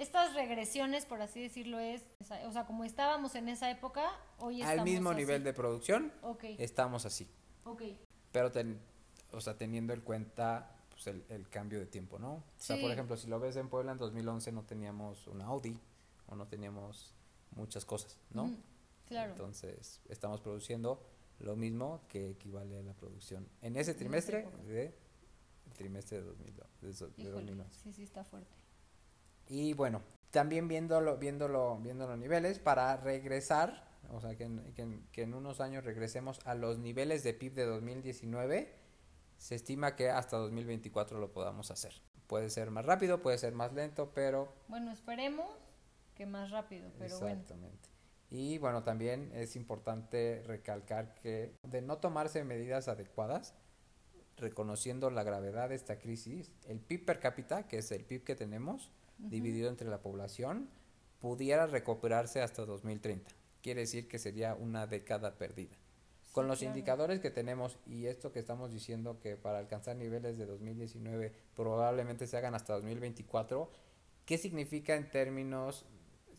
estas 0.00 0.34
regresiones, 0.34 1.04
por 1.04 1.20
así 1.20 1.42
decirlo, 1.42 1.78
es, 1.78 2.02
o 2.46 2.52
sea, 2.52 2.64
como 2.64 2.84
estábamos 2.84 3.34
en 3.34 3.50
esa 3.50 3.70
época, 3.70 4.10
hoy 4.38 4.62
estamos 4.62 4.78
Al 4.78 4.84
mismo 4.84 5.12
nivel 5.12 5.44
de 5.44 5.52
producción, 5.52 6.10
estamos 6.56 7.04
así. 7.04 7.28
Ok. 7.64 7.82
Pero, 8.32 8.50
o 9.32 9.40
sea, 9.42 9.58
teniendo 9.58 9.92
en 9.92 10.00
cuenta 10.00 10.74
pues, 10.90 11.06
el, 11.06 11.48
cambio 11.50 11.78
de 11.78 11.86
tiempo, 11.86 12.18
¿no? 12.18 12.32
O 12.32 12.44
sea, 12.56 12.80
por 12.80 12.90
ejemplo, 12.90 13.16
si 13.18 13.28
lo 13.28 13.38
ves 13.40 13.56
en 13.56 13.68
Puebla 13.68 13.92
en 13.92 13.98
2011 13.98 14.52
no 14.52 14.62
teníamos 14.62 15.26
una 15.26 15.44
Audi 15.46 15.78
o 16.28 16.34
no 16.34 16.46
teníamos 16.46 17.14
muchas 17.50 17.84
cosas, 17.84 18.16
¿no? 18.30 18.50
claro. 19.06 19.32
Entonces, 19.32 20.00
estamos 20.08 20.40
produciendo 20.40 21.04
lo 21.40 21.56
mismo 21.56 22.02
que 22.08 22.30
equivale 22.30 22.78
a 22.78 22.82
la 22.82 22.94
producción 22.94 23.48
en 23.62 23.76
ese 23.76 23.94
trimestre 23.94 24.46
de 24.66 24.94
trimestre 25.76 26.20
de, 26.20 26.24
2011. 26.82 27.80
Sí, 27.82 27.92
sí, 27.92 28.02
está 28.02 28.24
fuerte. 28.24 28.54
Y 29.48 29.72
bueno, 29.72 30.02
también 30.30 30.68
viéndolo, 30.68 31.16
viéndolo, 31.16 31.78
viendo 31.80 32.06
los 32.06 32.18
niveles, 32.18 32.58
para 32.58 32.96
regresar, 32.96 33.88
o 34.10 34.20
sea, 34.20 34.36
que 34.36 34.44
en, 34.44 35.04
que, 35.12 35.22
en, 35.22 35.34
unos 35.34 35.60
años 35.60 35.84
regresemos 35.84 36.38
a 36.44 36.54
los 36.54 36.78
niveles 36.78 37.24
de 37.24 37.34
PIB 37.34 37.54
de 37.54 37.64
2019, 37.64 38.74
se 39.38 39.54
estima 39.54 39.96
que 39.96 40.10
hasta 40.10 40.36
2024 40.36 41.18
lo 41.18 41.32
podamos 41.32 41.70
hacer. 41.70 41.94
Puede 42.26 42.50
ser 42.50 42.70
más 42.70 42.84
rápido, 42.84 43.22
puede 43.22 43.38
ser 43.38 43.54
más 43.54 43.72
lento, 43.72 44.12
pero... 44.14 44.52
Bueno, 44.68 44.92
esperemos 44.92 45.50
que 46.14 46.26
más 46.26 46.50
rápido, 46.50 46.90
pero 46.98 47.14
Exactamente. 47.14 47.89
Y 48.30 48.58
bueno, 48.58 48.84
también 48.84 49.32
es 49.34 49.56
importante 49.56 50.42
recalcar 50.46 51.14
que 51.14 51.52
de 51.64 51.82
no 51.82 51.98
tomarse 51.98 52.44
medidas 52.44 52.86
adecuadas, 52.86 53.54
reconociendo 54.36 55.10
la 55.10 55.24
gravedad 55.24 55.68
de 55.68 55.74
esta 55.74 55.98
crisis, 55.98 56.52
el 56.66 56.78
PIB 56.78 57.04
per 57.04 57.18
cápita, 57.18 57.66
que 57.66 57.78
es 57.78 57.90
el 57.90 58.04
PIB 58.04 58.24
que 58.24 58.36
tenemos, 58.36 58.92
dividido 59.18 59.68
entre 59.68 59.88
la 59.88 60.00
población, 60.00 60.70
pudiera 61.20 61.66
recuperarse 61.66 62.40
hasta 62.40 62.64
2030. 62.64 63.30
Quiere 63.62 63.82
decir 63.82 64.08
que 64.08 64.18
sería 64.18 64.54
una 64.54 64.86
década 64.86 65.36
perdida. 65.36 65.76
Con 66.32 66.46
los 66.46 66.62
indicadores 66.62 67.18
que 67.18 67.30
tenemos 67.30 67.78
y 67.86 68.06
esto 68.06 68.30
que 68.30 68.38
estamos 68.38 68.70
diciendo 68.70 69.18
que 69.18 69.36
para 69.36 69.58
alcanzar 69.58 69.96
niveles 69.96 70.38
de 70.38 70.46
2019 70.46 71.32
probablemente 71.56 72.28
se 72.28 72.36
hagan 72.36 72.54
hasta 72.54 72.74
2024, 72.74 73.68
¿qué 74.24 74.38
significa 74.38 74.94
en 74.94 75.10
términos 75.10 75.86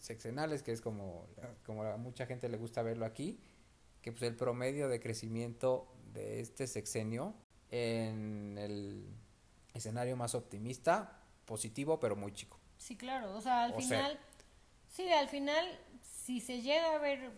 sexenales, 0.01 0.63
que 0.63 0.71
es 0.71 0.81
como, 0.81 1.27
como 1.65 1.83
a 1.83 1.95
mucha 1.97 2.25
gente 2.25 2.49
le 2.49 2.57
gusta 2.57 2.81
verlo 2.81 3.05
aquí? 3.05 3.39
Que 4.01 4.11
pues 4.11 4.23
el 4.23 4.35
promedio 4.35 4.89
de 4.89 4.99
crecimiento 4.99 5.87
de 6.13 6.41
este 6.41 6.67
sexenio 6.67 7.35
en 7.69 8.57
el 8.57 9.07
escenario 9.73 10.17
más 10.17 10.35
optimista, 10.35 11.21
positivo 11.45 11.99
pero 11.99 12.15
muy 12.15 12.33
chico. 12.33 12.59
Sí, 12.77 12.97
claro, 12.97 13.35
o 13.35 13.41
sea, 13.41 13.63
al 13.63 13.75
final, 13.75 14.19
sí, 14.89 15.07
al 15.09 15.29
final, 15.29 15.65
si 16.01 16.41
se 16.41 16.61
llega 16.61 16.95
a 16.95 16.97
ver 16.97 17.31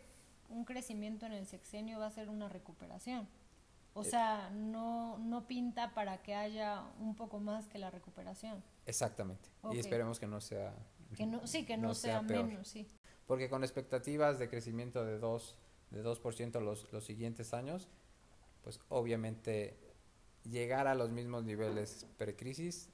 un 0.49 0.63
crecimiento 0.63 1.25
en 1.25 1.33
el 1.33 1.45
sexenio, 1.45 1.99
va 1.99 2.07
a 2.07 2.11
ser 2.11 2.29
una 2.29 2.47
recuperación. 2.47 3.27
O 3.93 4.01
eh. 4.01 4.05
sea, 4.05 4.49
no, 4.51 5.17
no 5.19 5.45
pinta 5.45 5.93
para 5.93 6.23
que 6.23 6.33
haya 6.33 6.83
un 6.99 7.15
poco 7.15 7.39
más 7.39 7.67
que 7.67 7.77
la 7.77 7.91
recuperación. 7.91 8.63
Exactamente. 8.85 9.49
Y 9.71 9.79
esperemos 9.79 10.19
que 10.19 10.27
no 10.27 10.41
sea... 10.41 10.73
Que 11.15 11.25
no, 11.25 11.45
sí, 11.47 11.65
que 11.65 11.77
no, 11.77 11.93
sea, 11.93 12.21
menos, 12.21 12.67
sí. 12.67 12.87
Porque 13.27 13.49
con 13.49 13.63
expectativas 13.63 14.39
de 14.39 14.49
crecimiento 14.49 15.05
de 15.05 15.19
2%, 15.19 15.53
de 15.91 16.03
2% 16.03 16.59
los, 16.61 16.91
los 16.91 17.03
siguientes 17.03 17.53
años, 17.53 17.87
pues 18.63 18.79
obviamente 18.89 19.77
llegar 20.43 20.87
a 20.87 20.95
los 20.95 21.11
mismos 21.11 21.43
niveles 21.43 22.05
precrisis 22.17 22.89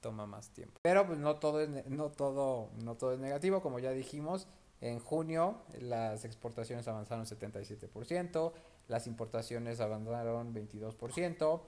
toma 0.00 0.26
más 0.26 0.50
tiempo. 0.50 0.78
Pero 0.82 1.06
pues 1.06 1.18
no 1.18 1.36
todo 1.36 1.60
es 1.60 1.86
no 1.86 2.10
todo 2.10 2.70
no 2.84 2.96
todo 2.96 3.12
es 3.12 3.18
negativo, 3.18 3.62
como 3.62 3.78
ya 3.78 3.90
dijimos, 3.90 4.46
en 4.80 5.00
junio 5.00 5.62
las 5.80 6.24
exportaciones 6.24 6.86
avanzaron 6.86 7.24
77%, 7.24 8.52
las 8.88 9.06
importaciones 9.06 9.80
avanzaron 9.80 10.54
22%, 10.54 11.60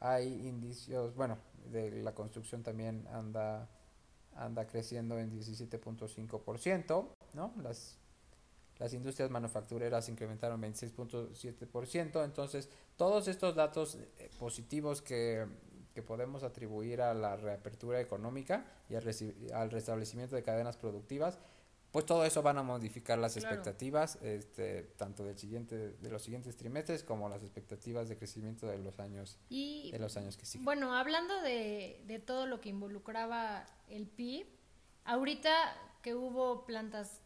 hay 0.00 0.26
indicios, 0.46 1.14
bueno, 1.14 1.38
de 1.70 2.02
la 2.02 2.14
construcción 2.14 2.62
también 2.62 3.06
anda 3.12 3.68
anda 4.36 4.66
creciendo 4.66 5.18
en 5.18 5.30
17.5%, 5.30 7.08
¿no? 7.34 7.52
Las 7.62 7.98
las 8.78 8.92
industrias 8.92 9.30
manufactureras 9.30 10.10
incrementaron 10.10 10.60
26.7%, 10.60 12.22
entonces 12.22 12.68
todos 12.98 13.26
estos 13.26 13.54
datos 13.54 13.94
eh, 13.94 14.28
positivos 14.38 15.00
que 15.00 15.46
que 15.96 16.02
podemos 16.02 16.42
atribuir 16.42 17.00
a 17.00 17.14
la 17.14 17.36
reapertura 17.36 18.02
económica 18.02 18.66
y 18.90 18.96
al, 18.96 19.70
restablecimiento 19.70 20.36
de 20.36 20.42
cadenas 20.42 20.76
productivas, 20.76 21.38
pues 21.96 22.04
todo 22.04 22.26
eso 22.26 22.42
van 22.42 22.58
a 22.58 22.62
modificar 22.62 23.18
las 23.18 23.38
expectativas, 23.38 24.16
este, 24.16 24.82
tanto 24.98 25.24
del 25.24 25.38
siguiente, 25.38 25.92
de 25.92 26.10
los 26.10 26.20
siguientes 26.20 26.54
trimestres 26.54 27.02
como 27.02 27.26
las 27.30 27.42
expectativas 27.42 28.06
de 28.10 28.18
crecimiento 28.18 28.66
de 28.66 28.76
los 28.76 29.00
años, 29.00 29.38
de 29.48 29.96
los 29.98 30.14
años 30.18 30.36
que 30.36 30.44
siguen. 30.44 30.66
Bueno, 30.66 30.94
hablando 30.94 31.40
de, 31.40 32.04
de 32.06 32.18
todo 32.18 32.46
lo 32.46 32.60
que 32.60 32.68
involucraba 32.68 33.64
el 33.88 34.06
PIB, 34.08 34.46
ahorita 35.06 35.50
que 36.02 36.14
hubo 36.14 36.66
plantas 36.66 37.22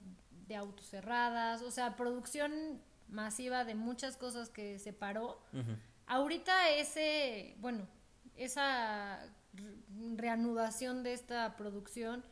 de 0.47 0.55
autos 0.55 0.87
cerradas, 0.87 1.63
o 1.63 1.73
sea, 1.73 1.97
producción 1.97 2.81
masiva 3.09 3.65
de 3.65 3.75
muchas 3.75 4.17
cosas 4.17 4.51
que 4.51 4.79
se 4.79 4.93
paró. 4.93 5.41
Ahorita 6.07 6.71
ese, 6.71 7.57
bueno, 7.59 7.89
esa 8.37 9.19
reanudación 10.15 11.03
de 11.03 11.15
esta 11.15 11.57
producción 11.57 12.25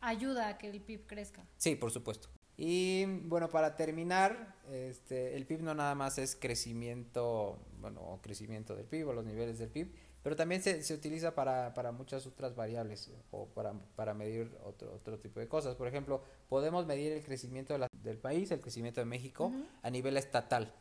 ayuda 0.00 0.48
a 0.48 0.58
que 0.58 0.68
el 0.68 0.80
PIB 0.80 1.06
crezca. 1.06 1.44
Sí, 1.56 1.76
por 1.76 1.90
supuesto. 1.90 2.28
Y 2.56 3.06
bueno, 3.06 3.48
para 3.48 3.74
terminar, 3.74 4.54
este, 4.70 5.34
el 5.34 5.46
PIB 5.46 5.62
no 5.62 5.74
nada 5.74 5.94
más 5.94 6.18
es 6.18 6.36
crecimiento, 6.36 7.58
bueno, 7.80 8.20
crecimiento 8.22 8.76
del 8.76 8.84
PIB 8.84 9.08
o 9.08 9.12
los 9.14 9.24
niveles 9.24 9.58
del 9.58 9.70
PIB, 9.70 9.90
pero 10.22 10.36
también 10.36 10.62
se, 10.62 10.82
se 10.82 10.92
utiliza 10.92 11.34
para, 11.34 11.72
para, 11.72 11.92
muchas 11.92 12.26
otras 12.26 12.54
variables 12.54 13.10
o 13.30 13.46
para, 13.46 13.72
para 13.96 14.12
medir 14.12 14.54
otro, 14.64 14.92
otro 14.92 15.18
tipo 15.18 15.40
de 15.40 15.48
cosas. 15.48 15.74
Por 15.74 15.88
ejemplo, 15.88 16.22
podemos 16.50 16.84
medir 16.84 17.12
el 17.12 17.24
crecimiento 17.24 17.74
del 18.02 18.18
país, 18.18 18.50
el 18.50 18.60
crecimiento 18.60 19.00
de 19.00 19.06
México 19.06 19.50
a 19.82 19.88
nivel 19.88 20.18
estatal, 20.18 20.74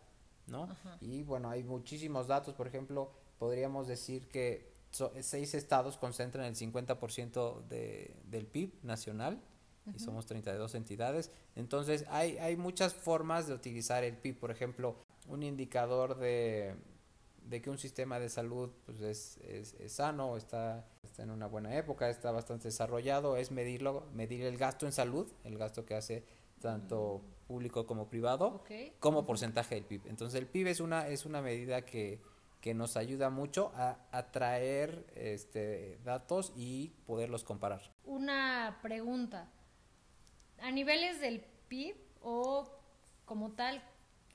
¿no? 0.47 0.67
Y 0.99 1.23
bueno, 1.23 1.49
hay 1.49 1.63
muchísimos 1.63 2.27
datos, 2.27 2.53
por 2.55 2.67
ejemplo, 2.67 3.11
podríamos 3.37 3.87
decir 3.87 4.27
que 4.27 4.68
seis 4.91 5.53
estados 5.53 5.97
concentran 5.97 6.45
el 6.45 6.55
50% 6.55 7.67
de, 7.67 8.15
del 8.25 8.45
PIB 8.45 8.73
nacional 8.83 9.41
y 9.95 9.99
somos 9.99 10.25
32 10.25 10.75
entidades. 10.75 11.31
Entonces 11.55 12.05
hay, 12.09 12.37
hay 12.37 12.55
muchas 12.55 12.93
formas 12.93 13.47
de 13.47 13.53
utilizar 13.53 14.03
el 14.03 14.17
PIB. 14.17 14.39
Por 14.39 14.51
ejemplo, 14.51 14.95
un 15.27 15.43
indicador 15.43 16.17
de, 16.17 16.75
de 17.49 17.61
que 17.61 17.69
un 17.69 17.77
sistema 17.77 18.19
de 18.19 18.29
salud 18.29 18.69
pues 18.85 19.01
es, 19.01 19.37
es, 19.37 19.91
sano, 19.91 20.37
está, 20.37 20.87
está 21.03 21.23
en 21.23 21.31
una 21.31 21.47
buena 21.47 21.75
época, 21.75 22.09
está 22.09 22.31
bastante 22.31 22.67
desarrollado, 22.67 23.37
es 23.37 23.51
medirlo, 23.51 24.05
medir 24.13 24.43
el 24.43 24.57
gasto 24.57 24.85
en 24.85 24.91
salud, 24.91 25.27
el 25.43 25.57
gasto 25.57 25.85
que 25.85 25.95
hace 25.95 26.23
tanto 26.61 27.21
público 27.47 27.87
como 27.87 28.09
privado, 28.09 28.63
como 28.99 29.25
porcentaje 29.25 29.75
del 29.75 29.85
PIB. 29.85 30.07
Entonces 30.07 30.39
el 30.39 30.47
PIB 30.47 30.67
es 30.67 30.79
una, 30.79 31.07
es 31.07 31.25
una 31.25 31.41
medida 31.41 31.83
que, 31.83 32.21
que 32.61 32.73
nos 32.73 32.97
ayuda 32.97 33.29
mucho 33.29 33.71
a, 33.75 34.31
traer 34.31 35.05
este, 35.15 35.99
datos 36.03 36.51
y 36.55 36.89
poderlos 37.05 37.43
comparar. 37.43 37.81
Una 38.03 38.79
pregunta. 38.81 39.49
A 40.59 40.71
niveles 40.71 41.21
del 41.21 41.41
PIB 41.69 41.95
o 42.21 42.69
como 43.25 43.51
tal, 43.51 43.81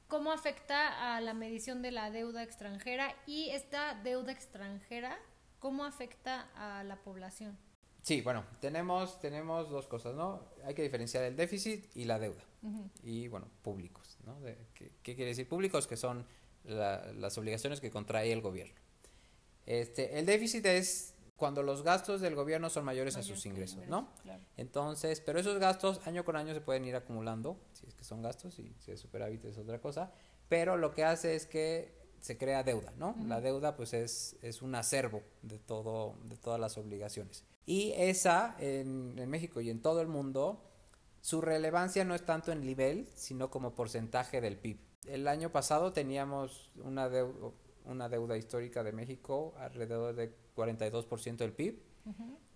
¿cómo 0.09 0.33
afecta 0.33 1.16
a 1.16 1.20
la 1.20 1.35
medición 1.35 1.83
de 1.83 1.91
la 1.91 2.11
deuda 2.11 2.43
extranjera 2.43 3.14
y 3.27 3.51
esta 3.51 3.95
deuda 4.03 4.33
extranjera, 4.33 5.18
cómo 5.59 5.85
afecta 5.85 6.49
a 6.55 6.83
la 6.85 7.03
población? 7.03 7.59
Sí, 8.03 8.20
bueno, 8.20 8.45
tenemos, 8.61 9.20
tenemos 9.20 9.70
dos 9.70 9.87
cosas, 9.87 10.14
¿no? 10.14 10.43
Hay 10.64 10.75
que 10.75 10.83
diferenciar 10.83 11.25
el 11.25 11.37
déficit 11.37 11.87
y 11.95 12.05
la 12.05 12.18
deuda. 12.18 12.45
Y 13.03 13.29
bueno, 13.29 13.49
públicos, 13.62 14.18
¿no? 14.25 14.39
¿qué, 14.75 14.93
¿Qué 15.03 15.14
quiere 15.14 15.31
decir 15.31 15.49
públicos? 15.49 15.87
Que 15.87 15.97
son 15.97 16.27
las 16.65 17.39
obligaciones 17.39 17.81
que 17.81 17.91
contrae 17.91 18.33
el 18.33 18.41
gobierno. 18.41 18.75
Este, 19.67 20.19
el 20.19 20.27
déficit 20.27 20.67
es 20.67 21.15
cuando 21.37 21.62
los 21.62 21.83
gastos 21.83 22.21
del 22.21 22.35
gobierno 22.35 22.71
son 22.71 22.85
mayores 22.85 23.17
a 23.17 23.23
sus 23.23 23.45
ingresos, 23.47 23.87
¿no? 23.89 24.09
Entonces, 24.57 25.21
pero 25.21 25.39
esos 25.39 25.59
gastos 25.59 26.01
año 26.07 26.25
con 26.25 26.37
año 26.37 26.55
se 26.55 26.61
pueden 26.61 26.85
ir 26.85 26.95
acumulando, 26.97 27.59
si 27.73 27.87
es 27.87 27.95
que 27.95 28.05
son 28.05 28.23
gastos 28.23 28.59
y 28.59 28.75
si 28.79 28.93
es 28.93 29.01
superávit 29.01 29.45
es 29.45 29.59
otra 29.59 29.81
cosa, 29.81 30.12
pero 30.49 30.77
lo 30.77 30.93
que 30.93 31.05
hace 31.05 31.35
es 31.35 31.47
que 31.47 31.93
se 32.21 32.39
crea 32.39 32.62
deuda, 32.62 32.93
¿no? 32.97 33.15
La 33.27 33.41
deuda 33.41 33.77
pues 33.77 33.93
es, 33.93 34.37
es 34.41 34.62
un 34.62 34.75
acervo 34.75 35.23
de 35.43 35.59
todo, 35.59 36.17
de 36.25 36.37
todas 36.37 36.59
las 36.59 36.79
obligaciones. 36.79 37.45
Y 37.67 37.93
esa 37.97 38.57
en, 38.61 39.19
en 39.19 39.29
México 39.29 39.61
y 39.61 39.71
en 39.71 39.83
todo 39.83 40.01
el 40.01 40.09
mundo, 40.09 40.62
su 41.21 41.41
relevancia 41.41 42.05
no 42.05 42.15
es 42.15 42.25
tanto 42.25 42.53
en 42.53 42.65
nivel, 42.65 43.09
sino 43.15 43.51
como 43.51 43.75
porcentaje 43.75 44.41
del 44.41 44.57
PIB. 44.57 44.79
El 45.07 45.28
año 45.28 45.50
pasado 45.50 45.92
teníamos 45.92 46.70
una 46.82 47.09
deuda, 47.09 47.50
una 47.84 48.09
deuda 48.09 48.36
histórica 48.36 48.82
de 48.82 48.92
México 48.92 49.55
alrededor 49.59 50.14
de 50.14 50.34
42% 50.57 51.36
del 51.36 51.52
PIB. 51.52 51.82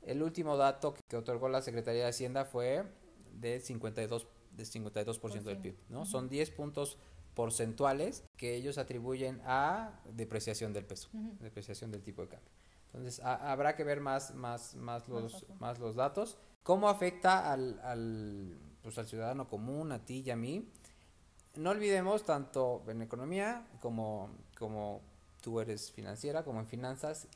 El 0.02 0.22
último 0.22 0.56
dato 0.56 0.94
que 0.94 1.16
otorgó 1.16 1.48
la 1.48 1.62
Secretaría 1.62 2.02
de 2.04 2.08
Hacienda 2.08 2.44
fue 2.44 2.84
de 3.32 3.60
52, 3.60 4.26
de 4.52 4.64
52% 4.64 5.42
del 5.42 5.58
PIB, 5.58 5.76
¿no? 5.88 6.06
Son 6.06 6.28
10 6.28 6.50
puntos 6.52 6.98
porcentuales 7.34 8.24
que 8.36 8.54
ellos 8.54 8.78
atribuyen 8.78 9.40
a 9.44 10.00
depreciación 10.12 10.72
del 10.72 10.84
peso, 10.84 11.08
depreciación 11.40 11.90
del 11.90 12.02
tipo 12.02 12.22
de 12.22 12.28
cambio. 12.28 12.50
Entonces, 12.86 13.20
habrá 13.22 13.76
que 13.76 13.84
ver 13.84 14.00
más, 14.00 14.34
más, 14.34 14.74
más, 14.74 15.08
los, 15.08 15.46
más 15.60 15.78
los 15.78 15.94
datos. 15.94 16.38
¿Cómo 16.62 16.88
afecta 16.88 17.52
al, 17.52 17.78
al, 17.80 18.58
pues, 18.82 18.98
al 18.98 19.06
ciudadano 19.06 19.46
común, 19.46 19.92
a 19.92 20.04
ti 20.04 20.22
y 20.24 20.30
a 20.30 20.36
mí? 20.36 20.68
No 21.56 21.70
olvidemos, 21.70 22.24
tanto 22.24 22.84
en 22.88 23.02
economía 23.02 23.66
como, 23.80 24.30
como 24.56 25.00
tú 25.40 25.60
eres 25.60 25.90
financiera, 25.90 26.44
como 26.44 26.60
en 26.60 26.66
finanzas, 26.66 27.26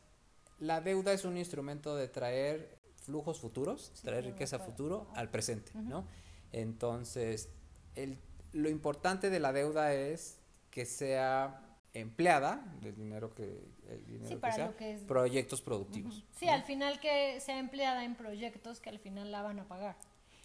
la 0.58 0.80
deuda 0.80 1.12
es 1.12 1.24
un 1.24 1.36
instrumento 1.36 1.96
de 1.96 2.08
traer 2.08 2.78
flujos 3.02 3.40
futuros, 3.40 3.92
traer 4.02 4.26
riqueza 4.26 4.58
futuro 4.58 5.08
al 5.14 5.28
presente, 5.28 5.72
¿no? 5.74 6.06
Entonces, 6.52 7.48
el, 7.96 8.18
lo 8.52 8.68
importante 8.68 9.30
de 9.30 9.40
la 9.40 9.52
deuda 9.52 9.92
es 9.94 10.38
que 10.70 10.86
sea 10.86 11.60
empleada, 11.94 12.64
del 12.80 12.94
dinero 12.94 13.34
que, 13.34 13.60
el 13.88 14.06
dinero 14.06 14.40
que 14.40 14.52
sea, 14.52 14.72
proyectos 15.06 15.60
productivos. 15.60 16.24
Sí, 16.38 16.48
al 16.48 16.62
final 16.62 17.00
que 17.00 17.40
sea 17.40 17.58
empleada 17.58 18.04
en 18.04 18.14
proyectos 18.14 18.80
que 18.80 18.90
al 18.90 18.98
final 18.98 19.30
la 19.30 19.42
van 19.42 19.58
a 19.58 19.68
pagar. 19.68 19.96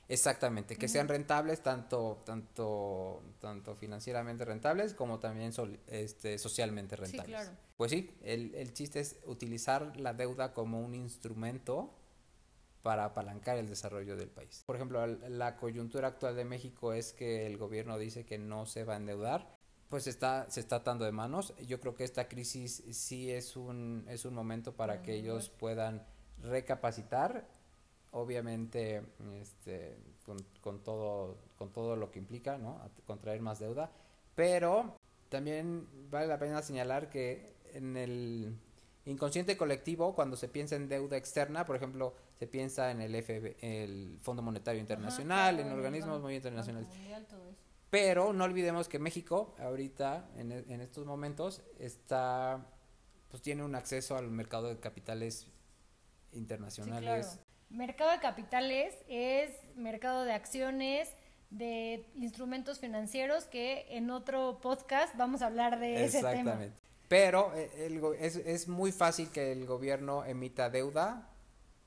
Exactamente, 0.10 0.78
que 0.78 0.88
sean 0.88 1.08
rentables 1.08 1.62
tanto, 1.62 2.22
tanto, 2.26 3.22
tanto 3.39 3.76
financieramente 3.76 4.45
rentables 4.45 4.93
como 4.93 5.20
también 5.20 5.51
este, 5.88 6.38
socialmente 6.38 6.95
rentables. 6.95 7.26
Sí, 7.26 7.32
claro. 7.32 7.51
Pues 7.76 7.91
sí, 7.91 8.10
el, 8.24 8.55
el 8.55 8.74
chiste 8.74 9.01
es 9.01 9.18
utilizar 9.26 9.97
la 9.97 10.14
deuda 10.14 10.53
como 10.53 10.80
un 10.80 10.95
instrumento 10.95 11.93
para 12.84 13.03
apalancar 13.03 13.58
el 13.58 13.68
desarrollo 13.68 14.16
del 14.16 14.30
país. 14.30 14.64
Por 14.66 14.78
ejemplo, 14.78 15.05
la 15.05 15.58
coyuntura 15.58 16.08
actual 16.08 16.38
de 16.38 16.45
México 16.45 16.93
es 16.93 17.12
que 17.12 17.45
el 17.45 17.58
gobierno 17.58 17.97
dice 17.97 18.26
que 18.26 18.38
no 18.38 18.66
se 18.66 18.86
va 18.86 18.93
a 18.93 18.97
endeudar, 18.97 19.58
pues 19.89 20.08
está, 20.08 20.49
se 20.49 20.62
está 20.62 20.78
atando 20.78 21.03
de 21.03 21.12
manos. 21.12 21.53
Yo 21.66 21.82
creo 21.82 21.95
que 21.95 22.05
esta 22.05 22.30
crisis 22.30 22.84
sí 22.91 23.30
es 23.30 23.58
un, 23.58 24.05
es 24.08 24.24
un 24.24 24.34
momento 24.34 24.74
para 24.74 25.01
que 25.01 25.16
ellos 25.16 25.49
puedan 25.49 26.05
recapacitar 26.41 27.57
obviamente 28.12 29.01
este, 29.41 29.97
con, 30.62 30.84
todo, 30.84 31.38
con 31.58 31.72
todo 31.72 31.95
lo 31.95 32.12
que 32.12 32.20
implica, 32.20 32.58
¿no? 32.58 32.82
Contraer 33.05 33.41
más 33.41 33.60
deuda, 33.60 33.91
pero 34.36 34.97
también 35.30 35.88
vale 36.10 36.28
la 36.28 36.39
pena 36.39 36.62
señalar 36.62 37.10
que 37.10 37.55
en 37.74 37.97
el 37.97 38.58
inconsciente 39.05 39.55
colectivo, 39.58 40.16
cuando 40.16 40.36
se 40.36 40.47
piensa 40.47 40.76
en 40.76 40.89
deuda 40.89 41.18
externa, 41.18 41.66
por 41.66 41.76
ejemplo, 41.76 42.14
se 42.39 42.47
piensa 42.47 42.91
en 42.91 43.01
el 43.01 43.16
FB, 43.16 43.55
el 43.62 44.18
Fondo 44.22 44.41
Monetario 44.41 44.82
Internacional, 44.82 45.60
en 45.60 45.72
organismos 45.72 46.22
muy 46.22 46.36
internacionales. 46.36 46.89
Pero 47.89 48.34
no 48.34 48.43
olvidemos 48.43 48.89
que 48.89 48.99
México, 48.99 49.55
ahorita, 49.60 50.30
en, 50.36 50.51
en 50.51 50.82
estos 50.82 51.05
momentos, 51.05 51.62
está, 51.80 52.66
pues 53.30 53.41
tiene 53.41 53.64
un 53.64 53.76
acceso 53.76 54.18
al 54.18 54.30
mercado 54.30 54.68
de 54.68 54.78
capitales 54.78 55.47
internacionales 56.34 57.39
Mercado 57.70 58.11
de 58.11 58.20
capitales 58.20 58.93
es 59.07 59.51
mercado 59.76 60.24
de 60.24 60.34
acciones, 60.34 61.09
de 61.49 62.05
instrumentos 62.15 62.80
financieros, 62.80 63.45
que 63.45 63.86
en 63.89 64.09
otro 64.09 64.59
podcast 64.61 65.15
vamos 65.18 65.41
a 65.41 65.47
hablar 65.47 65.80
de 65.80 66.05
ese 66.05 66.20
tema. 66.20 66.32
Exactamente. 66.32 66.78
Pero 67.07 67.53
eh, 67.55 68.18
es, 68.20 68.36
es, 68.36 68.68
muy 68.68 68.91
fácil 68.91 69.30
que 69.32 69.51
el 69.53 69.65
gobierno 69.65 70.26
emita 70.26 70.70
deuda 70.70 71.30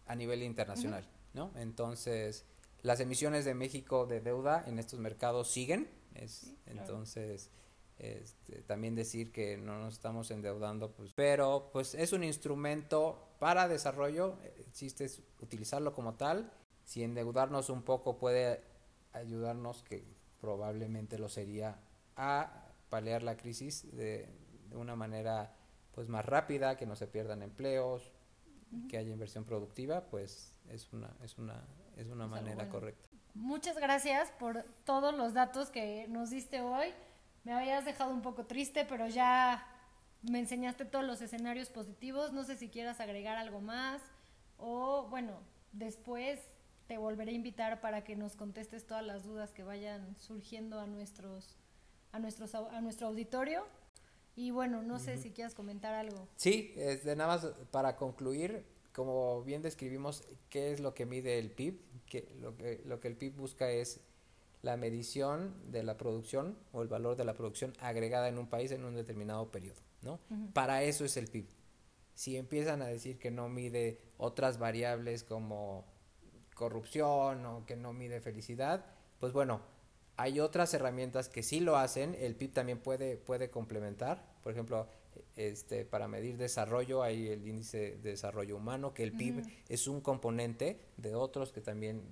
a 0.06 0.14
nivel 0.14 0.42
internacional, 0.42 1.06
¿no? 1.34 1.50
Entonces, 1.56 2.46
las 2.82 3.00
emisiones 3.00 3.44
de 3.44 3.54
México 3.54 4.06
de 4.06 4.20
deuda 4.20 4.64
en 4.66 4.78
estos 4.78 4.98
mercados 4.98 5.50
siguen. 5.50 5.90
Es, 6.14 6.54
Entonces, 6.66 7.50
este, 7.98 8.62
también 8.62 8.94
decir 8.94 9.30
que 9.30 9.58
no 9.58 9.78
nos 9.78 9.94
estamos 9.94 10.30
endeudando, 10.30 10.92
pues, 10.92 11.12
pero 11.14 11.68
pues 11.70 11.94
es 11.94 12.12
un 12.12 12.24
instrumento 12.24 13.28
para 13.38 13.68
desarrollo, 13.68 14.38
existe 14.66 15.10
utilizarlo 15.40 15.94
como 15.94 16.14
tal, 16.14 16.52
si 16.84 17.02
endeudarnos 17.02 17.70
un 17.70 17.82
poco 17.82 18.18
puede 18.18 18.62
ayudarnos, 19.12 19.82
que 19.82 20.04
probablemente 20.40 21.18
lo 21.18 21.28
sería, 21.28 21.78
a 22.16 22.66
paliar 22.88 23.22
la 23.22 23.36
crisis 23.36 23.94
de, 23.96 24.28
de 24.68 24.76
una 24.76 24.96
manera 24.96 25.54
pues 25.92 26.08
más 26.08 26.24
rápida, 26.24 26.76
que 26.76 26.86
no 26.86 26.96
se 26.96 27.06
pierdan 27.06 27.42
empleos, 27.42 28.12
que 28.88 28.98
haya 28.98 29.10
inversión 29.10 29.44
productiva, 29.44 30.02
pues 30.10 30.52
es 30.68 30.92
una, 30.92 31.10
es 31.22 31.36
una, 31.38 31.64
es 31.96 32.08
una 32.08 32.26
manera 32.26 32.68
correcta. 32.68 33.08
Muchas 33.34 33.76
gracias 33.76 34.30
por 34.32 34.64
todos 34.84 35.14
los 35.14 35.34
datos 35.34 35.70
que 35.70 36.06
nos 36.08 36.30
diste 36.30 36.60
hoy 36.60 36.92
me 37.44 37.52
habías 37.52 37.84
dejado 37.84 38.12
un 38.12 38.22
poco 38.22 38.44
triste, 38.44 38.84
pero 38.84 39.08
ya 39.08 39.66
me 40.22 40.38
enseñaste 40.38 40.84
todos 40.84 41.04
los 41.04 41.22
escenarios 41.22 41.68
positivos. 41.68 42.32
No 42.32 42.44
sé 42.44 42.56
si 42.56 42.68
quieras 42.68 43.00
agregar 43.00 43.38
algo 43.38 43.60
más 43.60 44.02
o 44.60 45.06
bueno, 45.08 45.40
después 45.72 46.40
te 46.86 46.98
volveré 46.98 47.32
a 47.32 47.34
invitar 47.34 47.80
para 47.80 48.02
que 48.02 48.16
nos 48.16 48.36
contestes 48.36 48.86
todas 48.86 49.04
las 49.04 49.24
dudas 49.24 49.52
que 49.52 49.62
vayan 49.62 50.16
surgiendo 50.18 50.80
a 50.80 50.86
nuestros 50.86 51.56
a 52.12 52.18
nuestros 52.18 52.54
a 52.54 52.80
nuestro 52.80 53.06
auditorio. 53.06 53.64
Y 54.36 54.52
bueno, 54.52 54.82
no 54.82 54.98
sé 54.98 55.18
si 55.18 55.30
quieras 55.32 55.54
comentar 55.54 55.92
algo. 55.92 56.26
Sí, 56.36 56.72
de 56.74 57.14
nada 57.16 57.36
más 57.36 57.46
para 57.70 57.96
concluir, 57.96 58.64
como 58.94 59.42
bien 59.42 59.60
describimos, 59.60 60.24
qué 60.48 60.72
es 60.72 60.80
lo 60.80 60.94
que 60.94 61.04
mide 61.04 61.38
el 61.38 61.50
PIB, 61.50 61.80
que 62.06 62.28
lo 62.40 62.56
que 62.56 62.80
lo 62.84 63.00
que 63.00 63.08
el 63.08 63.16
PIB 63.16 63.36
busca 63.36 63.70
es 63.70 64.00
la 64.62 64.76
medición 64.76 65.54
de 65.70 65.82
la 65.82 65.96
producción 65.96 66.58
o 66.72 66.82
el 66.82 66.88
valor 66.88 67.16
de 67.16 67.24
la 67.24 67.34
producción 67.34 67.72
agregada 67.80 68.28
en 68.28 68.38
un 68.38 68.48
país 68.48 68.70
en 68.72 68.84
un 68.84 68.94
determinado 68.94 69.50
periodo, 69.50 69.80
¿no? 70.02 70.18
Para 70.52 70.82
eso 70.82 71.04
es 71.04 71.16
el 71.16 71.28
PIB. 71.28 71.46
Si 72.20 72.36
empiezan 72.36 72.82
a 72.82 72.86
decir 72.86 73.18
que 73.18 73.30
no 73.30 73.48
mide 73.48 73.98
otras 74.18 74.58
variables 74.58 75.24
como 75.24 75.86
corrupción 76.54 77.46
o 77.46 77.64
que 77.64 77.76
no 77.76 77.94
mide 77.94 78.20
felicidad, 78.20 78.84
pues 79.18 79.32
bueno, 79.32 79.62
hay 80.18 80.38
otras 80.38 80.74
herramientas 80.74 81.30
que 81.30 81.42
sí 81.42 81.60
lo 81.60 81.78
hacen, 81.78 82.14
el 82.20 82.36
PIB 82.36 82.52
también 82.52 82.78
puede, 82.78 83.16
puede 83.16 83.48
complementar, 83.48 84.22
por 84.42 84.52
ejemplo, 84.52 84.86
este, 85.36 85.86
para 85.86 86.08
medir 86.08 86.36
desarrollo 86.36 87.02
hay 87.02 87.28
el 87.28 87.48
índice 87.48 87.96
de 87.96 88.10
desarrollo 88.10 88.58
humano, 88.58 88.92
que 88.92 89.02
el 89.02 89.12
PIB 89.12 89.42
es 89.70 89.86
un 89.86 90.02
componente 90.02 90.78
de 90.98 91.14
otros 91.14 91.52
que 91.52 91.62
también, 91.62 92.02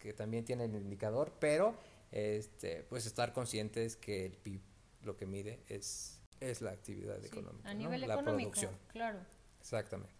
que 0.00 0.12
también 0.12 0.44
tienen 0.44 0.74
el 0.74 0.82
indicador, 0.82 1.34
pero 1.38 1.76
este, 2.10 2.82
pues 2.88 3.06
estar 3.06 3.32
conscientes 3.32 3.94
que 3.94 4.26
el 4.26 4.32
PIB 4.32 4.60
lo 5.02 5.16
que 5.16 5.26
mide 5.26 5.60
es, 5.68 6.20
es 6.40 6.62
la 6.62 6.72
actividad 6.72 7.24
económica, 7.24 7.70
a 7.70 7.74
nivel 7.74 8.00
la 8.00 8.20
producción. 8.20 8.76
Claro. 8.88 9.20
Exactamente. 9.62 10.12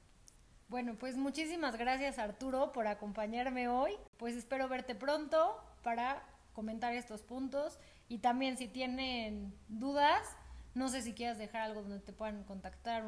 Bueno, 0.69 0.97
pues 0.99 1.17
muchísimas 1.17 1.77
gracias 1.77 2.19
Arturo 2.19 2.73
por 2.73 2.87
acompañarme 2.87 3.69
hoy. 3.69 3.93
Pues 4.17 4.37
espero 4.37 4.69
verte 4.69 4.95
pronto 4.95 5.61
para 5.83 6.23
comentar 6.55 6.95
estos 6.95 7.23
puntos 7.23 7.79
y 8.09 8.19
también 8.19 8.57
si 8.57 8.69
tienen 8.69 9.53
dudas, 9.69 10.27
no 10.75 10.89
sé 10.89 11.03
si 11.03 11.13
quieras 11.13 11.39
dejar 11.39 11.63
algo 11.63 11.83
donde 11.83 11.99
te 11.99 12.13
puedan 12.13 12.45
contactar, 12.45 13.05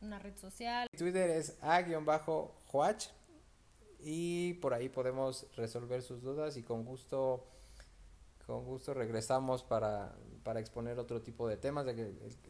una 0.00 0.18
red 0.20 0.36
social. 0.36 0.86
Twitter 0.96 1.28
es 1.30 1.58
a-joach 1.60 3.08
y 4.00 4.54
por 4.54 4.72
ahí 4.72 4.88
podemos 4.88 5.46
resolver 5.56 6.02
sus 6.02 6.22
dudas 6.22 6.56
y 6.56 6.62
con 6.62 6.84
gusto 6.84 7.46
con 8.46 8.64
gusto 8.64 8.94
regresamos 8.94 9.62
para, 9.62 10.14
para 10.42 10.60
exponer 10.60 10.98
otro 10.98 11.22
tipo 11.22 11.48
de 11.48 11.56
temas, 11.56 11.86
de 11.86 11.94
que 11.94 12.02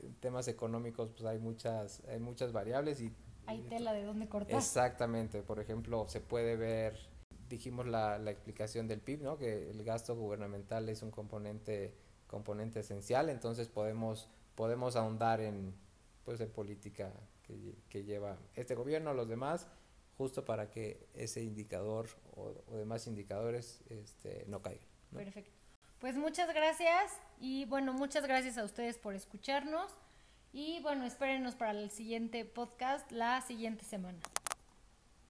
en 0.02 0.14
temas 0.20 0.48
económicos 0.48 1.10
pues 1.10 1.24
hay 1.24 1.38
muchas, 1.38 2.02
hay 2.08 2.20
muchas 2.20 2.52
variables 2.52 3.00
y 3.00 3.12
hay 3.46 3.62
tela 3.62 3.92
de 3.92 4.04
dónde 4.04 4.28
cortar. 4.28 4.56
Exactamente, 4.56 5.42
por 5.42 5.60
ejemplo, 5.60 6.06
se 6.08 6.20
puede 6.20 6.56
ver, 6.56 6.98
dijimos 7.48 7.86
la, 7.86 8.18
la 8.18 8.30
explicación 8.30 8.86
del 8.86 9.00
PIB, 9.00 9.22
¿no? 9.22 9.38
que 9.38 9.70
el 9.70 9.82
gasto 9.84 10.16
gubernamental 10.16 10.88
es 10.88 11.02
un 11.02 11.10
componente, 11.10 11.94
componente 12.26 12.80
esencial, 12.80 13.28
entonces 13.28 13.68
podemos, 13.68 14.28
podemos 14.54 14.96
ahondar 14.96 15.40
en, 15.40 15.74
pues, 16.24 16.40
en 16.40 16.50
política 16.50 17.12
que, 17.42 17.74
que 17.88 18.04
lleva 18.04 18.38
este 18.54 18.74
gobierno, 18.74 19.12
los 19.12 19.28
demás, 19.28 19.66
justo 20.16 20.44
para 20.44 20.70
que 20.70 21.08
ese 21.14 21.42
indicador 21.42 22.08
o, 22.36 22.54
demás 22.76 23.06
indicadores 23.06 23.82
este, 23.88 24.44
no 24.46 24.62
caigan. 24.62 24.86
Perfecto. 25.12 25.61
Pues 26.02 26.16
muchas 26.16 26.52
gracias 26.52 27.12
y 27.40 27.64
bueno, 27.66 27.92
muchas 27.92 28.26
gracias 28.26 28.58
a 28.58 28.64
ustedes 28.64 28.98
por 28.98 29.14
escucharnos 29.14 29.88
y 30.52 30.80
bueno, 30.80 31.04
espérenos 31.04 31.54
para 31.54 31.70
el 31.70 31.92
siguiente 31.92 32.44
podcast 32.44 33.08
la 33.12 33.40
siguiente 33.40 33.84
semana. 33.84 34.18